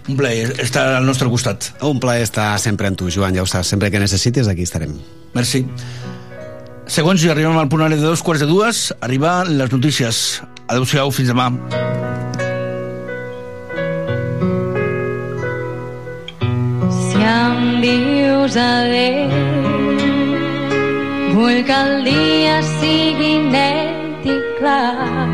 [0.09, 1.71] Un plaer estar al nostre costat.
[1.85, 3.69] Un plaer estar sempre amb tu, Joan, ja ho saps.
[3.71, 4.97] Sempre que necessitis, aquí estarem.
[5.37, 5.65] Merci.
[6.91, 10.41] Segons i arribem al punt de dos quarts de dues, arriben les notícies.
[10.67, 11.51] Adéu-siau, fins demà.
[17.81, 19.29] Dius adéu,
[21.33, 25.27] vull que el dia sigui net i clar.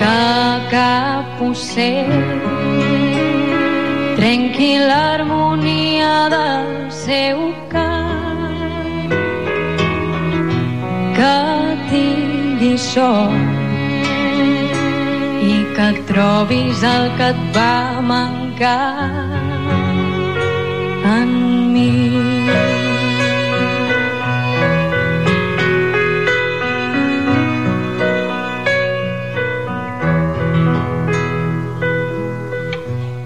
[0.00, 0.18] Que
[0.74, 2.12] cap ocell
[4.18, 9.16] trenqui l'harmonia del seu cant.
[11.16, 11.34] Que
[11.94, 13.51] tingui sort
[15.82, 19.00] que trobis el que et va mancar
[21.18, 21.32] en
[21.72, 21.90] mi.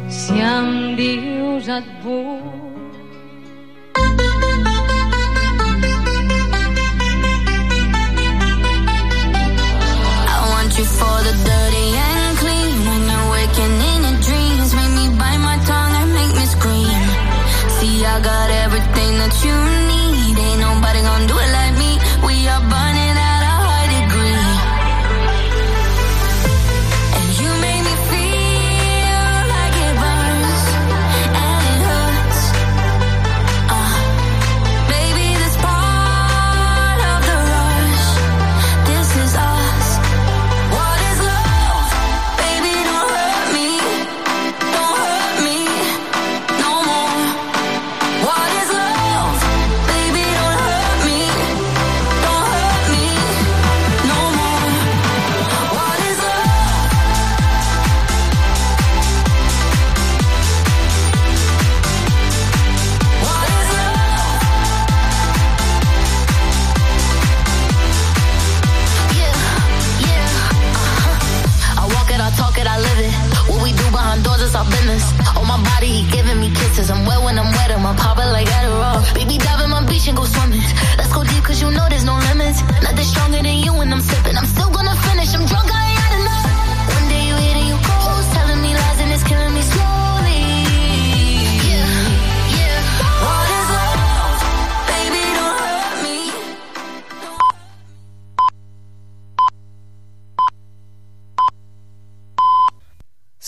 [0.09, 2.46] Si em dius et vull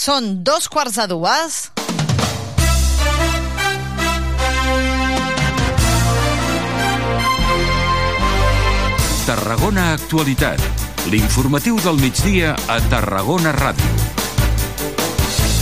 [0.09, 1.57] Són dos quarts de dues.
[9.29, 10.65] Tarragona Actualitat.
[11.13, 14.08] L'informatiu del migdia a Tarragona Ràdio.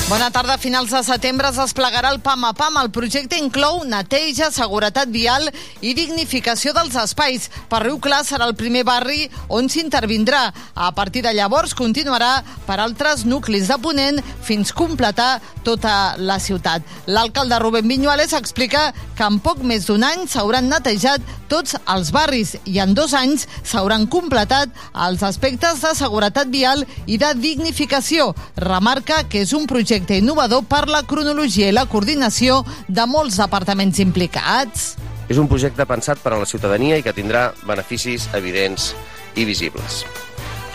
[0.09, 0.55] Bona tarda.
[0.55, 2.76] A finals de setembre es desplegarà el PAM a PAM.
[2.78, 5.49] El projecte inclou neteja, seguretat vial
[5.83, 7.49] i dignificació dels espais.
[7.67, 10.44] Per Riu Clar serà el primer barri on s'intervindrà.
[10.75, 16.86] A partir de llavors continuarà per altres nuclis de Ponent fins completar tota la ciutat.
[17.10, 22.55] L'alcalde Rubén Viñuales explica que en poc més d'un any s'hauran netejat tots els barris
[22.65, 24.70] i en dos anys s'hauran completat
[25.07, 28.31] els aspectes de seguretat vial i de dignificació.
[28.55, 33.99] Remarca que és un projecte innovador per la cronologia i la coordinació de molts departaments
[34.05, 34.94] implicats.
[35.28, 38.92] És un projecte pensat per a la ciutadania i que tindrà beneficis evidents
[39.34, 40.05] i visibles.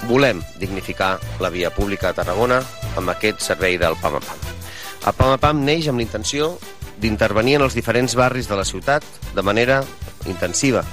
[0.09, 2.61] Volem dignificar la via pública a Tarragona
[2.97, 4.47] amb aquest servei del PAM a PAM.
[5.07, 6.55] El PAM neix amb l'intenció
[7.01, 9.83] d'intervenir en els diferents barris de la ciutat de manera
[10.29, 10.83] intensiva,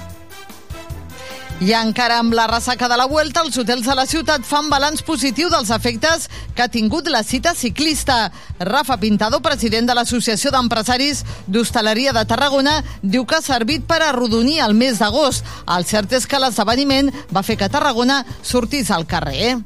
[1.59, 5.01] I encara amb la ressaca de la Vuelta, els hotels de la ciutat fan balanç
[5.03, 8.29] positiu dels efectes que ha tingut la cita ciclista.
[8.63, 14.61] Rafa Pintado, president de l'Associació d'Empresaris d'Hostaleria de Tarragona, diu que ha servit per arrodonir
[14.63, 15.43] el mes d'agost.
[15.67, 19.57] El cert és que l'esdeveniment va fer que Tarragona sortís al carrer.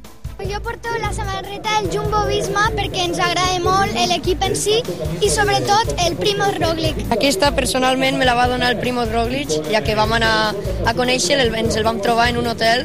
[0.50, 4.76] Jo porto la samarreta del Jumbo Visma perquè ens agrada molt l'equip en si
[5.24, 7.00] i sobretot el Primo Roglic.
[7.14, 10.52] Aquesta personalment me la va donar el Primo Roglic, ja que vam anar
[10.84, 12.84] a conèixer, el, ens el vam trobar en un hotel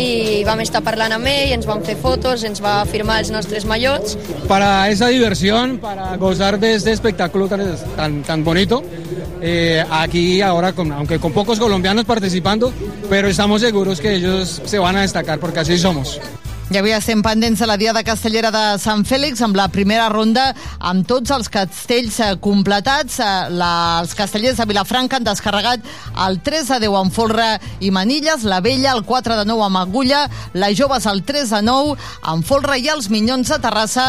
[0.00, 3.66] i vam estar parlant amb ell, ens vam fer fotos, ens va firmar els nostres
[3.68, 4.16] mallots.
[4.48, 8.82] Para esa diversión, para gozar de este espectáculo tan, tan, tan bonito,
[9.42, 12.72] eh, aquí ahora, con, aunque con pocos colombianos participando,
[13.10, 16.18] pero estamos seguros que ellos se van a destacar porque así somos.
[16.72, 20.46] I avui estem pendents de la Diada Castellera de Sant Fèlix amb la primera ronda
[20.80, 23.18] amb tots els castells eh, completats.
[23.20, 25.84] Eh, La, els castellers de Vilafranca han descarregat
[26.24, 27.50] el 3 de 10 amb Folra
[27.84, 31.60] i Manilles, la Vella el 4 de 9 amb Agulla, les Joves el 3 de
[31.68, 31.98] 9
[32.32, 34.06] amb Folra i els Minyons de Terrassa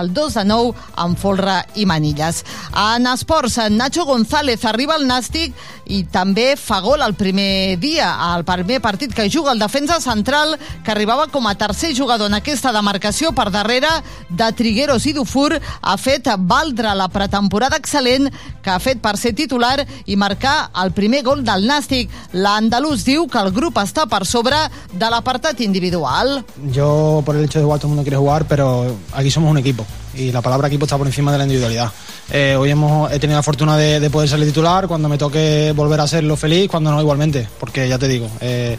[0.00, 2.40] el 2 de 9 amb Folra i Manilles.
[2.72, 5.52] En esports, Nacho González arriba al Nàstic
[5.92, 10.56] i també fa gol el primer dia, al primer partit que juga el defensa central
[10.84, 13.90] que arribava com a tercer jugador en aquesta demarcació per darrere
[14.28, 18.30] de Trigueros i Dufour ha fet valdre la pretemporada excel·lent
[18.62, 22.10] que ha fet per ser titular i marcar el primer gol del Nàstic.
[22.32, 24.58] L'andalús diu que el grup està per sobre
[24.92, 26.42] de l'apartat individual.
[26.72, 29.58] Yo, por el hecho de jugar, todo el mundo quiere jugar, pero aquí somos un
[29.58, 31.90] equipo y la palabra equipo está por encima de la individualidad.
[32.30, 35.72] Eh, hoy hemos, he tenido la fortuna de, de poder salir titular, cuando me toque
[35.74, 38.78] volver a serlo feliz, cuando no igualmente, porque ya te digo, eh,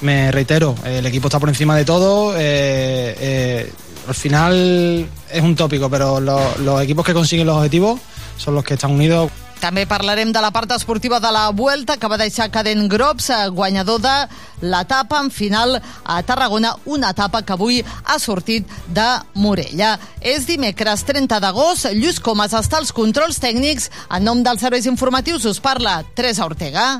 [0.00, 2.34] me reitero, el equipo está por encima de todo.
[2.36, 3.70] eh,
[4.08, 8.00] al final es un tópico, pero lo- los equipos que consiguen los objetivos
[8.36, 9.30] son los que están unidos.
[9.60, 13.48] També parlarem de la part esportiva de la Vuelta, que va deixar Caden Grops, eh,
[13.48, 14.14] guanyador de
[14.60, 19.98] l'etapa en final a Tarragona, una etapa que avui ha sortit de Morella.
[20.20, 23.90] És dimecres 30 d'agost, Lluís Comas està als controls tècnics.
[24.10, 26.98] En nom dels serveis informatius us parla Teresa Ortega.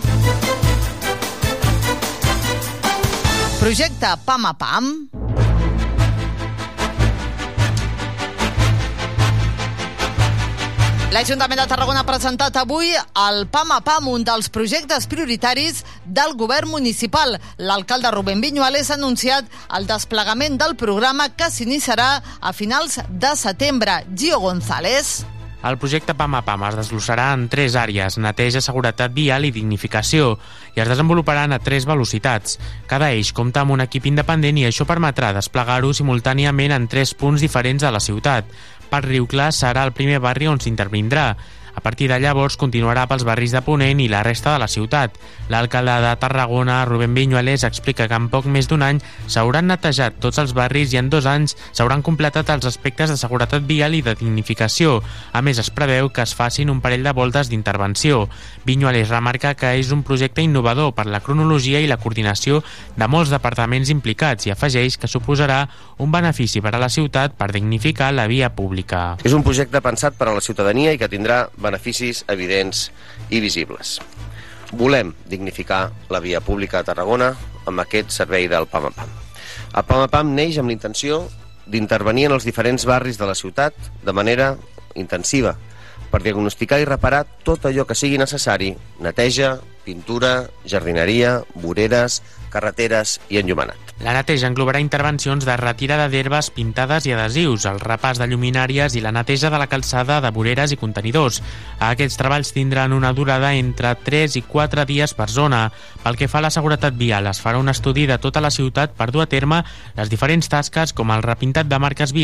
[3.60, 5.45] Projecte Pam a Pam.
[11.14, 16.34] L'Ajuntament de Tarragona ha presentat avui el PAM a PAM, un dels projectes prioritaris del
[16.34, 17.36] govern municipal.
[17.62, 19.46] L'alcalde Rubén Viñuales ha anunciat
[19.78, 22.10] el desplegament del programa que s'iniciarà
[22.40, 24.00] a finals de setembre.
[24.18, 25.20] Gio González.
[25.66, 30.36] El projecte PAM a PAM es desglossarà en tres àrees, neteja, seguretat vial i dignificació,
[30.76, 32.58] i es desenvoluparan a tres velocitats.
[32.86, 37.42] Cada eix compta amb un equip independent i això permetrà desplegar-ho simultàniament en tres punts
[37.42, 38.46] diferents de la ciutat.
[38.90, 41.28] Per Riu Clar serà el primer barri on s'intervindrà.
[41.76, 45.18] A partir de llavors continuarà pels barris de Ponent i la resta de la ciutat.
[45.52, 50.40] L'alcalde de Tarragona, Rubén Viñuales, explica que en poc més d'un any s'hauran netejat tots
[50.40, 54.16] els barris i en dos anys s'hauran completat els aspectes de seguretat vial i de
[54.16, 55.02] dignificació.
[55.36, 58.24] A més, es preveu que es facin un parell de voltes d'intervenció.
[58.66, 62.64] Viñuales remarca que és un projecte innovador per la cronologia i la coordinació
[62.98, 65.60] de molts departaments implicats i afegeix que suposarà
[66.02, 69.20] un benefici per a la ciutat per dignificar la via pública.
[69.22, 72.88] És un projecte pensat per a la ciutadania i que tindrà beneficis evidents
[73.30, 74.00] i visibles.
[74.74, 77.30] Volem dignificar la via pública a Tarragona
[77.70, 79.14] amb aquest servei del PAM PAM.
[79.78, 81.22] El PAM PAM neix amb l'intenció
[81.70, 84.56] d'intervenir en els diferents barris de la ciutat de manera
[84.98, 85.54] intensiva
[86.16, 88.70] per diagnosticar i reparar tot allò que sigui necessari,
[89.04, 93.86] neteja, pintura, jardineria, voreres, carreteres i enllumenat.
[94.04, 99.00] La neteja englobarà intervencions de retirada d'herbes pintades i adhesius, el repàs de lluminàries i
[99.00, 101.40] la neteja de la calçada de voreres i contenidors.
[101.80, 105.70] Aquests treballs tindran una durada entre 3 i 4 dies per zona.
[106.04, 108.92] Pel que fa a la seguretat vial, es farà un estudi de tota la ciutat
[108.92, 109.62] per dur a terme
[109.96, 112.14] les diferents tasques com el repintat de marques vials